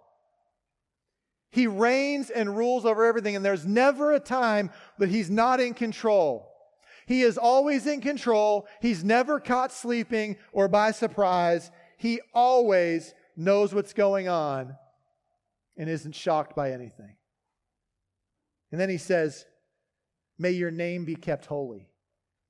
He 1.55 1.69
reigns 1.69 2.31
and 2.31 2.57
rules 2.57 2.85
over 2.85 3.05
everything, 3.05 3.37
and 3.37 3.45
there's 3.45 3.65
never 3.65 4.13
a 4.13 4.19
time 4.19 4.73
that 4.99 5.09
he's 5.09 5.31
not 5.31 5.61
in 5.61 5.73
control. 5.73 6.51
He 7.07 7.23
is 7.23 7.39
always 7.39 7.87
in 7.87 8.01
control. 8.01 8.67
He's 8.83 9.05
never 9.05 9.39
caught 9.39 9.71
sleeping 9.71 10.37
or 10.53 10.67
by 10.67 10.91
surprise. 10.91 11.71
He 11.97 12.21
always 12.35 13.15
knows 13.37 13.73
what's 13.73 13.93
going 13.93 14.27
on 14.27 14.75
and 15.77 15.89
isn't 15.89 16.17
shocked 16.17 16.57
by 16.57 16.73
anything. 16.73 17.15
And 18.73 18.81
then 18.81 18.89
he 18.89 18.99
says, 18.99 19.47
May 20.37 20.51
your 20.51 20.73
name 20.73 21.05
be 21.05 21.15
kept 21.15 21.47
holy. 21.47 21.89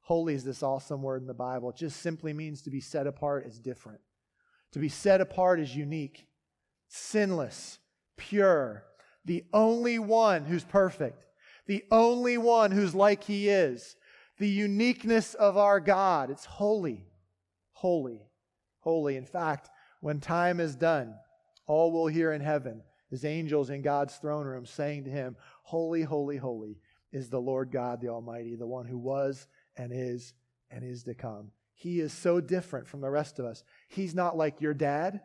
Holy 0.00 0.32
is 0.32 0.44
this 0.44 0.62
awesome 0.62 1.02
word 1.02 1.20
in 1.20 1.28
the 1.28 1.34
Bible. 1.34 1.68
It 1.68 1.76
just 1.76 2.00
simply 2.00 2.32
means 2.32 2.62
to 2.62 2.70
be 2.70 2.80
set 2.80 3.06
apart 3.06 3.44
as 3.46 3.58
different. 3.58 4.00
To 4.72 4.78
be 4.78 4.88
set 4.88 5.20
apart 5.20 5.60
as 5.60 5.76
unique, 5.76 6.26
sinless, 6.88 7.80
pure, 8.16 8.84
the 9.24 9.44
only 9.52 9.98
one 9.98 10.44
who's 10.44 10.64
perfect, 10.64 11.24
the 11.66 11.84
only 11.90 12.38
one 12.38 12.70
who's 12.70 12.94
like 12.94 13.24
he 13.24 13.48
is, 13.48 13.96
the 14.38 14.48
uniqueness 14.48 15.34
of 15.34 15.56
our 15.56 15.80
God. 15.80 16.30
It's 16.30 16.44
holy, 16.44 17.06
holy, 17.72 18.20
holy. 18.80 19.16
In 19.16 19.24
fact, 19.24 19.70
when 20.00 20.20
time 20.20 20.60
is 20.60 20.74
done, 20.74 21.14
all 21.66 21.92
we'll 21.92 22.08
hear 22.08 22.32
in 22.32 22.40
heaven 22.40 22.82
is 23.10 23.24
angels 23.24 23.70
in 23.70 23.80
God's 23.82 24.16
throne 24.16 24.46
room 24.46 24.66
saying 24.66 25.04
to 25.04 25.10
him, 25.10 25.36
Holy, 25.62 26.02
holy, 26.02 26.36
holy 26.36 26.78
is 27.12 27.30
the 27.30 27.40
Lord 27.40 27.70
God 27.70 28.00
the 28.00 28.08
Almighty, 28.08 28.56
the 28.56 28.66
one 28.66 28.86
who 28.86 28.98
was 28.98 29.46
and 29.76 29.92
is 29.94 30.34
and 30.70 30.84
is 30.84 31.04
to 31.04 31.14
come. 31.14 31.52
He 31.74 32.00
is 32.00 32.12
so 32.12 32.40
different 32.40 32.86
from 32.86 33.00
the 33.00 33.10
rest 33.10 33.38
of 33.38 33.46
us. 33.46 33.64
He's 33.88 34.14
not 34.14 34.36
like 34.36 34.60
your 34.60 34.74
dad. 34.74 35.20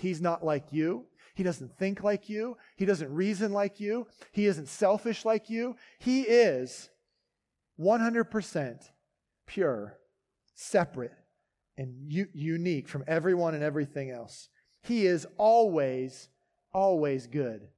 He's 0.00 0.20
not 0.20 0.44
like 0.44 0.72
you. 0.72 1.04
He 1.34 1.42
doesn't 1.42 1.76
think 1.78 2.02
like 2.02 2.28
you. 2.28 2.56
He 2.76 2.86
doesn't 2.86 3.12
reason 3.12 3.52
like 3.52 3.80
you. 3.80 4.06
He 4.32 4.46
isn't 4.46 4.68
selfish 4.68 5.24
like 5.24 5.50
you. 5.50 5.76
He 5.98 6.22
is 6.22 6.88
100% 7.78 8.90
pure, 9.46 9.98
separate, 10.54 11.12
and 11.76 11.94
u- 12.10 12.28
unique 12.32 12.88
from 12.88 13.04
everyone 13.06 13.54
and 13.54 13.62
everything 13.62 14.10
else. 14.10 14.48
He 14.82 15.06
is 15.06 15.26
always, 15.36 16.28
always 16.72 17.26
good 17.26 17.68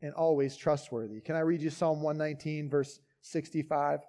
and 0.00 0.14
always 0.14 0.56
trustworthy. 0.56 1.20
Can 1.20 1.36
I 1.36 1.40
read 1.40 1.60
you 1.60 1.70
Psalm 1.70 2.02
119, 2.02 2.70
verse 2.70 3.00
65? 3.20 4.00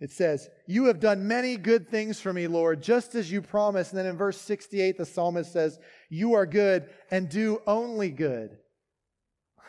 It 0.00 0.12
says, 0.12 0.48
You 0.66 0.84
have 0.84 1.00
done 1.00 1.26
many 1.26 1.56
good 1.56 1.88
things 1.88 2.20
for 2.20 2.32
me, 2.32 2.46
Lord, 2.46 2.82
just 2.82 3.14
as 3.14 3.30
you 3.30 3.42
promised. 3.42 3.92
And 3.92 3.98
then 3.98 4.06
in 4.06 4.16
verse 4.16 4.40
68, 4.40 4.96
the 4.96 5.06
psalmist 5.06 5.52
says, 5.52 5.78
You 6.08 6.34
are 6.34 6.46
good 6.46 6.88
and 7.10 7.28
do 7.28 7.60
only 7.66 8.10
good. 8.10 8.58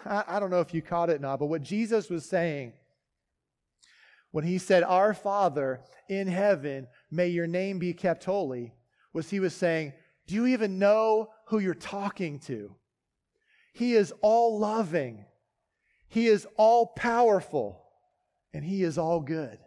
I, 0.05 0.23
I 0.27 0.39
don't 0.39 0.51
know 0.51 0.61
if 0.61 0.73
you 0.73 0.81
caught 0.81 1.09
it 1.09 1.21
now, 1.21 1.35
but 1.35 1.47
what 1.47 1.63
Jesus 1.63 2.09
was 2.09 2.25
saying 2.25 2.73
when 4.31 4.43
he 4.43 4.59
said, 4.59 4.83
Our 4.83 5.13
Father 5.13 5.81
in 6.07 6.27
heaven, 6.27 6.87
may 7.09 7.27
your 7.27 7.47
name 7.47 7.79
be 7.79 7.93
kept 7.93 8.25
holy, 8.25 8.73
was 9.13 9.29
he 9.29 9.39
was 9.39 9.55
saying, 9.55 9.93
Do 10.27 10.35
you 10.35 10.45
even 10.47 10.77
know 10.77 11.29
who 11.47 11.59
you're 11.59 11.73
talking 11.73 12.39
to? 12.41 12.75
He 13.73 13.93
is 13.93 14.13
all 14.21 14.59
loving, 14.59 15.25
He 16.07 16.27
is 16.27 16.45
all 16.55 16.87
powerful, 16.87 17.83
and 18.53 18.63
He 18.63 18.83
is 18.83 18.99
all 18.99 19.21
good. 19.21 19.57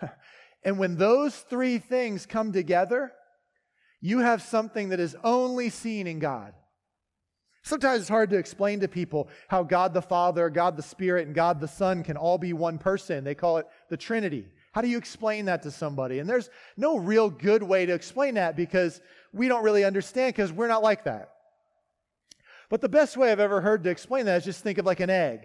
and 0.64 0.78
when 0.78 0.96
those 0.96 1.36
three 1.36 1.78
things 1.78 2.26
come 2.26 2.52
together, 2.52 3.12
you 4.00 4.20
have 4.20 4.42
something 4.42 4.90
that 4.90 5.00
is 5.00 5.16
only 5.24 5.70
seen 5.70 6.06
in 6.06 6.18
God. 6.18 6.52
Sometimes 7.62 8.02
it's 8.02 8.08
hard 8.08 8.30
to 8.30 8.36
explain 8.36 8.78
to 8.80 8.88
people 8.88 9.28
how 9.48 9.64
God 9.64 9.92
the 9.92 10.02
Father, 10.02 10.48
God 10.50 10.76
the 10.76 10.82
Spirit, 10.84 11.26
and 11.26 11.34
God 11.34 11.60
the 11.60 11.66
Son 11.66 12.04
can 12.04 12.16
all 12.16 12.38
be 12.38 12.52
one 12.52 12.78
person. 12.78 13.24
They 13.24 13.34
call 13.34 13.58
it 13.58 13.66
the 13.90 13.96
Trinity. 13.96 14.46
How 14.70 14.82
do 14.82 14.88
you 14.88 14.98
explain 14.98 15.46
that 15.46 15.62
to 15.62 15.72
somebody? 15.72 16.20
And 16.20 16.28
there's 16.28 16.50
no 16.76 16.96
real 16.96 17.28
good 17.28 17.62
way 17.62 17.86
to 17.86 17.92
explain 17.92 18.34
that 18.34 18.54
because 18.54 19.00
we 19.32 19.48
don't 19.48 19.64
really 19.64 19.84
understand 19.84 20.34
because 20.34 20.52
we're 20.52 20.68
not 20.68 20.82
like 20.82 21.04
that. 21.04 21.30
But 22.68 22.80
the 22.80 22.88
best 22.88 23.16
way 23.16 23.32
I've 23.32 23.40
ever 23.40 23.60
heard 23.60 23.82
to 23.84 23.90
explain 23.90 24.26
that 24.26 24.36
is 24.36 24.44
just 24.44 24.62
think 24.62 24.78
of 24.78 24.86
like 24.86 25.00
an 25.00 25.10
egg. 25.10 25.40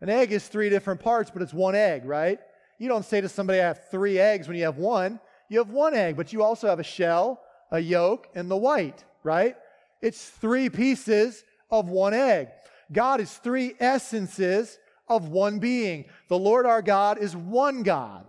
An 0.00 0.08
egg 0.08 0.32
is 0.32 0.46
three 0.46 0.70
different 0.70 1.00
parts, 1.00 1.30
but 1.30 1.42
it's 1.42 1.54
one 1.54 1.74
egg, 1.74 2.04
right? 2.04 2.38
You 2.78 2.88
don't 2.88 3.04
say 3.04 3.20
to 3.20 3.28
somebody, 3.28 3.60
I 3.60 3.66
have 3.66 3.88
three 3.90 4.18
eggs 4.18 4.48
when 4.48 4.56
you 4.56 4.64
have 4.64 4.78
one. 4.78 5.20
You 5.48 5.58
have 5.58 5.70
one 5.70 5.94
egg, 5.94 6.16
but 6.16 6.32
you 6.32 6.42
also 6.42 6.68
have 6.68 6.80
a 6.80 6.84
shell, 6.84 7.40
a 7.70 7.78
yolk, 7.78 8.28
and 8.34 8.50
the 8.50 8.56
white, 8.56 9.04
right? 9.22 9.56
It's 10.00 10.28
three 10.28 10.68
pieces 10.68 11.44
of 11.70 11.88
one 11.88 12.14
egg. 12.14 12.48
God 12.92 13.20
is 13.20 13.32
three 13.38 13.74
essences 13.80 14.78
of 15.08 15.28
one 15.28 15.58
being. 15.58 16.06
The 16.28 16.38
Lord 16.38 16.66
our 16.66 16.82
God 16.82 17.18
is 17.18 17.36
one 17.36 17.82
God, 17.82 18.26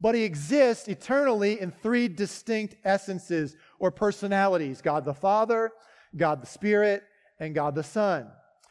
but 0.00 0.14
he 0.14 0.24
exists 0.24 0.88
eternally 0.88 1.60
in 1.60 1.70
three 1.70 2.08
distinct 2.08 2.76
essences 2.84 3.56
or 3.78 3.90
personalities 3.90 4.80
God 4.80 5.04
the 5.04 5.14
Father, 5.14 5.70
God 6.16 6.42
the 6.42 6.46
Spirit, 6.46 7.02
and 7.38 7.54
God 7.54 7.74
the 7.74 7.82
Son. 7.82 8.26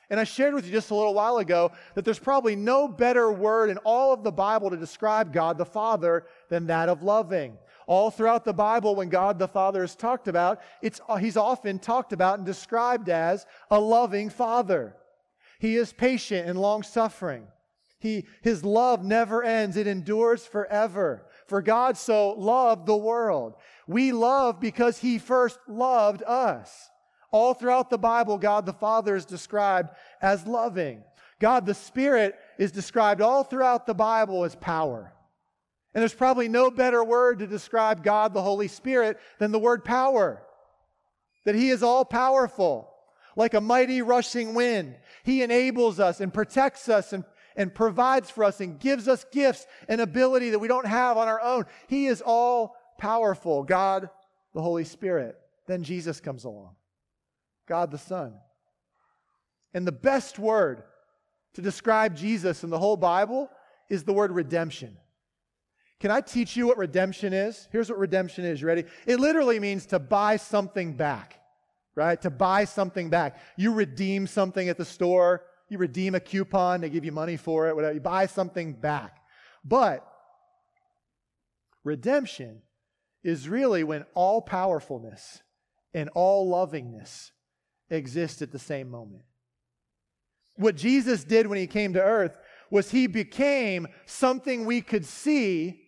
And 0.10 0.20
I 0.20 0.24
shared 0.24 0.54
with 0.54 0.66
you 0.66 0.72
just 0.72 0.90
a 0.90 0.96
little 0.96 1.14
while 1.14 1.38
ago 1.38 1.72
that 1.96 2.06
there's 2.06 2.20
probably 2.20 2.56
no 2.56 2.88
better 2.88 3.32
word 3.32 3.70
in 3.70 3.78
all 3.80 4.14
of 4.14 4.24
the 4.24 4.32
Bible 4.32 4.70
to 4.70 4.78
describe 4.78 5.34
God 5.34 5.58
the 5.58 5.66
Father 5.66 6.26
than 6.50 6.68
that 6.68 6.88
of 6.88 7.04
loving. 7.04 7.58
All 7.88 8.10
throughout 8.10 8.46
the 8.46 8.54
Bible, 8.54 8.96
when 8.96 9.10
God 9.10 9.40
the 9.40 9.48
Father 9.48 9.84
is 9.84 9.96
talked 9.96 10.28
about, 10.28 10.62
it's, 10.82 11.02
he's 11.20 11.38
often 11.38 11.80
talked 11.80 12.14
about 12.14 12.38
and 12.38 12.46
described 12.46 13.10
as 13.10 13.46
a 13.70 13.80
loving 13.80 14.30
Father. 14.30 14.96
He 15.60 15.76
is 15.76 15.92
patient 15.94 16.48
and 16.48 16.60
long 16.60 16.84
suffering. 16.84 17.48
He, 18.00 18.26
his 18.42 18.64
love 18.64 19.04
never 19.04 19.44
ends, 19.44 19.76
it 19.76 19.88
endures 19.88 20.46
forever. 20.46 21.26
For 21.48 21.62
God 21.62 21.98
so 21.98 22.32
loved 22.32 22.86
the 22.86 22.98
world. 22.98 23.56
We 23.88 24.12
love 24.12 24.60
because 24.60 25.00
he 25.00 25.18
first 25.18 25.60
loved 25.68 26.24
us. 26.24 26.90
All 27.32 27.54
throughout 27.54 27.90
the 27.90 27.98
Bible, 27.98 28.38
God 28.38 28.66
the 28.66 28.74
Father 28.74 29.16
is 29.16 29.26
described 29.26 29.90
as 30.22 30.48
loving. 30.48 31.04
God 31.40 31.66
the 31.66 31.74
Spirit 31.74 32.36
is 32.58 32.72
described 32.72 33.22
all 33.22 33.44
throughout 33.44 33.86
the 33.86 33.94
Bible 33.94 34.44
as 34.44 34.56
power. 34.56 35.14
And 35.94 36.02
there's 36.02 36.14
probably 36.14 36.48
no 36.48 36.70
better 36.72 37.04
word 37.04 37.40
to 37.40 37.48
describe 37.48 38.04
God 38.04 38.34
the 38.34 38.42
Holy 38.42 38.68
Spirit 38.68 39.18
than 39.40 39.52
the 39.52 39.60
word 39.60 39.84
power. 39.84 40.44
That 41.46 41.56
He 41.56 41.70
is 41.70 41.84
all 41.84 42.06
powerful, 42.06 42.90
like 43.36 43.54
a 43.54 43.62
mighty 43.62 44.02
rushing 44.02 44.54
wind. 44.54 44.96
He 45.24 45.42
enables 45.42 46.00
us 46.00 46.22
and 46.22 46.34
protects 46.34 46.88
us 46.88 47.14
and, 47.14 47.24
and 47.56 47.74
provides 47.74 48.30
for 48.30 48.44
us 48.44 48.62
and 48.62 48.80
gives 48.80 49.08
us 49.08 49.26
gifts 49.32 49.66
and 49.90 50.00
ability 50.00 50.52
that 50.52 50.60
we 50.60 50.68
don't 50.68 50.88
have 50.88 51.18
on 51.18 51.28
our 51.28 51.42
own. 51.42 51.66
He 51.88 52.08
is 52.08 52.22
all 52.22 52.76
powerful, 52.98 53.64
God 53.64 54.10
the 54.54 54.62
Holy 54.62 54.86
Spirit. 54.86 55.38
Then 55.68 55.84
Jesus 55.84 56.20
comes 56.20 56.46
along. 56.46 56.77
God 57.68 57.92
the 57.92 57.98
Son. 57.98 58.34
And 59.74 59.86
the 59.86 59.92
best 59.92 60.40
word 60.40 60.84
to 61.54 61.62
describe 61.62 62.16
Jesus 62.16 62.64
in 62.64 62.70
the 62.70 62.80
whole 62.80 62.98
Bible 62.98 63.50
is 63.90 64.04
the 64.04 64.14
word 64.14 64.32
redemption. 64.32 64.98
Can 66.00 66.12
I 66.12 66.22
teach 66.22 66.56
you 66.56 66.68
what 66.68 66.78
redemption 66.78 67.34
is? 67.34 67.68
Here's 67.72 67.90
what 67.90 67.98
redemption 67.98 68.46
is. 68.46 68.62
You 68.62 68.68
ready? 68.68 68.86
It 69.06 69.20
literally 69.20 69.60
means 69.60 69.88
to 69.88 70.00
buy 70.00 70.38
something 70.38 70.94
back, 70.94 71.40
right? 71.96 72.22
To 72.22 72.30
buy 72.30 72.66
something 72.66 73.10
back. 73.10 73.40
You 73.56 73.74
redeem 73.74 74.28
something 74.28 74.70
at 74.70 74.78
the 74.78 74.86
store, 74.86 75.44
you 75.70 75.78
redeem 75.78 76.16
a 76.16 76.20
coupon, 76.20 76.82
they 76.82 76.90
give 76.90 77.04
you 77.04 77.12
money 77.12 77.38
for 77.38 77.68
it, 77.68 77.76
whatever. 77.76 77.94
You 77.94 78.00
buy 78.00 78.28
something 78.28 78.74
back. 78.74 79.18
But 79.66 80.08
redemption 81.84 82.62
is 83.24 83.50
really 83.50 83.84
when 83.84 84.06
all 84.14 84.42
powerfulness 84.42 85.42
and 85.94 86.10
all 86.14 86.48
lovingness 86.50 87.32
exist 87.90 88.42
at 88.42 88.52
the 88.52 88.60
same 88.60 88.90
moment. 88.90 89.24
What 90.56 90.76
Jesus 90.76 91.24
did 91.24 91.48
when 91.48 91.60
he 91.60 91.68
came 91.68 91.94
to 91.94 92.02
earth 92.02 92.38
was 92.70 92.92
he 92.92 93.08
became 93.08 93.88
something 94.06 94.66
we 94.66 94.82
could 94.82 95.06
see 95.06 95.82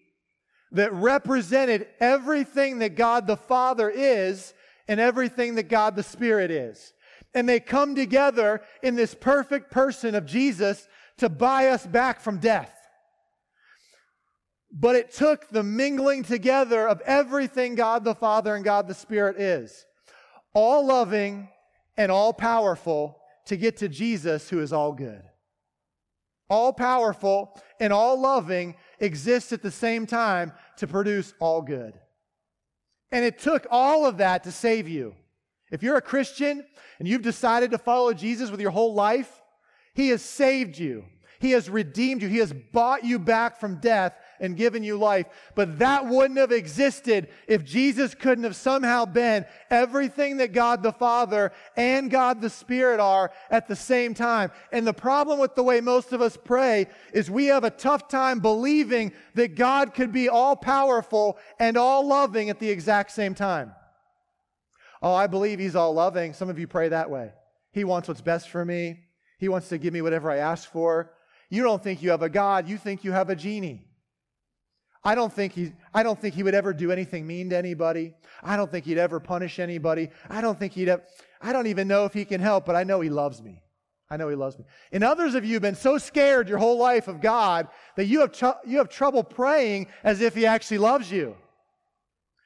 that 0.71 0.93
represented 0.93 1.87
everything 1.99 2.79
that 2.79 2.95
God 2.95 3.27
the 3.27 3.37
Father 3.37 3.89
is 3.89 4.53
and 4.87 4.99
everything 4.99 5.55
that 5.55 5.69
God 5.69 5.95
the 5.95 6.03
Spirit 6.03 6.51
is. 6.51 6.93
And 7.33 7.47
they 7.47 7.59
come 7.59 7.95
together 7.95 8.61
in 8.81 8.95
this 8.95 9.15
perfect 9.15 9.71
person 9.71 10.15
of 10.15 10.25
Jesus 10.25 10.87
to 11.17 11.29
buy 11.29 11.67
us 11.67 11.85
back 11.85 12.21
from 12.21 12.39
death. 12.39 12.73
But 14.71 14.95
it 14.95 15.11
took 15.11 15.49
the 15.49 15.63
mingling 15.63 16.23
together 16.23 16.87
of 16.87 17.01
everything 17.01 17.75
God 17.75 18.03
the 18.03 18.15
Father 18.15 18.55
and 18.55 18.63
God 18.63 18.87
the 18.87 18.93
Spirit 18.93 19.39
is. 19.39 19.85
All 20.53 20.85
loving, 20.85 21.49
and 21.99 22.13
all 22.13 22.31
powerful 22.31 23.19
to 23.45 23.57
get 23.57 23.75
to 23.77 23.89
Jesus, 23.89 24.49
who 24.49 24.61
is 24.61 24.71
all 24.71 24.93
good. 24.93 25.21
All 26.49 26.71
powerful 26.71 27.61
and 27.79 27.91
all 27.91 28.19
loving 28.19 28.75
exists 28.99 29.51
at 29.51 29.61
the 29.61 29.69
same 29.69 30.07
time 30.07 30.53
to 30.77 30.87
produce 30.87 31.33
all 31.39 31.61
good. 31.61 31.93
And 33.11 33.25
it 33.25 33.37
took 33.37 33.67
all 33.69 34.05
of 34.05 34.17
that 34.19 34.45
to 34.45 34.51
save 34.51 34.87
you. 34.87 35.13
If 35.71 35.83
you're 35.83 35.97
a 35.97 36.01
Christian 36.01 36.65
and 36.99 37.07
you've 37.07 37.21
decided 37.21 37.71
to 37.71 37.77
follow 37.77 38.13
Jesus 38.13 38.49
with 38.49 38.61
your 38.61 38.71
whole 38.71 38.93
life, 38.93 39.41
He 39.93 40.07
has 40.09 40.21
saved 40.21 40.79
you. 40.79 41.03
He 41.39 41.51
has 41.51 41.69
redeemed 41.69 42.21
you. 42.21 42.29
He 42.29 42.37
has 42.37 42.53
bought 42.53 43.03
you 43.03 43.19
back 43.19 43.59
from 43.59 43.81
death 43.81 44.15
and 44.39 44.57
given 44.57 44.83
you 44.83 44.97
life. 44.97 45.27
But 45.55 45.79
that 45.79 46.05
wouldn't 46.05 46.39
have 46.39 46.51
existed 46.51 47.29
if 47.47 47.63
Jesus 47.63 48.15
couldn't 48.15 48.43
have 48.43 48.55
somehow 48.55 49.05
been 49.05 49.45
everything 49.69 50.37
that 50.37 50.53
God 50.53 50.83
the 50.83 50.91
Father 50.91 51.51
and 51.75 52.09
God 52.09 52.41
the 52.41 52.49
Spirit 52.49 52.99
are 52.99 53.31
at 53.49 53.67
the 53.67 53.75
same 53.75 54.13
time. 54.13 54.51
And 54.71 54.85
the 54.85 54.93
problem 54.93 55.39
with 55.39 55.55
the 55.55 55.63
way 55.63 55.81
most 55.81 56.13
of 56.13 56.21
us 56.21 56.37
pray 56.37 56.87
is 57.13 57.29
we 57.29 57.45
have 57.45 57.63
a 57.63 57.69
tough 57.69 58.07
time 58.07 58.39
believing 58.39 59.11
that 59.35 59.55
God 59.55 59.93
could 59.93 60.11
be 60.11 60.29
all 60.29 60.55
powerful 60.55 61.37
and 61.59 61.77
all 61.77 62.07
loving 62.07 62.49
at 62.49 62.59
the 62.59 62.69
exact 62.69 63.11
same 63.11 63.35
time. 63.35 63.73
Oh, 65.01 65.13
I 65.13 65.27
believe 65.27 65.59
He's 65.59 65.75
all 65.75 65.93
loving. 65.93 66.33
Some 66.33 66.49
of 66.49 66.59
you 66.59 66.67
pray 66.67 66.89
that 66.89 67.09
way. 67.09 67.31
He 67.71 67.83
wants 67.83 68.07
what's 68.07 68.21
best 68.21 68.49
for 68.49 68.65
me. 68.65 68.99
He 69.37 69.47
wants 69.47 69.69
to 69.69 69.77
give 69.77 69.93
me 69.93 70.01
whatever 70.01 70.29
I 70.29 70.37
ask 70.37 70.69
for. 70.69 71.13
You 71.49 71.63
don't 71.63 71.81
think 71.81 72.01
you 72.01 72.11
have 72.11 72.21
a 72.21 72.29
God, 72.29 72.67
you 72.67 72.77
think 72.77 73.03
you 73.03 73.11
have 73.11 73.29
a 73.29 73.35
genie. 73.35 73.88
I 75.03 75.15
don't 75.15 75.31
think 75.31 75.53
he 75.53 75.71
I 75.93 76.03
don't 76.03 76.19
think 76.19 76.35
he 76.35 76.43
would 76.43 76.53
ever 76.53 76.73
do 76.73 76.91
anything 76.91 77.25
mean 77.25 77.49
to 77.51 77.57
anybody. 77.57 78.13
I 78.43 78.57
don't 78.57 78.69
think 78.69 78.85
he'd 78.85 78.97
ever 78.97 79.19
punish 79.19 79.59
anybody. 79.59 80.09
I 80.29 80.41
don't 80.41 80.59
think 80.59 80.73
he'd 80.73 80.89
ever, 80.89 81.03
I 81.41 81.53
don't 81.53 81.67
even 81.67 81.87
know 81.87 82.05
if 82.05 82.13
he 82.13 82.25
can 82.25 82.41
help, 82.41 82.65
but 82.65 82.75
I 82.75 82.83
know 82.83 83.01
he 83.01 83.09
loves 83.09 83.41
me. 83.41 83.61
I 84.09 84.17
know 84.17 84.27
he 84.27 84.35
loves 84.35 84.57
me. 84.57 84.65
And 84.91 85.03
others 85.03 85.35
of 85.35 85.45
you 85.45 85.53
have 85.53 85.61
been 85.61 85.75
so 85.75 85.97
scared 85.97 86.49
your 86.49 86.57
whole 86.57 86.77
life 86.77 87.07
of 87.07 87.21
God 87.21 87.67
that 87.95 88.05
you 88.05 88.21
have, 88.21 88.31
tr- 88.31 88.59
you 88.65 88.79
have 88.79 88.89
trouble 88.89 89.23
praying 89.23 89.87
as 90.03 90.19
if 90.21 90.33
he 90.33 90.45
actually 90.45 90.79
loves 90.79 91.11
you. 91.11 91.35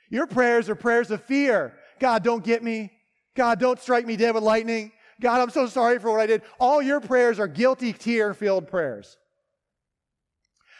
Your 0.09 0.27
prayers 0.27 0.69
are 0.69 0.75
prayers 0.75 1.09
of 1.09 1.23
fear. 1.23 1.73
God, 1.99 2.23
don't 2.23 2.43
get 2.43 2.63
me. 2.63 2.91
God, 3.35 3.59
don't 3.59 3.79
strike 3.79 4.05
me 4.05 4.17
dead 4.17 4.35
with 4.35 4.43
lightning. 4.43 4.91
God, 5.21 5.41
I'm 5.41 5.49
so 5.49 5.67
sorry 5.67 5.99
for 5.99 6.11
what 6.11 6.19
I 6.19 6.27
did. 6.27 6.41
All 6.59 6.81
your 6.81 6.99
prayers 6.99 7.39
are 7.39 7.47
guilty, 7.47 7.93
tear 7.93 8.33
filled 8.33 8.67
prayers. 8.67 9.17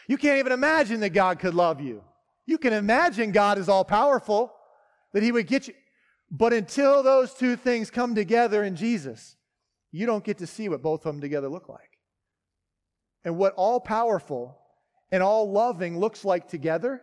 You 0.08 0.16
can't 0.16 0.38
even 0.38 0.52
imagine 0.52 1.00
that 1.00 1.10
God 1.10 1.38
could 1.38 1.54
love 1.54 1.80
you. 1.80 2.02
You 2.46 2.58
can 2.58 2.72
imagine 2.72 3.32
God 3.32 3.58
is 3.58 3.68
all 3.68 3.84
powerful, 3.84 4.52
that 5.12 5.22
He 5.22 5.32
would 5.32 5.46
get 5.46 5.68
you. 5.68 5.74
But 6.30 6.52
until 6.52 7.02
those 7.02 7.32
two 7.32 7.56
things 7.56 7.90
come 7.90 8.14
together 8.14 8.64
in 8.64 8.76
Jesus, 8.76 9.36
you 9.92 10.06
don't 10.06 10.24
get 10.24 10.38
to 10.38 10.46
see 10.46 10.68
what 10.68 10.82
both 10.82 11.06
of 11.06 11.14
them 11.14 11.20
together 11.20 11.48
look 11.48 11.68
like. 11.68 11.98
And 13.24 13.38
what 13.38 13.54
all 13.54 13.80
powerful 13.80 14.58
and 15.10 15.22
all 15.22 15.50
loving 15.50 15.98
looks 15.98 16.24
like 16.24 16.48
together 16.48 17.00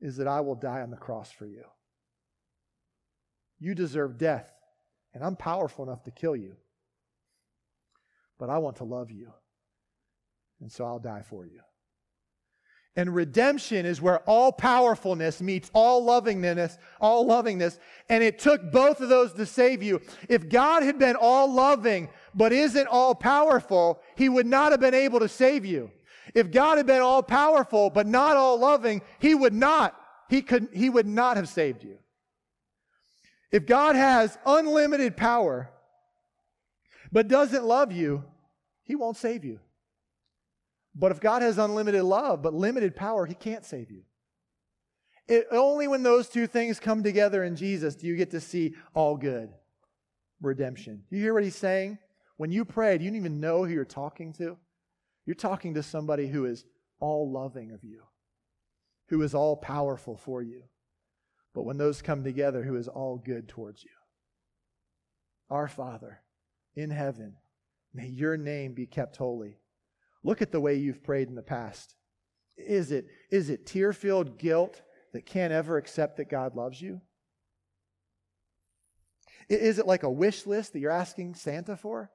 is 0.00 0.16
that 0.16 0.28
I 0.28 0.40
will 0.40 0.54
die 0.54 0.80
on 0.80 0.90
the 0.90 0.96
cross 0.96 1.30
for 1.30 1.46
you. 1.46 1.64
You 3.58 3.74
deserve 3.74 4.18
death 4.18 4.50
and 5.14 5.24
I'm 5.24 5.36
powerful 5.36 5.84
enough 5.84 6.02
to 6.04 6.10
kill 6.10 6.36
you. 6.36 6.56
But 8.38 8.50
I 8.50 8.58
want 8.58 8.76
to 8.76 8.84
love 8.84 9.10
you. 9.10 9.32
And 10.60 10.70
so 10.70 10.84
I'll 10.84 10.98
die 10.98 11.22
for 11.22 11.46
you. 11.46 11.60
And 12.96 13.14
redemption 13.14 13.86
is 13.86 14.02
where 14.02 14.18
all 14.20 14.50
powerfulness 14.50 15.40
meets 15.40 15.70
all 15.72 16.04
lovingness, 16.04 16.78
all 17.00 17.24
lovingness. 17.24 17.78
And 18.08 18.24
it 18.24 18.40
took 18.40 18.72
both 18.72 19.00
of 19.00 19.08
those 19.08 19.32
to 19.34 19.46
save 19.46 19.84
you. 19.84 20.00
If 20.28 20.48
God 20.48 20.82
had 20.82 20.98
been 20.98 21.14
all 21.14 21.52
loving, 21.52 22.08
but 22.34 22.52
isn't 22.52 22.88
all 22.88 23.14
powerful, 23.14 24.00
he 24.16 24.28
would 24.28 24.46
not 24.46 24.72
have 24.72 24.80
been 24.80 24.94
able 24.94 25.20
to 25.20 25.28
save 25.28 25.64
you. 25.64 25.92
If 26.34 26.50
God 26.50 26.76
had 26.76 26.86
been 26.86 27.00
all 27.00 27.22
powerful, 27.22 27.88
but 27.88 28.08
not 28.08 28.36
all 28.36 28.58
loving, 28.58 29.02
he 29.20 29.32
would 29.32 29.54
not, 29.54 29.94
he 30.28 30.42
could, 30.42 30.68
he 30.72 30.90
would 30.90 31.06
not 31.06 31.36
have 31.36 31.48
saved 31.48 31.84
you. 31.84 31.98
If 33.52 33.64
God 33.64 33.94
has 33.94 34.36
unlimited 34.44 35.16
power, 35.16 35.70
but 37.12 37.28
doesn't 37.28 37.64
love 37.64 37.92
you, 37.92 38.24
he 38.82 38.96
won't 38.96 39.16
save 39.16 39.44
you. 39.44 39.60
But 40.98 41.12
if 41.12 41.20
God 41.20 41.42
has 41.42 41.58
unlimited 41.58 42.02
love, 42.02 42.42
but 42.42 42.52
limited 42.52 42.96
power, 42.96 43.24
he 43.24 43.34
can't 43.34 43.64
save 43.64 43.90
you. 43.90 44.02
It, 45.28 45.46
only 45.52 45.86
when 45.86 46.02
those 46.02 46.28
two 46.28 46.46
things 46.46 46.80
come 46.80 47.02
together 47.02 47.44
in 47.44 47.54
Jesus 47.54 47.94
do 47.94 48.06
you 48.06 48.16
get 48.16 48.32
to 48.32 48.40
see 48.40 48.74
all 48.94 49.16
good 49.16 49.50
redemption. 50.40 51.04
You 51.10 51.20
hear 51.20 51.34
what 51.34 51.44
he's 51.44 51.54
saying? 51.54 51.98
When 52.36 52.50
you 52.50 52.64
pray, 52.64 52.98
do 52.98 53.04
you 53.04 53.12
even 53.14 53.40
know 53.40 53.64
who 53.64 53.72
you're 53.72 53.84
talking 53.84 54.32
to? 54.34 54.56
You're 55.24 55.34
talking 55.34 55.74
to 55.74 55.82
somebody 55.82 56.26
who 56.26 56.46
is 56.46 56.64
all 57.00 57.30
loving 57.30 57.72
of 57.72 57.84
you, 57.84 58.02
who 59.08 59.22
is 59.22 59.34
all 59.34 59.56
powerful 59.56 60.16
for 60.16 60.42
you. 60.42 60.62
But 61.54 61.64
when 61.64 61.76
those 61.76 62.02
come 62.02 62.24
together, 62.24 62.62
who 62.62 62.76
is 62.76 62.88
all 62.88 63.18
good 63.18 63.48
towards 63.48 63.84
you. 63.84 63.90
Our 65.50 65.68
Father 65.68 66.22
in 66.74 66.90
heaven, 66.90 67.36
may 67.92 68.06
your 68.06 68.36
name 68.36 68.74
be 68.74 68.86
kept 68.86 69.16
holy. 69.16 69.58
Look 70.24 70.42
at 70.42 70.52
the 70.52 70.60
way 70.60 70.74
you've 70.74 71.02
prayed 71.02 71.28
in 71.28 71.34
the 71.34 71.42
past. 71.42 71.94
Is 72.56 72.90
it, 72.90 73.06
is 73.30 73.50
it 73.50 73.66
tear 73.66 73.92
filled 73.92 74.38
guilt 74.38 74.82
that 75.12 75.26
can't 75.26 75.52
ever 75.52 75.76
accept 75.76 76.16
that 76.16 76.28
God 76.28 76.54
loves 76.56 76.80
you? 76.80 77.00
Is 79.48 79.78
it 79.78 79.86
like 79.86 80.02
a 80.02 80.10
wish 80.10 80.46
list 80.46 80.72
that 80.72 80.80
you're 80.80 80.90
asking 80.90 81.34
Santa 81.34 81.76
for? 81.76 82.10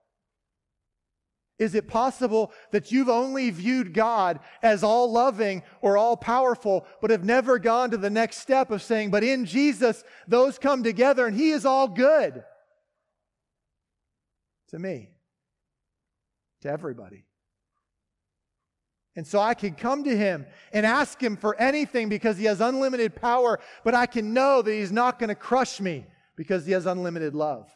Is 1.59 1.75
it 1.75 1.87
possible 1.87 2.51
that 2.71 2.91
you've 2.91 3.09
only 3.09 3.49
viewed 3.49 3.93
God 3.93 4.39
as 4.61 4.83
all 4.83 5.11
loving 5.11 5.63
or 5.81 5.97
all 5.97 6.17
powerful, 6.17 6.85
but 6.99 7.11
have 7.11 7.23
never 7.23 7.59
gone 7.59 7.91
to 7.91 7.97
the 7.97 8.09
next 8.09 8.37
step 8.39 8.71
of 8.71 8.81
saying, 8.81 9.11
but 9.11 9.23
in 9.23 9.45
Jesus, 9.45 10.03
those 10.27 10.57
come 10.57 10.83
together 10.83 11.25
and 11.25 11.35
He 11.35 11.51
is 11.51 11.65
all 11.65 11.87
good? 11.87 12.43
To 14.69 14.79
me, 14.79 15.09
to 16.61 16.69
everybody. 16.69 17.25
And 19.15 19.27
so 19.27 19.39
I 19.39 19.53
can 19.53 19.75
come 19.75 20.03
to 20.05 20.17
him 20.17 20.45
and 20.71 20.85
ask 20.85 21.21
him 21.21 21.37
for 21.37 21.55
anything 21.59 22.09
because 22.09 22.37
he 22.37 22.45
has 22.45 22.61
unlimited 22.61 23.15
power, 23.15 23.59
but 23.83 23.93
I 23.93 24.07
can 24.07 24.33
know 24.33 24.61
that 24.61 24.71
he's 24.71 24.91
not 24.91 25.19
going 25.19 25.29
to 25.29 25.35
crush 25.35 25.79
me 25.79 26.05
because 26.35 26.65
he 26.65 26.71
has 26.71 26.87
unlimited 26.87 27.35
love. 27.35 27.71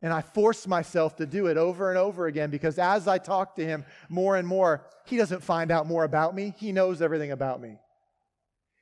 And 0.00 0.12
I 0.12 0.22
force 0.22 0.66
myself 0.66 1.16
to 1.16 1.26
do 1.26 1.46
it 1.46 1.56
over 1.56 1.90
and 1.90 1.98
over 1.98 2.26
again 2.26 2.50
because 2.50 2.78
as 2.78 3.08
I 3.08 3.18
talk 3.18 3.56
to 3.56 3.64
him 3.64 3.84
more 4.08 4.36
and 4.36 4.46
more, 4.46 4.86
he 5.04 5.16
doesn't 5.16 5.42
find 5.42 5.70
out 5.70 5.86
more 5.86 6.04
about 6.04 6.34
me. 6.34 6.54
He 6.56 6.72
knows 6.72 7.02
everything 7.02 7.32
about 7.32 7.60
me. 7.60 7.78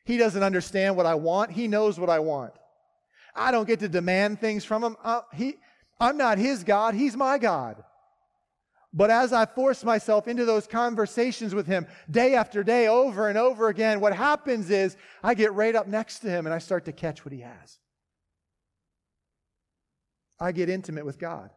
He 0.05 0.19
doesn't 0.19 0.43
understand 0.43 0.97
what 0.97 1.07
I 1.07 1.15
want. 1.15 1.51
He 1.51 1.67
knows 1.67 1.99
what 1.99 2.11
I 2.11 2.21
want. 2.21 2.53
I 3.35 3.51
don't 3.51 3.67
get 3.67 3.81
to 3.81 3.89
demand 3.89 4.41
things 4.41 4.65
from 4.65 4.85
him. 4.85 4.97
Uh, 5.03 5.23
he, 5.35 5.57
I'm 5.99 6.17
not 6.17 6.39
his 6.39 6.63
God. 6.63 6.95
He's 6.95 7.17
my 7.17 7.39
God. 7.39 7.83
But 8.97 9.11
as 9.11 9.35
I 9.35 9.45
force 9.45 9.85
myself 9.85 10.27
into 10.27 10.47
those 10.47 10.67
conversations 10.67 11.55
with 11.55 11.67
him 11.67 11.87
day 12.11 12.35
after 12.35 12.65
day, 12.65 12.89
over 12.89 13.29
and 13.29 13.37
over 13.37 13.69
again, 13.69 14.01
what 14.01 14.17
happens 14.17 14.71
is 14.71 14.97
I 15.23 15.35
get 15.35 15.53
right 15.53 15.77
up 15.77 15.87
next 15.87 16.21
to 16.21 16.31
him 16.31 16.47
and 16.47 16.55
I 16.55 16.59
start 16.59 16.87
to 16.87 16.93
catch 16.93 17.23
what 17.23 17.33
he 17.33 17.41
has. 17.41 17.79
I 20.41 20.53
get 20.53 20.71
intimate 20.71 21.05
with 21.05 21.19
God. 21.19 21.51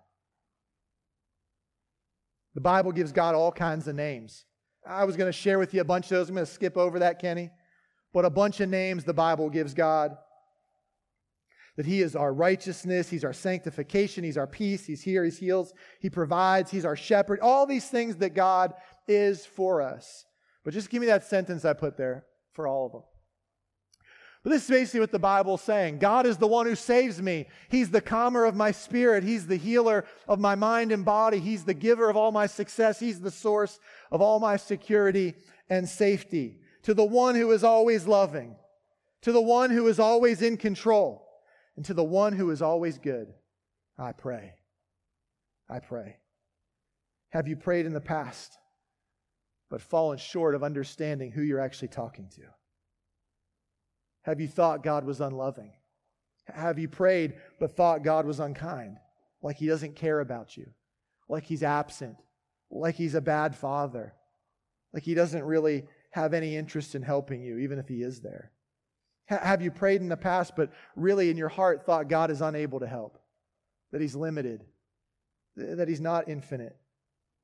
The 2.55 2.61
Bible 2.61 2.91
gives 2.91 3.13
God 3.13 3.35
all 3.35 3.53
kinds 3.53 3.87
of 3.87 3.95
names. 3.95 4.43
I 4.85 5.05
was 5.05 5.15
going 5.15 5.29
to 5.29 5.37
share 5.37 5.59
with 5.59 5.73
you 5.73 5.79
a 5.79 5.85
bunch 5.85 6.07
of 6.07 6.09
those. 6.09 6.27
I'm 6.27 6.35
going 6.35 6.45
to 6.45 6.51
skip 6.51 6.75
over 6.75 6.99
that, 6.99 7.19
Kenny. 7.19 7.51
But 8.11 8.25
a 8.25 8.29
bunch 8.29 8.59
of 8.59 8.67
names 8.67 9.05
the 9.05 9.13
Bible 9.13 9.49
gives 9.49 9.73
God. 9.73 10.17
That 11.79 11.85
He 11.85 12.01
is 12.01 12.13
our 12.13 12.33
righteousness, 12.33 13.09
He's 13.09 13.23
our 13.23 13.31
sanctification, 13.31 14.25
He's 14.25 14.37
our 14.37 14.45
peace, 14.45 14.85
He's 14.85 15.01
here, 15.01 15.23
He 15.23 15.31
heals, 15.31 15.73
He 16.01 16.09
provides, 16.09 16.69
He's 16.69 16.83
our 16.83 16.97
shepherd. 16.97 17.39
All 17.39 17.65
these 17.65 17.87
things 17.87 18.17
that 18.17 18.33
God 18.33 18.73
is 19.07 19.45
for 19.45 19.81
us. 19.81 20.25
But 20.65 20.73
just 20.73 20.89
give 20.89 20.99
me 20.99 21.07
that 21.07 21.23
sentence 21.23 21.63
I 21.63 21.71
put 21.71 21.95
there 21.95 22.25
for 22.51 22.67
all 22.67 22.87
of 22.87 22.91
them. 22.91 23.03
But 24.43 24.49
this 24.49 24.63
is 24.63 24.69
basically 24.69 24.99
what 24.99 25.13
the 25.13 25.19
Bible's 25.19 25.61
saying. 25.61 25.99
God 25.99 26.25
is 26.25 26.35
the 26.35 26.47
one 26.47 26.65
who 26.65 26.75
saves 26.75 27.21
me. 27.21 27.47
He's 27.69 27.89
the 27.89 28.01
calmer 28.01 28.43
of 28.43 28.57
my 28.57 28.71
spirit. 28.71 29.23
He's 29.23 29.47
the 29.47 29.55
healer 29.55 30.03
of 30.27 30.37
my 30.37 30.55
mind 30.55 30.91
and 30.91 31.05
body. 31.05 31.39
He's 31.39 31.63
the 31.63 31.73
giver 31.73 32.09
of 32.09 32.17
all 32.17 32.33
my 32.33 32.47
success. 32.47 32.99
He's 32.99 33.21
the 33.21 33.31
source 33.31 33.79
of 34.11 34.19
all 34.19 34.41
my 34.41 34.57
security 34.57 35.33
and 35.69 35.87
safety. 35.87 36.59
To 36.83 36.93
the 36.93 37.05
one 37.05 37.35
who 37.35 37.49
is 37.51 37.63
always 37.63 38.05
loving, 38.05 38.57
to 39.21 39.31
the 39.31 39.41
one 39.41 39.69
who 39.69 39.87
is 39.87 39.97
always 39.97 40.41
in 40.41 40.57
control, 40.57 41.25
and 41.79 41.85
to 41.85 41.93
the 41.93 42.03
one 42.03 42.33
who 42.33 42.51
is 42.51 42.61
always 42.61 42.97
good, 42.97 43.33
I 43.97 44.11
pray. 44.11 44.55
I 45.69 45.79
pray. 45.79 46.17
Have 47.29 47.47
you 47.47 47.55
prayed 47.55 47.85
in 47.85 47.93
the 47.93 48.01
past, 48.01 48.57
but 49.69 49.79
fallen 49.79 50.17
short 50.17 50.55
of 50.55 50.61
understanding 50.61 51.31
who 51.31 51.41
you're 51.41 51.61
actually 51.61 51.87
talking 51.87 52.27
to? 52.35 52.41
Have 54.23 54.41
you 54.41 54.47
thought 54.49 54.83
God 54.83 55.05
was 55.05 55.21
unloving? 55.21 55.71
Have 56.53 56.79
you 56.79 56.89
prayed 56.89 57.35
but 57.61 57.77
thought 57.77 58.03
God 58.03 58.25
was 58.25 58.41
unkind? 58.41 58.97
Like 59.41 59.55
he 59.55 59.67
doesn't 59.67 59.95
care 59.95 60.19
about 60.19 60.57
you? 60.57 60.65
Like 61.29 61.45
he's 61.45 61.63
absent? 61.63 62.17
Like 62.69 62.95
he's 62.95 63.15
a 63.15 63.21
bad 63.21 63.55
father? 63.55 64.15
Like 64.93 65.03
he 65.03 65.13
doesn't 65.13 65.45
really 65.45 65.85
have 66.11 66.33
any 66.33 66.57
interest 66.57 66.93
in 66.93 67.03
helping 67.03 67.41
you, 67.41 67.57
even 67.59 67.79
if 67.79 67.87
he 67.87 68.01
is 68.01 68.19
there? 68.19 68.51
Have 69.29 69.61
you 69.61 69.69
prayed 69.69 70.01
in 70.01 70.09
the 70.09 70.17
past, 70.17 70.55
but 70.55 70.71
really 70.95 71.29
in 71.29 71.37
your 71.37 71.49
heart 71.49 71.85
thought 71.85 72.09
God 72.09 72.31
is 72.31 72.41
unable 72.41 72.79
to 72.79 72.87
help? 72.87 73.19
That 73.91 74.01
He's 74.01 74.15
limited? 74.15 74.65
That 75.55 75.87
He's 75.87 76.01
not 76.01 76.27
infinite? 76.27 76.75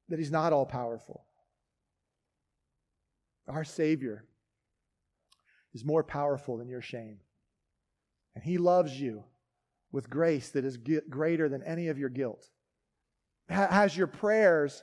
That 0.10 0.18
He's 0.18 0.32
not 0.32 0.52
all 0.52 0.66
powerful? 0.66 1.26
Our 3.48 3.64
Savior 3.64 4.26
is 5.76 5.86
more 5.86 6.04
powerful 6.04 6.58
than 6.58 6.70
your 6.70 6.82
shame. 6.82 7.20
And 8.34 8.44
He 8.44 8.58
loves 8.58 9.00
you 9.00 9.24
with 9.92 10.10
grace 10.10 10.50
that 10.50 10.66
is 10.66 10.80
greater 11.08 11.50
than 11.50 11.62
any 11.62 11.90
of 11.90 12.00
your 12.00 12.10
guilt. 12.10 12.50
Has 13.48 13.96
your 13.96 14.08
prayers, 14.08 14.82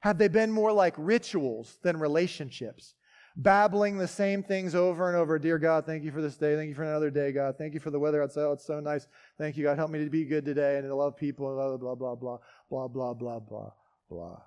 have 0.00 0.16
they 0.16 0.28
been 0.28 0.50
more 0.50 0.72
like 0.72 0.94
rituals 0.96 1.78
than 1.82 1.98
relationships? 1.98 2.94
Babbling 3.36 3.98
the 3.98 4.08
same 4.08 4.42
things 4.42 4.74
over 4.74 5.08
and 5.08 5.16
over. 5.16 5.38
Dear 5.38 5.58
God, 5.58 5.86
thank 5.86 6.04
you 6.04 6.10
for 6.12 6.20
this 6.20 6.36
day. 6.36 6.56
Thank 6.56 6.68
you 6.68 6.74
for 6.74 6.84
another 6.84 7.10
day, 7.10 7.32
God. 7.32 7.56
Thank 7.58 7.74
you 7.74 7.80
for 7.80 7.90
the 7.90 7.98
weather 7.98 8.22
outside. 8.22 8.42
Oh, 8.42 8.52
it's 8.52 8.66
so 8.66 8.80
nice. 8.80 9.06
Thank 9.38 9.56
you, 9.56 9.64
God. 9.64 9.78
Help 9.78 9.90
me 9.90 10.04
to 10.04 10.10
be 10.10 10.24
good 10.24 10.44
today 10.44 10.76
and 10.76 10.86
to 10.86 10.94
love 10.94 11.16
people. 11.16 11.54
Blah, 11.54 11.76
blah, 11.76 11.94
blah, 11.94 12.14
blah, 12.14 12.38
blah, 12.70 12.88
blah, 12.88 13.14
blah, 13.14 13.38
blah, 13.40 13.70
blah. 14.08 14.40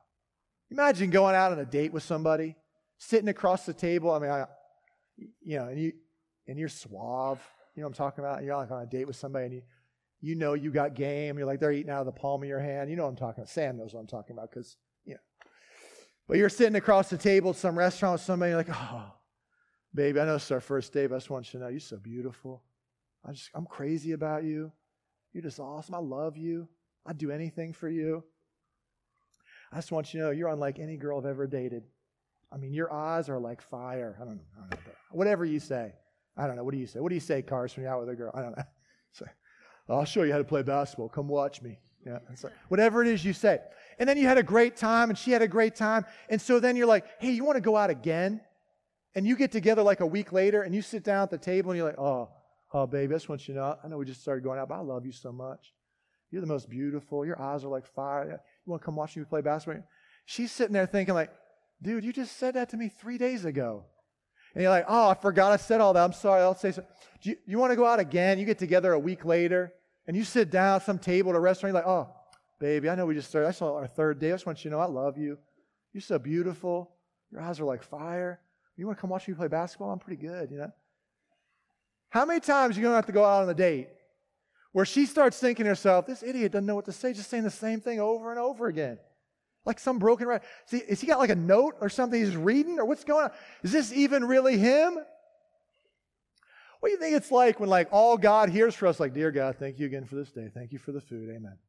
Imagine 0.71 1.09
going 1.09 1.35
out 1.35 1.51
on 1.51 1.59
a 1.59 1.65
date 1.65 1.93
with 1.93 2.03
somebody, 2.03 2.55
sitting 2.97 3.29
across 3.29 3.65
the 3.65 3.73
table. 3.73 4.11
I 4.11 4.19
mean, 4.19 4.31
I, 4.31 4.45
you 5.17 5.57
know, 5.57 5.67
and 5.67 5.79
you 5.79 5.93
and 6.47 6.57
you're 6.57 6.69
suave. 6.69 7.39
You 7.75 7.81
know 7.81 7.87
what 7.87 7.89
I'm 7.89 7.93
talking 7.93 8.23
about? 8.23 8.43
You're 8.43 8.55
like 8.55 8.71
on 8.71 8.81
a 8.81 8.85
date 8.85 9.07
with 9.07 9.15
somebody 9.15 9.45
and 9.45 9.53
you 9.53 9.61
you 10.21 10.35
know 10.35 10.53
you 10.53 10.71
got 10.71 10.95
game. 10.95 11.37
You're 11.37 11.45
like 11.45 11.59
they're 11.59 11.71
eating 11.71 11.91
out 11.91 11.99
of 11.99 12.05
the 12.07 12.11
palm 12.11 12.41
of 12.41 12.49
your 12.49 12.59
hand. 12.59 12.89
You 12.89 12.95
know 12.95 13.03
what 13.03 13.09
I'm 13.09 13.15
talking 13.15 13.41
about. 13.41 13.49
Sam 13.49 13.77
knows 13.77 13.93
what 13.93 13.99
I'm 13.99 14.07
talking 14.07 14.35
about 14.35 14.49
because 14.49 14.77
but 16.27 16.37
you're 16.37 16.49
sitting 16.49 16.75
across 16.75 17.09
the 17.09 17.17
table 17.17 17.51
at 17.51 17.55
some 17.55 17.77
restaurant 17.77 18.13
with 18.13 18.21
somebody, 18.21 18.55
like, 18.55 18.69
oh, 18.71 19.11
baby, 19.93 20.19
I 20.19 20.25
know 20.25 20.35
it's 20.35 20.51
our 20.51 20.61
first 20.61 20.93
day, 20.93 21.07
but 21.07 21.15
I 21.15 21.17
just 21.19 21.29
want 21.29 21.53
you 21.53 21.59
to 21.59 21.65
know 21.65 21.69
you're 21.69 21.79
so 21.79 21.97
beautiful. 21.97 22.63
I 23.23 23.31
just, 23.31 23.49
I'm 23.53 23.65
crazy 23.65 24.11
about 24.11 24.43
you. 24.43 24.71
You're 25.33 25.43
just 25.43 25.59
awesome. 25.59 25.95
I 25.95 25.99
love 25.99 26.37
you. 26.37 26.67
I'd 27.05 27.17
do 27.17 27.31
anything 27.31 27.73
for 27.73 27.89
you. 27.89 28.23
I 29.71 29.77
just 29.77 29.91
want 29.91 30.13
you 30.13 30.19
to 30.19 30.25
know 30.27 30.31
you're 30.31 30.49
unlike 30.49 30.79
any 30.79 30.97
girl 30.97 31.19
I've 31.19 31.25
ever 31.25 31.47
dated. 31.47 31.83
I 32.51 32.57
mean, 32.57 32.73
your 32.73 32.91
eyes 32.93 33.29
are 33.29 33.39
like 33.39 33.61
fire. 33.61 34.17
I 34.21 34.25
don't 34.25 34.37
know. 34.37 34.43
I 34.57 34.59
don't 34.61 34.85
know 34.85 34.91
Whatever 35.11 35.45
you 35.45 35.59
say. 35.59 35.93
I 36.37 36.47
don't 36.47 36.55
know. 36.55 36.63
What 36.63 36.73
do 36.73 36.79
you 36.79 36.87
say? 36.87 36.99
What 36.99 37.09
do 37.09 37.15
you 37.15 37.21
say, 37.21 37.41
Cars, 37.41 37.75
when 37.75 37.83
you're 37.83 37.93
out 37.93 37.99
with 37.99 38.09
a 38.09 38.15
girl? 38.15 38.31
I 38.33 38.41
don't 38.41 38.57
know. 38.57 38.63
So, 39.13 39.25
I'll 39.87 40.03
show 40.03 40.23
you 40.23 40.33
how 40.33 40.39
to 40.39 40.43
play 40.43 40.61
basketball. 40.61 41.07
Come 41.07 41.29
watch 41.29 41.61
me. 41.61 41.79
Yeah. 42.05 42.19
Whatever 42.67 43.01
it 43.01 43.07
is 43.07 43.23
you 43.23 43.31
say. 43.31 43.59
And 43.99 44.07
then 44.07 44.17
you 44.17 44.27
had 44.27 44.37
a 44.37 44.43
great 44.43 44.75
time 44.75 45.09
and 45.09 45.17
she 45.17 45.31
had 45.31 45.41
a 45.41 45.47
great 45.47 45.75
time. 45.75 46.05
And 46.29 46.41
so 46.41 46.59
then 46.59 46.75
you're 46.75 46.87
like, 46.87 47.05
hey, 47.19 47.31
you 47.31 47.43
want 47.43 47.57
to 47.57 47.61
go 47.61 47.77
out 47.77 47.89
again? 47.89 48.41
And 49.15 49.25
you 49.25 49.35
get 49.35 49.51
together 49.51 49.81
like 49.81 50.01
a 50.01 50.05
week 50.05 50.33
later 50.33 50.63
and 50.63 50.75
you 50.75 50.81
sit 50.81 51.03
down 51.03 51.23
at 51.23 51.29
the 51.29 51.37
table 51.37 51.71
and 51.71 51.77
you're 51.77 51.87
like, 51.87 51.99
oh, 51.99 52.29
oh, 52.73 52.85
baby, 52.85 53.13
I 53.13 53.17
just 53.17 53.29
want 53.29 53.47
you 53.47 53.53
to 53.53 53.59
know, 53.59 53.77
I 53.83 53.87
know 53.87 53.97
we 53.97 54.05
just 54.05 54.21
started 54.21 54.43
going 54.43 54.59
out, 54.59 54.67
but 54.67 54.75
I 54.75 54.81
love 54.81 55.05
you 55.05 55.13
so 55.13 55.31
much. 55.31 55.73
You're 56.31 56.41
the 56.41 56.47
most 56.47 56.69
beautiful. 56.69 57.25
Your 57.25 57.41
eyes 57.41 57.63
are 57.63 57.69
like 57.69 57.85
fire. 57.85 58.41
You 58.65 58.71
want 58.71 58.81
to 58.81 58.85
come 58.85 58.95
watch 58.95 59.15
me 59.15 59.23
play 59.23 59.41
basketball? 59.41 59.83
She's 60.25 60.51
sitting 60.51 60.73
there 60.73 60.85
thinking 60.85 61.13
like, 61.13 61.31
dude, 61.81 62.03
you 62.03 62.11
just 62.11 62.37
said 62.37 62.55
that 62.55 62.69
to 62.69 62.77
me 62.77 62.89
three 62.89 63.17
days 63.17 63.45
ago. 63.45 63.85
And 64.53 64.61
you're 64.61 64.71
like, 64.71 64.85
oh, 64.87 65.09
I 65.09 65.13
forgot 65.13 65.51
I 65.51 65.57
said 65.57 65.81
all 65.81 65.93
that. 65.93 66.03
I'm 66.03 66.13
sorry. 66.13 66.41
I'll 66.41 66.55
say 66.55 66.71
so. 66.71 66.83
Do 67.21 67.29
you, 67.29 67.37
you 67.45 67.57
want 67.57 67.71
to 67.71 67.75
go 67.75 67.85
out 67.85 67.99
again? 67.99 68.39
You 68.39 68.45
get 68.45 68.57
together 68.57 68.93
a 68.93 68.99
week 68.99 69.23
later 69.25 69.73
and 70.07 70.15
you 70.15 70.23
sit 70.23 70.49
down 70.49 70.77
at 70.77 70.85
some 70.85 70.99
table 70.99 71.31
at 71.31 71.35
a 71.35 71.39
restaurant. 71.39 71.73
You're 71.73 71.83
like, 71.83 71.89
oh, 71.89 72.13
Baby, 72.65 72.89
I 72.89 72.95
know 72.95 73.05
we 73.05 73.13
just 73.13 73.29
started. 73.29 73.47
I 73.47 73.51
saw 73.51 73.75
our 73.75 73.85
third 73.85 74.17
day. 74.17 74.29
I 74.29 74.31
just 74.31 74.47
want 74.47 74.65
you 74.65 74.71
to 74.71 74.75
know 74.75 74.81
I 74.81 74.87
love 74.87 75.19
you. 75.19 75.37
You're 75.93 76.01
so 76.01 76.17
beautiful. 76.17 76.89
Your 77.31 77.39
eyes 77.39 77.59
are 77.59 77.63
like 77.63 77.83
fire. 77.83 78.39
You 78.75 78.87
want 78.87 78.97
to 78.97 79.01
come 79.01 79.11
watch 79.11 79.27
me 79.27 79.35
play 79.35 79.47
basketball? 79.47 79.91
I'm 79.91 79.99
pretty 79.99 80.19
good, 80.19 80.49
you 80.49 80.57
know? 80.57 80.71
How 82.09 82.25
many 82.25 82.39
times 82.39 82.75
are 82.75 82.79
you 82.79 82.85
going 82.85 82.93
to 82.93 82.95
have 82.95 83.05
to 83.05 83.11
go 83.11 83.23
out 83.23 83.43
on 83.43 83.49
a 83.51 83.53
date 83.53 83.89
where 84.71 84.83
she 84.83 85.05
starts 85.05 85.37
thinking 85.37 85.65
to 85.65 85.69
herself, 85.69 86.07
this 86.07 86.23
idiot 86.23 86.53
doesn't 86.53 86.65
know 86.65 86.73
what 86.73 86.85
to 86.85 86.91
say, 86.91 87.13
just 87.13 87.29
saying 87.29 87.43
the 87.43 87.51
same 87.51 87.81
thing 87.81 87.99
over 87.99 88.31
and 88.31 88.39
over 88.39 88.65
again? 88.65 88.97
Like 89.63 89.77
some 89.77 89.99
broken 89.99 90.27
record. 90.27 90.47
See, 90.65 90.77
is 90.77 90.99
he 90.99 91.05
got 91.05 91.19
like 91.19 91.29
a 91.29 91.35
note 91.35 91.75
or 91.81 91.87
something 91.87 92.19
he's 92.19 92.35
reading 92.35 92.79
or 92.79 92.85
what's 92.85 93.03
going 93.03 93.25
on? 93.25 93.31
Is 93.61 93.73
this 93.73 93.93
even 93.93 94.25
really 94.25 94.57
him? 94.57 94.95
What 96.79 96.89
do 96.89 96.93
you 96.93 96.97
think 96.97 97.15
it's 97.15 97.29
like 97.29 97.59
when 97.59 97.69
like 97.69 97.89
all 97.91 98.17
God 98.17 98.49
hears 98.49 98.73
for 98.73 98.87
us, 98.87 98.99
like, 98.99 99.13
dear 99.13 99.29
God, 99.29 99.57
thank 99.59 99.77
you 99.77 99.85
again 99.85 100.05
for 100.05 100.15
this 100.15 100.31
day. 100.31 100.49
Thank 100.51 100.71
you 100.71 100.79
for 100.79 100.93
the 100.93 101.01
food. 101.01 101.29
Amen. 101.29 101.59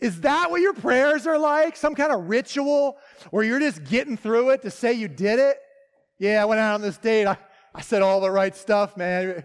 Is 0.00 0.20
that 0.22 0.50
what 0.50 0.60
your 0.60 0.74
prayers 0.74 1.26
are 1.26 1.38
like? 1.38 1.76
Some 1.76 1.94
kind 1.94 2.12
of 2.12 2.28
ritual 2.28 2.98
where 3.30 3.44
you're 3.44 3.60
just 3.60 3.84
getting 3.84 4.16
through 4.16 4.50
it 4.50 4.62
to 4.62 4.70
say 4.70 4.92
you 4.92 5.08
did 5.08 5.38
it? 5.38 5.58
Yeah, 6.18 6.42
I 6.42 6.44
went 6.44 6.60
out 6.60 6.74
on 6.74 6.82
this 6.82 6.98
date. 6.98 7.26
I, 7.26 7.36
I 7.74 7.82
said 7.82 8.02
all 8.02 8.20
the 8.20 8.30
right 8.30 8.54
stuff, 8.54 8.96
man. 8.96 9.44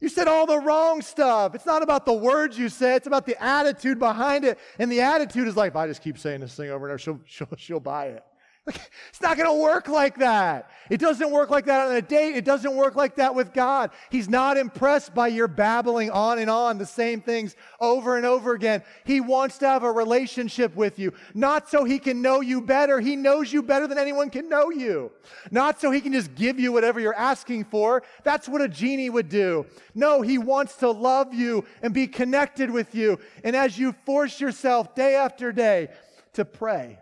You 0.00 0.08
said 0.08 0.26
all 0.26 0.46
the 0.46 0.58
wrong 0.58 1.00
stuff. 1.00 1.54
It's 1.54 1.64
not 1.64 1.82
about 1.82 2.04
the 2.06 2.12
words 2.12 2.58
you 2.58 2.68
said, 2.68 2.96
it's 2.96 3.06
about 3.06 3.24
the 3.24 3.40
attitude 3.42 3.98
behind 3.98 4.44
it. 4.44 4.58
And 4.78 4.90
the 4.90 5.00
attitude 5.00 5.46
is 5.46 5.56
like, 5.56 5.70
if 5.70 5.76
I 5.76 5.86
just 5.86 6.02
keep 6.02 6.18
saying 6.18 6.40
this 6.40 6.54
thing 6.54 6.70
over 6.70 6.86
and 6.86 6.92
over, 6.92 6.98
she'll, 6.98 7.20
she'll, 7.24 7.48
she'll 7.56 7.80
buy 7.80 8.06
it. 8.06 8.24
It's 8.64 9.20
not 9.20 9.36
going 9.36 9.48
to 9.48 9.60
work 9.60 9.88
like 9.88 10.18
that. 10.18 10.70
It 10.88 11.00
doesn't 11.00 11.32
work 11.32 11.50
like 11.50 11.66
that 11.66 11.88
on 11.88 11.96
a 11.96 12.02
date. 12.02 12.36
It 12.36 12.44
doesn't 12.44 12.76
work 12.76 12.94
like 12.94 13.16
that 13.16 13.34
with 13.34 13.52
God. 13.52 13.90
He's 14.08 14.28
not 14.28 14.56
impressed 14.56 15.14
by 15.14 15.28
your 15.28 15.48
babbling 15.48 16.10
on 16.10 16.38
and 16.38 16.48
on 16.48 16.78
the 16.78 16.86
same 16.86 17.20
things 17.20 17.56
over 17.80 18.16
and 18.16 18.24
over 18.24 18.52
again. 18.52 18.84
He 19.04 19.20
wants 19.20 19.58
to 19.58 19.66
have 19.66 19.82
a 19.82 19.90
relationship 19.90 20.76
with 20.76 20.98
you, 21.00 21.12
not 21.34 21.68
so 21.68 21.82
he 21.82 21.98
can 21.98 22.22
know 22.22 22.40
you 22.40 22.60
better. 22.60 23.00
He 23.00 23.16
knows 23.16 23.52
you 23.52 23.62
better 23.62 23.88
than 23.88 23.98
anyone 23.98 24.30
can 24.30 24.48
know 24.48 24.70
you. 24.70 25.10
Not 25.50 25.80
so 25.80 25.90
he 25.90 26.00
can 26.00 26.12
just 26.12 26.34
give 26.36 26.60
you 26.60 26.70
whatever 26.70 27.00
you're 27.00 27.14
asking 27.14 27.64
for. 27.64 28.04
That's 28.22 28.48
what 28.48 28.62
a 28.62 28.68
genie 28.68 29.10
would 29.10 29.28
do. 29.28 29.66
No, 29.94 30.22
he 30.22 30.38
wants 30.38 30.76
to 30.76 30.90
love 30.90 31.34
you 31.34 31.64
and 31.82 31.92
be 31.92 32.06
connected 32.06 32.70
with 32.70 32.94
you. 32.94 33.18
And 33.42 33.56
as 33.56 33.76
you 33.76 33.92
force 34.06 34.40
yourself 34.40 34.94
day 34.94 35.16
after 35.16 35.50
day 35.50 35.88
to 36.34 36.44
pray, 36.44 36.98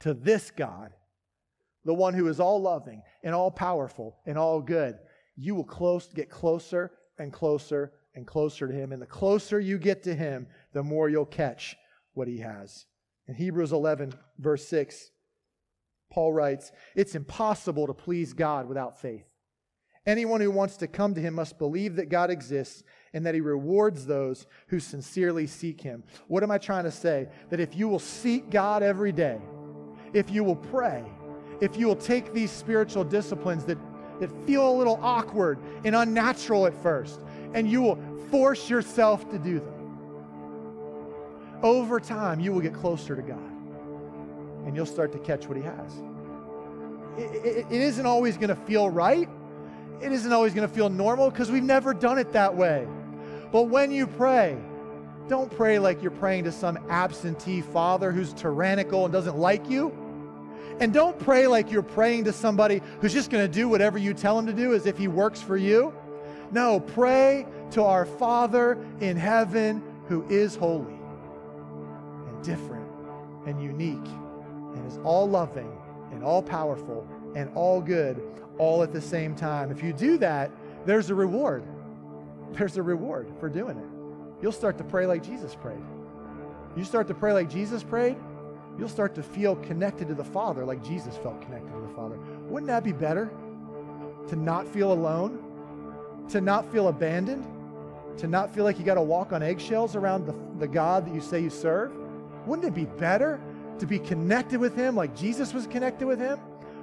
to 0.00 0.14
this 0.14 0.50
God, 0.50 0.92
the 1.84 1.94
one 1.94 2.14
who 2.14 2.28
is 2.28 2.40
all 2.40 2.60
loving 2.60 3.02
and 3.22 3.34
all 3.34 3.50
powerful 3.50 4.16
and 4.26 4.36
all 4.36 4.60
good, 4.60 4.98
you 5.36 5.54
will 5.54 5.64
close, 5.64 6.08
get 6.08 6.30
closer 6.30 6.90
and 7.18 7.32
closer 7.32 7.92
and 8.14 8.26
closer 8.26 8.66
to 8.66 8.74
him. 8.74 8.92
And 8.92 9.00
the 9.00 9.06
closer 9.06 9.60
you 9.60 9.78
get 9.78 10.02
to 10.04 10.14
him, 10.14 10.46
the 10.72 10.82
more 10.82 11.08
you'll 11.08 11.26
catch 11.26 11.76
what 12.14 12.28
he 12.28 12.38
has. 12.38 12.86
In 13.28 13.34
Hebrews 13.34 13.72
11, 13.72 14.12
verse 14.38 14.66
6, 14.68 15.10
Paul 16.10 16.32
writes, 16.32 16.72
It's 16.94 17.14
impossible 17.14 17.86
to 17.86 17.94
please 17.94 18.32
God 18.32 18.66
without 18.68 19.00
faith. 19.00 19.26
Anyone 20.06 20.40
who 20.40 20.52
wants 20.52 20.76
to 20.78 20.86
come 20.86 21.14
to 21.14 21.20
him 21.20 21.34
must 21.34 21.58
believe 21.58 21.96
that 21.96 22.08
God 22.08 22.30
exists 22.30 22.84
and 23.12 23.26
that 23.26 23.34
he 23.34 23.40
rewards 23.40 24.06
those 24.06 24.46
who 24.68 24.78
sincerely 24.78 25.48
seek 25.48 25.80
him. 25.80 26.04
What 26.28 26.44
am 26.44 26.52
I 26.52 26.58
trying 26.58 26.84
to 26.84 26.92
say? 26.92 27.28
That 27.50 27.58
if 27.58 27.74
you 27.74 27.88
will 27.88 27.98
seek 27.98 28.48
God 28.48 28.84
every 28.84 29.10
day, 29.10 29.40
if 30.12 30.30
you 30.30 30.44
will 30.44 30.56
pray, 30.56 31.04
if 31.60 31.76
you 31.76 31.86
will 31.86 31.96
take 31.96 32.32
these 32.32 32.50
spiritual 32.50 33.04
disciplines 33.04 33.64
that, 33.64 33.78
that 34.20 34.30
feel 34.46 34.68
a 34.68 34.74
little 34.76 34.98
awkward 35.02 35.58
and 35.84 35.94
unnatural 35.94 36.66
at 36.66 36.74
first, 36.82 37.20
and 37.54 37.70
you 37.70 37.82
will 37.82 37.98
force 38.30 38.68
yourself 38.68 39.28
to 39.30 39.38
do 39.38 39.60
them. 39.60 39.72
Over 41.62 42.00
time, 42.00 42.40
you 42.40 42.52
will 42.52 42.60
get 42.60 42.74
closer 42.74 43.16
to 43.16 43.22
God 43.22 43.56
and 44.66 44.74
you'll 44.74 44.84
start 44.84 45.12
to 45.12 45.18
catch 45.20 45.46
what 45.46 45.56
He 45.56 45.62
has. 45.62 46.02
it, 47.16 47.46
it, 47.46 47.66
it 47.70 47.80
isn't 47.80 48.04
always 48.04 48.36
going 48.36 48.48
to 48.48 48.56
feel 48.56 48.90
right. 48.90 49.28
It 50.02 50.12
isn't 50.12 50.32
always 50.32 50.52
going 50.52 50.68
to 50.68 50.74
feel 50.74 50.90
normal 50.90 51.30
because 51.30 51.50
we've 51.50 51.62
never 51.62 51.94
done 51.94 52.18
it 52.18 52.32
that 52.32 52.54
way. 52.54 52.86
But 53.52 53.64
when 53.64 53.90
you 53.90 54.06
pray, 54.06 54.58
don't 55.28 55.50
pray 55.50 55.78
like 55.78 56.02
you're 56.02 56.10
praying 56.12 56.44
to 56.44 56.52
some 56.52 56.78
absentee 56.88 57.60
father 57.60 58.12
who's 58.12 58.32
tyrannical 58.32 59.04
and 59.04 59.12
doesn't 59.12 59.36
like 59.36 59.68
you. 59.68 59.92
And 60.78 60.92
don't 60.92 61.18
pray 61.18 61.46
like 61.46 61.72
you're 61.72 61.82
praying 61.82 62.24
to 62.24 62.32
somebody 62.32 62.82
who's 63.00 63.12
just 63.12 63.30
going 63.30 63.44
to 63.44 63.52
do 63.52 63.68
whatever 63.68 63.98
you 63.98 64.14
tell 64.14 64.38
him 64.38 64.46
to 64.46 64.52
do 64.52 64.74
as 64.74 64.86
if 64.86 64.98
he 64.98 65.08
works 65.08 65.40
for 65.40 65.56
you. 65.56 65.92
No, 66.52 66.80
pray 66.80 67.46
to 67.72 67.82
our 67.82 68.04
Father 68.04 68.78
in 69.00 69.16
heaven 69.16 69.82
who 70.06 70.24
is 70.28 70.54
holy 70.54 70.94
and 72.28 72.44
different 72.44 72.88
and 73.46 73.60
unique 73.60 73.96
and 74.74 74.86
is 74.86 74.98
all 75.02 75.28
loving 75.28 75.72
and 76.12 76.22
all 76.22 76.42
powerful 76.42 77.08
and 77.34 77.50
all 77.54 77.80
good 77.80 78.22
all 78.58 78.82
at 78.82 78.92
the 78.92 79.00
same 79.00 79.34
time. 79.34 79.70
If 79.70 79.82
you 79.82 79.92
do 79.92 80.18
that, 80.18 80.50
there's 80.84 81.10
a 81.10 81.14
reward. 81.14 81.64
There's 82.52 82.76
a 82.76 82.82
reward 82.82 83.32
for 83.40 83.48
doing 83.48 83.76
it 83.76 83.96
you'll 84.46 84.52
start 84.52 84.78
to 84.78 84.84
pray 84.84 85.06
like 85.06 85.24
Jesus 85.24 85.56
prayed. 85.56 85.82
You 86.76 86.84
start 86.84 87.08
to 87.08 87.14
pray 87.14 87.32
like 87.32 87.50
Jesus 87.50 87.82
prayed, 87.82 88.16
you'll 88.78 88.88
start 88.88 89.12
to 89.16 89.22
feel 89.24 89.56
connected 89.56 90.06
to 90.06 90.14
the 90.14 90.22
Father 90.22 90.64
like 90.64 90.84
Jesus 90.84 91.16
felt 91.16 91.42
connected 91.42 91.72
to 91.72 91.80
the 91.80 91.92
Father. 91.96 92.16
Wouldn't 92.48 92.68
that 92.68 92.84
be 92.84 92.92
better? 92.92 93.28
To 94.28 94.36
not 94.36 94.68
feel 94.68 94.92
alone, 94.92 95.42
to 96.28 96.40
not 96.40 96.70
feel 96.70 96.86
abandoned, 96.86 97.44
to 98.18 98.28
not 98.28 98.54
feel 98.54 98.62
like 98.62 98.78
you 98.78 98.84
got 98.84 98.94
to 98.94 99.02
walk 99.02 99.32
on 99.32 99.42
eggshells 99.42 99.96
around 99.96 100.26
the, 100.26 100.34
the 100.60 100.68
God 100.68 101.08
that 101.08 101.12
you 101.12 101.20
say 101.20 101.40
you 101.40 101.50
serve? 101.50 101.90
Wouldn't 102.46 102.68
it 102.68 102.72
be 102.72 102.84
better 102.84 103.40
to 103.80 103.84
be 103.84 103.98
connected 103.98 104.60
with 104.60 104.76
Him 104.76 104.94
like 104.94 105.16
Jesus 105.16 105.52
was 105.52 105.66
connected 105.66 106.06
with 106.06 106.20
Him? 106.20 106.38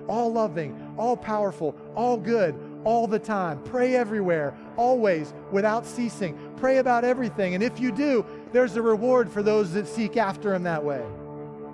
all 0.07 0.32
loving, 0.32 0.93
all 0.97 1.16
powerful, 1.16 1.76
all 1.95 2.18
good, 2.18 2.55
all 2.84 3.08
the 3.08 3.20
time. 3.20 3.62
Pray 3.64 3.96
everywhere, 3.96 4.54
always, 4.78 5.34
without 5.52 5.86
ceasing. 5.86 6.38
Pray 6.58 6.78
about 6.78 7.04
everything. 7.04 7.56
And 7.56 7.64
if 7.64 7.80
you 7.80 7.92
do, 7.92 8.26
there's 8.52 8.76
a 8.76 8.82
reward 8.82 9.32
for 9.32 9.44
those 9.44 9.74
that 9.74 9.88
seek 9.88 10.18
after 10.18 10.54
Him 10.54 10.64
that 10.64 10.84
way. 10.84 11.04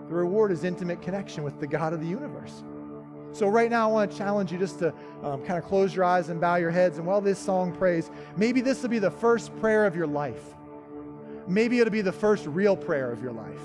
The 0.08 0.16
reward 0.16 0.52
is 0.52 0.64
intimate 0.64 1.02
connection 1.02 1.44
with 1.44 1.60
the 1.60 1.68
God 1.68 1.94
of 1.94 2.02
the 2.02 2.08
universe. 2.08 2.64
So, 3.32 3.48
right 3.48 3.70
now, 3.70 3.88
I 3.88 3.92
want 3.92 4.12
to 4.12 4.18
challenge 4.18 4.52
you 4.52 4.58
just 4.58 4.80
to 4.80 4.94
um, 5.24 5.44
kind 5.46 5.60
of 5.60 5.66
close 5.66 5.96
your 5.96 6.04
eyes 6.04 6.30
and 6.30 6.42
bow 6.42 6.56
your 6.56 6.72
heads. 6.72 6.98
And 6.98 7.06
while 7.06 7.22
this 7.22 7.38
song 7.38 7.72
prays, 7.72 8.10
maybe 8.36 8.60
this 8.62 8.82
will 8.82 8.90
be 8.90 9.00
the 9.00 9.12
first 9.12 9.56
prayer 9.60 9.86
of 9.86 9.96
your 9.96 10.08
life. 10.08 10.56
Maybe 11.48 11.80
it'll 11.80 11.92
be 11.92 12.02
the 12.02 12.12
first 12.12 12.48
real 12.48 12.76
prayer 12.76 13.12
of 13.12 13.22
your 13.22 13.32
life. 13.32 13.62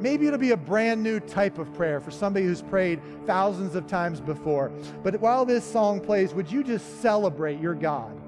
Maybe 0.00 0.26
it'll 0.26 0.38
be 0.38 0.52
a 0.52 0.56
brand 0.56 1.02
new 1.02 1.20
type 1.20 1.58
of 1.58 1.72
prayer 1.74 2.00
for 2.00 2.10
somebody 2.10 2.46
who's 2.46 2.62
prayed 2.62 3.00
thousands 3.26 3.74
of 3.74 3.86
times 3.86 4.18
before. 4.18 4.72
But 5.02 5.20
while 5.20 5.44
this 5.44 5.62
song 5.62 6.00
plays, 6.00 6.32
would 6.32 6.50
you 6.50 6.64
just 6.64 7.02
celebrate 7.02 7.60
your 7.60 7.74
God 7.74 8.18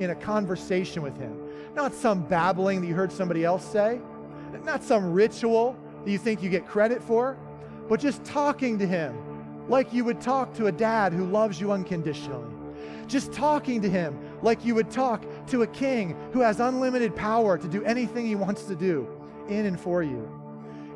in 0.00 0.08
a 0.10 0.14
conversation 0.14 1.02
with 1.02 1.18
Him? 1.18 1.38
Not 1.74 1.94
some 1.94 2.22
babbling 2.22 2.80
that 2.80 2.86
you 2.86 2.94
heard 2.94 3.12
somebody 3.12 3.44
else 3.44 3.64
say, 3.64 4.00
not 4.64 4.82
some 4.82 5.12
ritual 5.12 5.76
that 6.02 6.10
you 6.10 6.16
think 6.16 6.42
you 6.42 6.48
get 6.48 6.66
credit 6.66 7.02
for, 7.02 7.36
but 7.90 8.00
just 8.00 8.24
talking 8.24 8.78
to 8.78 8.86
Him 8.86 9.14
like 9.68 9.92
you 9.92 10.04
would 10.04 10.22
talk 10.22 10.54
to 10.54 10.68
a 10.68 10.72
dad 10.72 11.12
who 11.12 11.26
loves 11.26 11.60
you 11.60 11.72
unconditionally. 11.72 12.54
Just 13.06 13.34
talking 13.34 13.82
to 13.82 13.90
Him 13.90 14.18
like 14.40 14.64
you 14.64 14.74
would 14.74 14.90
talk 14.90 15.24
to 15.48 15.60
a 15.60 15.66
king 15.66 16.16
who 16.32 16.40
has 16.40 16.58
unlimited 16.58 17.14
power 17.14 17.58
to 17.58 17.68
do 17.68 17.84
anything 17.84 18.24
He 18.24 18.34
wants 18.34 18.62
to 18.64 18.74
do 18.74 19.06
in 19.48 19.66
and 19.66 19.78
for 19.78 20.02
you 20.02 20.37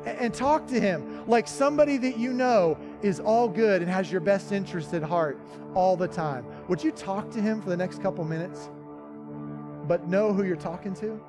and 0.05 0.33
talk 0.33 0.67
to 0.67 0.79
him 0.79 1.27
like 1.27 1.47
somebody 1.47 1.97
that 1.97 2.17
you 2.17 2.33
know 2.33 2.77
is 3.01 3.19
all 3.19 3.47
good 3.47 3.81
and 3.81 3.89
has 3.89 4.11
your 4.11 4.21
best 4.21 4.51
interest 4.51 4.93
at 4.93 5.03
heart 5.03 5.39
all 5.73 5.95
the 5.95 6.07
time. 6.07 6.45
Would 6.67 6.83
you 6.83 6.91
talk 6.91 7.29
to 7.31 7.41
him 7.41 7.61
for 7.61 7.69
the 7.69 7.77
next 7.77 8.01
couple 8.01 8.23
minutes, 8.23 8.69
but 9.87 10.07
know 10.07 10.33
who 10.33 10.43
you're 10.43 10.55
talking 10.55 10.93
to? 10.95 11.21